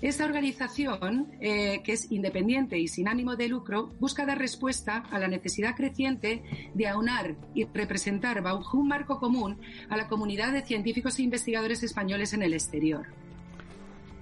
Esta 0.00 0.24
organización, 0.24 1.32
eh, 1.40 1.80
que 1.82 1.92
es 1.92 2.12
independiente 2.12 2.78
y 2.78 2.86
sin 2.86 3.08
ánimo 3.08 3.34
de 3.34 3.48
lucro, 3.48 3.92
busca 3.98 4.24
dar 4.24 4.38
respuesta 4.38 4.98
a 5.10 5.18
la 5.18 5.26
necesidad 5.26 5.74
creciente 5.74 6.42
de 6.74 6.86
aunar 6.86 7.34
y 7.52 7.64
representar 7.64 8.40
bajo 8.42 8.78
un 8.78 8.86
marco 8.86 9.18
común 9.18 9.58
a 9.88 9.96
la 9.96 10.06
comunidad 10.06 10.52
de 10.52 10.62
científicos 10.62 11.18
e 11.18 11.22
investigadores 11.22 11.82
españoles 11.82 12.32
en 12.32 12.44
el 12.44 12.54
exterior. 12.54 13.06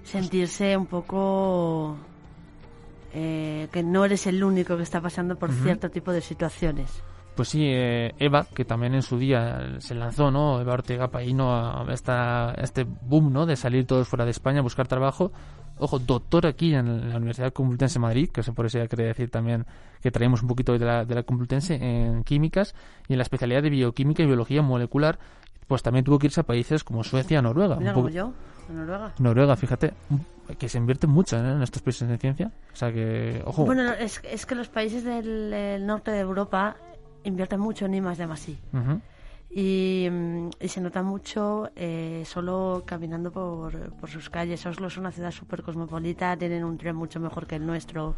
Sentirse 0.03 0.75
un 0.75 0.87
poco 0.87 1.97
eh, 3.13 3.67
que 3.71 3.83
no 3.83 4.03
eres 4.03 4.25
el 4.25 4.43
único 4.43 4.77
que 4.77 4.83
está 4.83 4.99
pasando 4.99 5.37
por 5.37 5.51
cierto 5.51 5.91
tipo 5.91 6.11
de 6.11 6.21
situaciones. 6.21 7.03
Pues 7.37 7.49
sí, 7.49 7.61
eh, 7.63 8.15
Eva, 8.17 8.47
que 8.51 8.65
también 8.65 8.95
en 8.95 9.03
su 9.03 9.19
día 9.19 9.75
se 9.77 9.93
lanzó, 9.93 10.31
¿no? 10.31 10.59
Eva 10.59 10.73
Ortega 10.73 11.09
Paíno 11.09 11.53
a, 11.53 11.85
esta, 11.93 12.55
este 12.57 12.83
boom, 12.83 13.31
¿no? 13.31 13.45
De 13.45 13.55
salir 13.55 13.85
todos 13.85 14.07
fuera 14.07 14.25
de 14.25 14.31
España 14.31 14.59
a 14.59 14.63
buscar 14.63 14.87
trabajo, 14.87 15.31
ojo, 15.77 15.99
doctor 15.99 16.47
aquí 16.47 16.73
en 16.73 17.09
la 17.09 17.17
Universidad 17.17 17.53
Complutense 17.53 17.99
de 17.99 17.99
Madrid, 17.99 18.31
que 18.31 18.41
por 18.41 18.65
eso 18.65 18.79
ya 18.79 18.87
quería 18.87 19.05
decir 19.05 19.29
también 19.29 19.67
que 20.01 20.09
traemos 20.09 20.41
un 20.41 20.47
poquito 20.47 20.73
de 20.73 20.83
la, 20.83 21.05
de 21.05 21.13
la 21.13 21.21
Complutense 21.21 21.75
en 21.75 22.23
químicas 22.23 22.73
y 23.07 23.13
en 23.13 23.19
la 23.19 23.23
especialidad 23.23 23.61
de 23.61 23.69
bioquímica 23.69 24.23
y 24.23 24.25
biología 24.25 24.63
molecular, 24.63 25.19
pues 25.67 25.83
también 25.83 26.05
tuvo 26.05 26.17
que 26.17 26.25
irse 26.25 26.41
a 26.41 26.43
países 26.43 26.83
como 26.83 27.03
Suecia, 27.03 27.39
Noruega. 27.39 27.75
Mira, 27.75 27.93
como 27.93 28.09
yo, 28.09 28.33
Noruega. 28.67 29.13
Noruega, 29.19 29.55
fíjate, 29.55 29.93
que 30.57 30.69
se 30.69 30.79
invierte 30.79 31.05
mucho 31.05 31.37
¿eh? 31.37 31.51
en 31.51 31.61
estos 31.61 31.83
países 31.83 32.09
de 32.09 32.17
ciencia. 32.17 32.51
O 32.73 32.75
sea 32.75 32.91
que, 32.91 33.43
ojo. 33.45 33.63
Bueno, 33.65 33.93
es, 33.93 34.23
es 34.23 34.47
que 34.47 34.55
los 34.55 34.69
países 34.69 35.03
del 35.03 35.85
norte 35.85 36.09
de 36.09 36.21
Europa 36.21 36.77
invierten 37.23 37.59
mucho 37.59 37.85
en 37.85 37.95
I 37.95 38.01
más 38.01 38.17
de 38.17 38.27
más 38.27 38.47
Mm, 39.49 40.49
y, 40.59 40.67
se 40.67 40.81
nota 40.81 41.01
mucho 41.03 41.71
eh, 41.75 42.23
solo 42.25 42.83
caminando 42.85 43.31
por, 43.31 43.91
por, 43.93 44.09
sus 44.09 44.29
calles. 44.29 44.65
Oslo 44.65 44.87
es 44.87 44.97
una 44.97 45.11
ciudad 45.11 45.31
súper 45.31 45.63
cosmopolita, 45.63 46.37
tienen 46.37 46.63
un 46.63 46.77
tren 46.77 46.95
mucho 46.95 47.19
mejor 47.19 47.47
que 47.47 47.55
el 47.55 47.65
nuestro. 47.65 48.15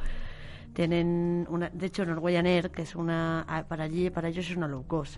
Tienen 0.74 1.48
una, 1.50 1.70
de 1.70 1.88
hecho, 1.88 2.06
Norwegian 2.06 2.46
Air, 2.46 2.72
que 2.72 2.84
es 2.84 2.96
una, 2.96 3.46
para 3.68 3.86
allí, 3.86 4.10
para 4.10 4.30
ellos 4.30 4.50
es 4.50 4.56
una 4.56 4.68
low 4.68 4.86
cost. 4.86 5.18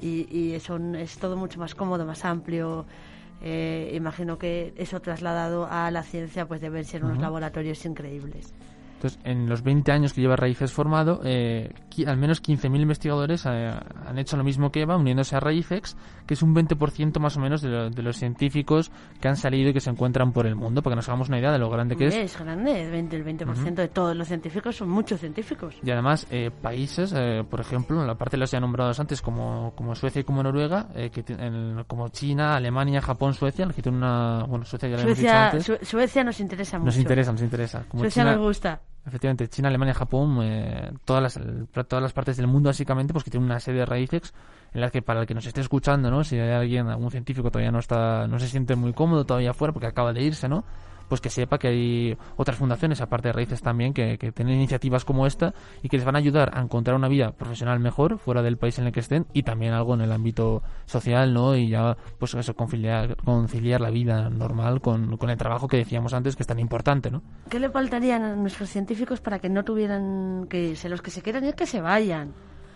Y, 0.00 0.26
y 0.36 0.58
son, 0.60 0.94
es 0.96 1.18
todo 1.18 1.36
mucho 1.36 1.58
más 1.58 1.74
cómodo, 1.74 2.04
más 2.04 2.24
amplio. 2.24 2.84
Eh, 3.42 3.92
imagino 3.94 4.38
que 4.38 4.72
eso 4.76 5.00
trasladado 5.00 5.68
a 5.70 5.90
la 5.90 6.02
ciencia, 6.02 6.46
pues 6.46 6.60
deben 6.60 6.84
ser 6.84 7.04
unos 7.04 7.18
laboratorios 7.18 7.84
increíbles. 7.84 8.54
Entonces, 9.04 9.20
en 9.24 9.50
los 9.50 9.62
20 9.62 9.92
años 9.92 10.14
que 10.14 10.22
lleva 10.22 10.34
Raíces 10.34 10.72
formado, 10.72 11.20
eh, 11.24 11.74
al 12.06 12.16
menos 12.16 12.42
15.000 12.42 12.80
investigadores 12.80 13.44
eh, 13.44 13.70
han 14.06 14.18
hecho 14.18 14.38
lo 14.38 14.44
mismo 14.44 14.72
que 14.72 14.80
Eva, 14.80 14.96
uniéndose 14.96 15.36
a 15.36 15.40
Raícex, 15.40 15.94
que 16.26 16.32
es 16.32 16.42
un 16.42 16.54
20% 16.54 17.18
más 17.18 17.36
o 17.36 17.40
menos 17.40 17.60
de, 17.60 17.90
los 18.02 18.16
científicos 18.16 18.90
que 19.20 19.28
han 19.28 19.36
salido 19.36 19.68
y 19.68 19.72
que 19.74 19.80
se 19.80 19.90
encuentran 19.90 20.32
por 20.32 20.46
el 20.46 20.56
mundo, 20.56 20.80
para 20.80 20.94
que 20.94 20.96
nos 20.96 21.08
hagamos 21.10 21.28
una 21.28 21.38
idea 21.38 21.52
de 21.52 21.58
lo 21.58 21.68
grande 21.68 21.96
que 21.96 22.06
es. 22.06 22.14
Es 22.14 22.38
grande, 22.38 22.82
el 22.82 22.90
20%, 22.90 23.12
el 23.12 23.22
20 23.24 23.82
de 23.82 23.88
todos 23.88 24.16
los 24.16 24.26
científicos 24.26 24.74
son 24.74 24.88
muchos 24.88 25.20
científicos. 25.20 25.74
Y 25.82 25.90
además, 25.90 26.26
eh, 26.30 26.50
países, 26.50 27.14
por 27.50 27.60
ejemplo, 27.60 28.00
en 28.00 28.06
la 28.06 28.14
parte 28.14 28.38
de 28.38 28.40
los 28.40 28.50
ya 28.50 28.58
nombrados 28.58 28.98
antes, 29.00 29.20
como, 29.20 29.74
como 29.76 29.94
Suecia 29.94 30.20
y 30.20 30.24
como 30.24 30.42
Noruega, 30.42 30.88
que 31.12 31.22
como 31.86 32.08
China, 32.08 32.56
Alemania, 32.56 33.02
Japón, 33.02 33.34
Suecia, 33.34 33.68
que 33.68 33.86
una. 33.90 34.44
Bueno, 34.48 34.64
Suecia 34.64 34.88
ya 34.88 34.96
lo 34.96 35.02
hemos 35.02 35.18
dicho 35.18 35.30
antes. 35.30 35.72
Suecia 35.82 36.24
nos 36.24 36.40
interesa 36.40 36.78
mucho. 36.78 36.86
Nos 36.86 36.96
interesa, 36.96 37.32
nos 37.32 37.42
interesa. 37.42 37.84
Como 37.86 38.02
Suecia 38.02 38.24
nos 38.24 38.38
gusta. 38.38 38.80
Efectivamente, 39.06 39.48
China, 39.48 39.68
Alemania, 39.68 39.92
Japón, 39.92 40.38
eh, 40.42 40.90
todas, 41.04 41.22
las, 41.22 41.86
todas 41.86 42.02
las 42.02 42.12
partes 42.12 42.38
del 42.38 42.46
mundo 42.46 42.70
básicamente, 42.70 43.12
pues 43.12 43.22
que 43.22 43.30
tienen 43.30 43.44
una 43.50 43.60
serie 43.60 43.80
de 43.80 43.86
raíces 43.86 44.32
en 44.72 44.80
las 44.80 44.90
que 44.90 45.02
para 45.02 45.20
el 45.20 45.26
que 45.26 45.34
nos 45.34 45.44
esté 45.46 45.60
escuchando, 45.60 46.10
¿no? 46.10 46.24
Si 46.24 46.38
hay 46.38 46.50
alguien, 46.50 46.88
algún 46.88 47.10
científico 47.10 47.50
todavía 47.50 47.70
no 47.70 47.78
está, 47.78 48.26
no 48.26 48.38
se 48.38 48.48
siente 48.48 48.76
muy 48.76 48.92
cómodo 48.92 49.24
todavía 49.24 49.50
afuera 49.50 49.72
porque 49.72 49.86
acaba 49.86 50.12
de 50.12 50.22
irse, 50.22 50.48
¿no? 50.48 50.64
Pues 51.08 51.20
que 51.20 51.30
sepa 51.30 51.58
que 51.58 51.68
hay 51.68 52.18
otras 52.36 52.56
fundaciones, 52.56 53.00
aparte 53.00 53.28
de 53.28 53.32
Raíces 53.32 53.62
también, 53.62 53.92
que, 53.92 54.16
tienen 54.34 54.56
iniciativas 54.56 55.04
como 55.04 55.26
esta 55.26 55.54
y 55.82 55.88
que 55.88 55.96
les 55.96 56.06
van 56.06 56.16
a 56.16 56.18
ayudar 56.18 56.50
a 56.54 56.60
encontrar 56.60 56.96
una 56.96 57.08
vida 57.08 57.32
profesional 57.32 57.80
mejor 57.80 58.18
fuera 58.18 58.42
del 58.42 58.56
país 58.56 58.78
en 58.78 58.86
el 58.86 58.92
que 58.92 59.00
estén 59.00 59.26
y 59.32 59.42
también 59.42 59.72
algo 59.72 59.94
en 59.94 60.00
el 60.00 60.12
ámbito 60.12 60.62
social, 60.86 61.32
¿no? 61.32 61.56
Y 61.56 61.68
ya, 61.68 61.96
pues 62.18 62.34
eso, 62.34 62.54
conciliar, 62.54 63.16
conciliar 63.16 63.80
la 63.80 63.90
vida 63.90 64.30
normal 64.30 64.80
con, 64.80 65.16
con 65.16 65.30
el 65.30 65.36
trabajo 65.36 65.68
que 65.68 65.76
decíamos 65.76 66.14
antes, 66.14 66.36
que 66.36 66.42
es 66.42 66.46
tan 66.46 66.58
importante, 66.58 67.10
¿no? 67.10 67.22
¿Qué 67.48 67.60
le 67.60 67.70
faltarían 67.70 68.22
a 68.22 68.36
nuestros 68.36 68.70
científicos 68.70 69.20
para 69.20 69.38
que 69.38 69.48
no 69.48 69.64
tuvieran 69.64 70.46
que 70.48 70.70
irse? 70.70 70.88
Los 70.88 71.02
que 71.02 71.10
se 71.10 71.22
quieran 71.22 71.44
ir, 71.44 71.54
que 71.54 71.66
se 71.66 71.80
vayan. 71.80 72.32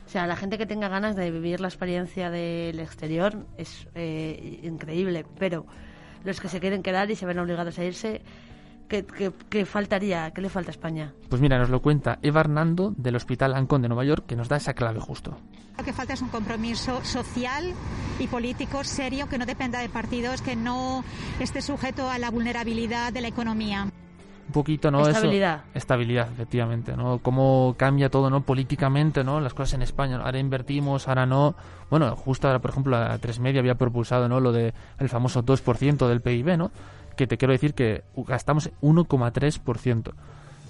O 0.08 0.10
sea, 0.10 0.26
la 0.26 0.36
gente 0.36 0.56
que 0.56 0.64
tenga 0.64 0.88
ganas 0.88 1.16
de 1.16 1.30
vivir 1.30 1.60
la 1.60 1.68
experiencia 1.68 2.30
del 2.30 2.80
exterior 2.80 3.46
es 3.58 3.88
eh, 3.94 4.60
increíble, 4.62 5.26
pero 5.38 5.66
los 6.28 6.40
que 6.40 6.48
se 6.48 6.60
quieren 6.60 6.82
quedar 6.82 7.10
y 7.10 7.16
se 7.16 7.26
ven 7.26 7.38
obligados 7.38 7.78
a 7.78 7.84
irse, 7.84 8.22
¿qué, 8.88 9.64
faltaría? 9.64 10.30
¿Qué 10.30 10.40
le 10.40 10.48
falta 10.48 10.70
a 10.70 10.72
España? 10.72 11.12
Pues 11.28 11.40
mira, 11.40 11.58
nos 11.58 11.70
lo 11.70 11.82
cuenta 11.82 12.18
Eva 12.22 12.40
Hernando 12.40 12.92
del 12.96 13.16
Hospital 13.16 13.54
Ancon 13.54 13.82
de 13.82 13.88
Nueva 13.88 14.04
York, 14.04 14.24
que 14.26 14.36
nos 14.36 14.48
da 14.48 14.56
esa 14.56 14.74
clave 14.74 15.00
justo. 15.00 15.36
Lo 15.76 15.84
que 15.84 15.92
falta 15.92 16.12
es 16.12 16.22
un 16.22 16.28
compromiso 16.28 17.04
social 17.04 17.72
y 18.18 18.26
político 18.26 18.84
serio 18.84 19.28
que 19.28 19.38
no 19.38 19.46
dependa 19.46 19.80
de 19.80 19.88
partidos, 19.88 20.42
que 20.42 20.56
no 20.56 21.04
esté 21.40 21.62
sujeto 21.62 22.10
a 22.10 22.18
la 22.18 22.30
vulnerabilidad 22.30 23.12
de 23.12 23.20
la 23.20 23.28
economía 23.28 23.88
un 24.48 24.52
poquito, 24.52 24.90
¿no? 24.90 25.06
Estabilidad. 25.06 25.64
estabilidad, 25.74 26.28
efectivamente, 26.32 26.96
¿no? 26.96 27.18
Cómo 27.18 27.74
cambia 27.76 28.08
todo, 28.08 28.30
¿no? 28.30 28.40
Políticamente, 28.40 29.22
¿no? 29.22 29.40
Las 29.40 29.54
cosas 29.54 29.74
en 29.74 29.82
España, 29.82 30.16
ahora 30.16 30.38
invertimos, 30.38 31.06
ahora 31.06 31.26
no. 31.26 31.54
Bueno, 31.90 32.16
justo 32.16 32.48
ahora, 32.48 32.58
por 32.58 32.70
ejemplo, 32.70 32.98
la 32.98 33.18
Tres 33.18 33.38
Media 33.38 33.60
había 33.60 33.76
propulsado, 33.76 34.28
¿no? 34.28 34.40
Lo 34.40 34.52
de 34.52 34.72
el 34.98 35.08
famoso 35.08 35.44
2% 35.44 36.08
del 36.08 36.20
PIB, 36.20 36.56
¿no? 36.56 36.70
Que 37.16 37.26
te 37.26 37.36
quiero 37.36 37.52
decir 37.52 37.74
que 37.74 38.04
gastamos 38.16 38.70
1,3%. 38.80 40.12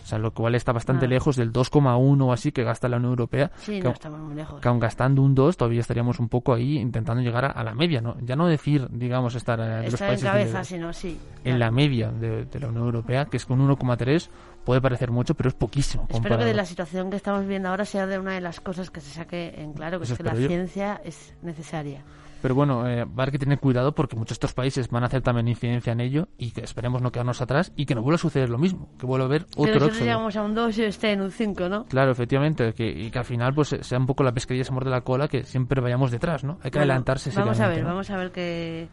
O 0.09 0.11
sea, 0.11 0.19
lo 0.19 0.33
cual 0.33 0.55
está 0.55 0.73
bastante 0.73 1.05
Ah. 1.05 1.09
lejos 1.11 1.37
del 1.37 1.53
2,1 1.53 2.23
o 2.29 2.33
así 2.33 2.51
que 2.51 2.65
gasta 2.65 2.89
la 2.89 2.97
Unión 2.97 3.11
Europea. 3.11 3.51
Sí, 3.59 3.73
que, 3.79 3.83
no 3.85 3.91
estamos 3.91 4.19
muy 4.21 4.35
lejos. 4.35 4.59
que 4.59 4.67
aun 4.69 4.81
gastando 4.81 5.21
un 5.21 5.35
2 5.35 5.59
todavía 5.59 5.83
estaríamos 5.83 6.19
un 6.19 6.31
poco 6.31 6.55
ahí 6.55 6.79
intentando 6.79 7.21
llegar 7.23 7.45
a, 7.45 7.49
a 7.49 7.63
la 7.63 7.75
media, 7.75 8.01
¿no? 8.01 8.17
Ya 8.23 8.35
no 8.35 8.47
decir, 8.47 8.89
digamos, 8.91 9.35
estar 9.35 9.61
eh, 9.61 9.65
de 9.65 9.85
los 9.85 9.93
Está 9.95 10.07
en 10.07 10.11
países 10.13 10.29
cabeza, 10.31 10.65
sino 10.65 10.95
sí. 10.95 11.19
en 11.45 11.59
la 11.59 11.71
media 11.71 12.11
de, 12.11 12.47
de 12.47 12.59
la 12.61 12.69
Unión 12.69 12.85
Europea, 12.87 13.27
que 13.27 13.37
es 13.37 13.45
con 13.45 13.61
1,3 13.61 14.31
puede 14.65 14.81
parecer 14.81 15.11
mucho, 15.11 15.35
pero 15.35 15.51
es 15.51 15.55
poquísimo. 15.55 16.07
Espero 16.09 16.39
que 16.39 16.45
de 16.47 16.55
la 16.55 16.65
situación 16.65 17.11
que 17.11 17.17
estamos 17.17 17.47
viendo 17.47 17.69
ahora 17.69 17.85
sea 17.85 18.07
de 18.07 18.19
una 18.19 18.33
de 18.33 18.41
las 18.41 18.61
cosas 18.61 18.91
que 18.91 19.01
se 19.03 19.11
saque 19.13 19.55
en 19.59 19.75
claro, 19.75 19.99
que 19.99 20.05
Eso 20.05 20.15
es 20.15 20.19
que 20.19 20.25
la 20.25 20.35
yo. 20.35 20.49
ciencia 20.49 21.01
es 21.05 21.35
necesaria. 21.43 22.03
Pero 22.41 22.55
bueno, 22.55 22.87
eh, 22.89 23.05
va 23.05 23.11
a 23.11 23.23
haber 23.23 23.33
que 23.33 23.39
tener 23.39 23.59
cuidado 23.59 23.93
porque 23.95 24.15
muchos 24.17 24.31
de 24.31 24.35
estos 24.35 24.55
países 24.55 24.89
van 24.91 25.03
a 25.03 25.07
hacer 25.07 25.23
también 25.23 25.49
incidencia 25.49 25.93
en 25.93 26.01
ello 26.01 26.29
y 26.39 26.53
que 26.53 26.61
esperemos 26.63 27.03
no 27.03 27.11
quedarnos 27.11 27.41
atrás 27.41 27.73
y 27.77 27.87
que 27.87 27.95
no 27.95 28.03
vuelva 28.03 28.15
a 28.17 28.19
suceder 28.19 28.49
lo 28.49 28.59
mismo, 28.59 28.89
que 28.99 29.07
vuelva 29.07 29.25
a 29.25 29.29
haber 29.29 29.43
otro 29.57 29.67
nosotros 29.67 29.89
éxodo. 29.89 30.05
llegamos 30.05 30.37
a 30.37 30.43
un 30.43 30.55
2 30.55 30.79
y 30.79 30.85
esté 30.85 31.13
en 31.13 31.21
un 31.23 31.31
5, 31.33 31.69
¿no? 31.69 31.85
Claro, 31.87 32.13
efectivamente, 32.13 32.73
que, 32.75 32.89
y 32.89 33.11
que 33.11 33.19
al 33.19 33.25
final 33.25 33.55
pues 33.55 33.77
sea 33.81 33.99
un 33.99 34.07
poco 34.07 34.23
la 34.23 34.33
pesquería 34.33 34.65
se 34.65 34.73
muerde 34.73 34.91
la 34.91 35.01
cola, 35.01 35.27
que 35.29 35.43
siempre 35.43 35.81
vayamos 35.81 36.11
detrás, 36.11 36.45
¿no? 36.45 36.59
Hay 36.63 36.71
que 36.71 36.79
Bueno, 36.79 36.93
adelantarse 36.93 37.31
Vamos 37.35 37.59
a 37.61 37.69
ver, 37.69 37.83
¿no? 37.83 37.89
vamos 37.89 38.11
a 38.11 38.17
ver 38.17 38.31
qué, 38.31 38.89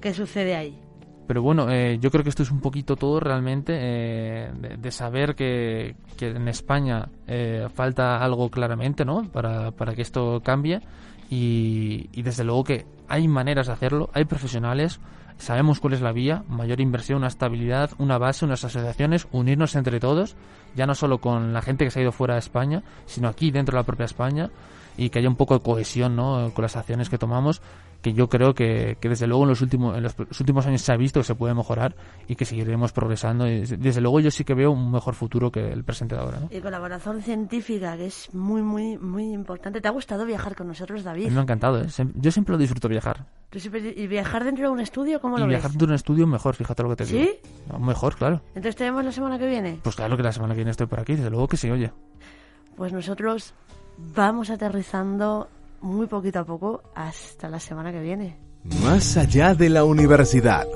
qué 0.00 0.12
sucede 0.12 0.56
ahí. 0.56 0.78
Pero 1.26 1.42
bueno, 1.42 1.70
eh, 1.70 1.98
yo 2.00 2.10
creo 2.10 2.24
que 2.24 2.30
esto 2.30 2.42
es 2.42 2.50
un 2.50 2.60
poquito 2.60 2.96
todo 2.96 3.20
realmente 3.20 3.72
eh, 3.76 4.50
de, 4.52 4.76
de 4.78 4.90
saber 4.90 5.36
que, 5.36 5.94
que 6.16 6.30
en 6.30 6.48
España 6.48 7.08
eh, 7.28 7.68
falta 7.72 8.16
algo 8.18 8.50
claramente, 8.50 9.04
¿no? 9.04 9.22
Para, 9.30 9.70
para 9.70 9.94
que 9.94 10.02
esto 10.02 10.40
cambie 10.42 10.80
y, 11.30 12.10
y 12.12 12.22
desde 12.22 12.44
luego 12.44 12.64
que 12.64 12.86
hay 13.08 13.28
maneras 13.28 13.68
de 13.68 13.72
hacerlo, 13.72 14.10
hay 14.12 14.24
profesionales, 14.24 15.00
sabemos 15.38 15.80
cuál 15.80 15.94
es 15.94 16.00
la 16.00 16.12
vía, 16.12 16.44
mayor 16.48 16.80
inversión, 16.80 17.18
una 17.18 17.28
estabilidad, 17.28 17.90
una 17.98 18.18
base, 18.18 18.44
unas 18.44 18.64
asociaciones, 18.64 19.26
unirnos 19.32 19.74
entre 19.76 20.00
todos, 20.00 20.36
ya 20.74 20.86
no 20.86 20.94
solo 20.94 21.18
con 21.18 21.52
la 21.52 21.62
gente 21.62 21.84
que 21.84 21.90
se 21.90 22.00
ha 22.00 22.02
ido 22.02 22.12
fuera 22.12 22.34
de 22.34 22.40
España, 22.40 22.82
sino 23.06 23.28
aquí 23.28 23.50
dentro 23.50 23.72
de 23.74 23.80
la 23.80 23.86
propia 23.86 24.04
España 24.04 24.50
y 24.96 25.10
que 25.10 25.20
haya 25.20 25.28
un 25.28 25.36
poco 25.36 25.54
de 25.54 25.60
cohesión 25.60 26.16
¿no? 26.16 26.52
con 26.52 26.62
las 26.62 26.76
acciones 26.76 27.08
que 27.08 27.18
tomamos 27.18 27.62
que 28.02 28.12
yo 28.14 28.28
creo 28.28 28.54
que, 28.54 28.96
que 29.00 29.08
desde 29.08 29.26
luego 29.26 29.42
en 29.42 29.50
los 29.50 29.60
últimos 29.60 29.96
en 29.96 30.02
los 30.02 30.14
últimos 30.40 30.66
años 30.66 30.80
se 30.82 30.92
ha 30.92 30.96
visto 30.96 31.20
que 31.20 31.24
se 31.24 31.34
puede 31.34 31.54
mejorar 31.54 31.94
y 32.28 32.34
que 32.36 32.44
seguiremos 32.44 32.92
progresando 32.92 33.46
y 33.46 33.60
desde 33.66 34.00
luego 34.00 34.20
yo 34.20 34.30
sí 34.30 34.44
que 34.44 34.54
veo 34.54 34.70
un 34.70 34.90
mejor 34.90 35.14
futuro 35.14 35.50
que 35.52 35.70
el 35.72 35.84
presente 35.84 36.14
de 36.14 36.20
ahora 36.22 36.40
¿no? 36.40 36.48
Y 36.50 36.60
colaboración 36.60 37.20
científica, 37.22 37.96
que 37.96 38.06
es 38.06 38.32
muy, 38.34 38.62
muy, 38.62 38.96
muy 38.98 39.32
importante. 39.32 39.80
¿Te 39.80 39.88
ha 39.88 39.90
gustado 39.90 40.24
viajar 40.24 40.54
con 40.56 40.68
nosotros, 40.68 41.02
A 41.02 41.10
David? 41.10 41.28
me 41.30 41.40
ha 41.40 41.42
encantado 41.42 41.80
¿eh? 41.82 41.86
Yo 42.14 42.30
siempre 42.32 42.52
lo 42.52 42.58
disfruto 42.58 42.88
viajar 42.88 43.26
¿Y 43.52 44.06
viajar 44.06 44.44
dentro 44.44 44.66
de 44.68 44.70
un 44.72 44.80
estudio, 44.80 45.20
cómo 45.20 45.36
y 45.36 45.40
lo 45.40 45.46
viajar 45.46 45.64
ves? 45.70 45.72
dentro 45.72 45.86
de 45.88 45.90
un 45.92 45.96
estudio 45.96 46.26
mejor 46.26 46.54
fíjate 46.54 46.82
lo 46.84 46.88
que 46.90 46.96
te 46.96 47.04
¿Sí? 47.06 47.16
digo 47.18 47.32
No, 47.72 47.78
mejor 47.80 48.14
claro 48.16 48.40
Entonces 48.54 48.76
te 48.76 48.84
vemos 48.84 49.04
la 49.04 49.12
semana 49.12 49.38
que 49.38 49.46
viene. 49.48 49.78
pues 49.82 49.96
claro 49.96 50.16
que 50.16 50.22
la 50.22 50.32
semana 50.32 50.54
que 50.54 50.58
viene 50.58 50.70
estoy 50.70 50.86
por 50.86 51.00
aquí 51.00 51.16
desde 51.16 51.30
luego 51.30 51.48
que 51.48 51.56
sí 51.56 51.70
oye 51.70 51.92
Pues 52.76 52.92
nosotros 52.92 53.52
vamos 54.14 54.48
aterrizando 54.50 55.48
muy 55.80 56.06
poquito 56.06 56.40
a 56.40 56.44
poco 56.44 56.82
hasta 56.94 57.48
la 57.48 57.60
semana 57.60 57.92
que 57.92 58.00
viene. 58.00 58.36
Más 58.82 59.16
allá 59.16 59.54
de 59.54 59.70
la 59.70 59.84
universidad. 59.84 60.66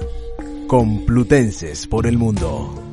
Complutenses 0.67 1.87
por 1.87 2.07
el 2.07 2.17
mundo. 2.17 2.84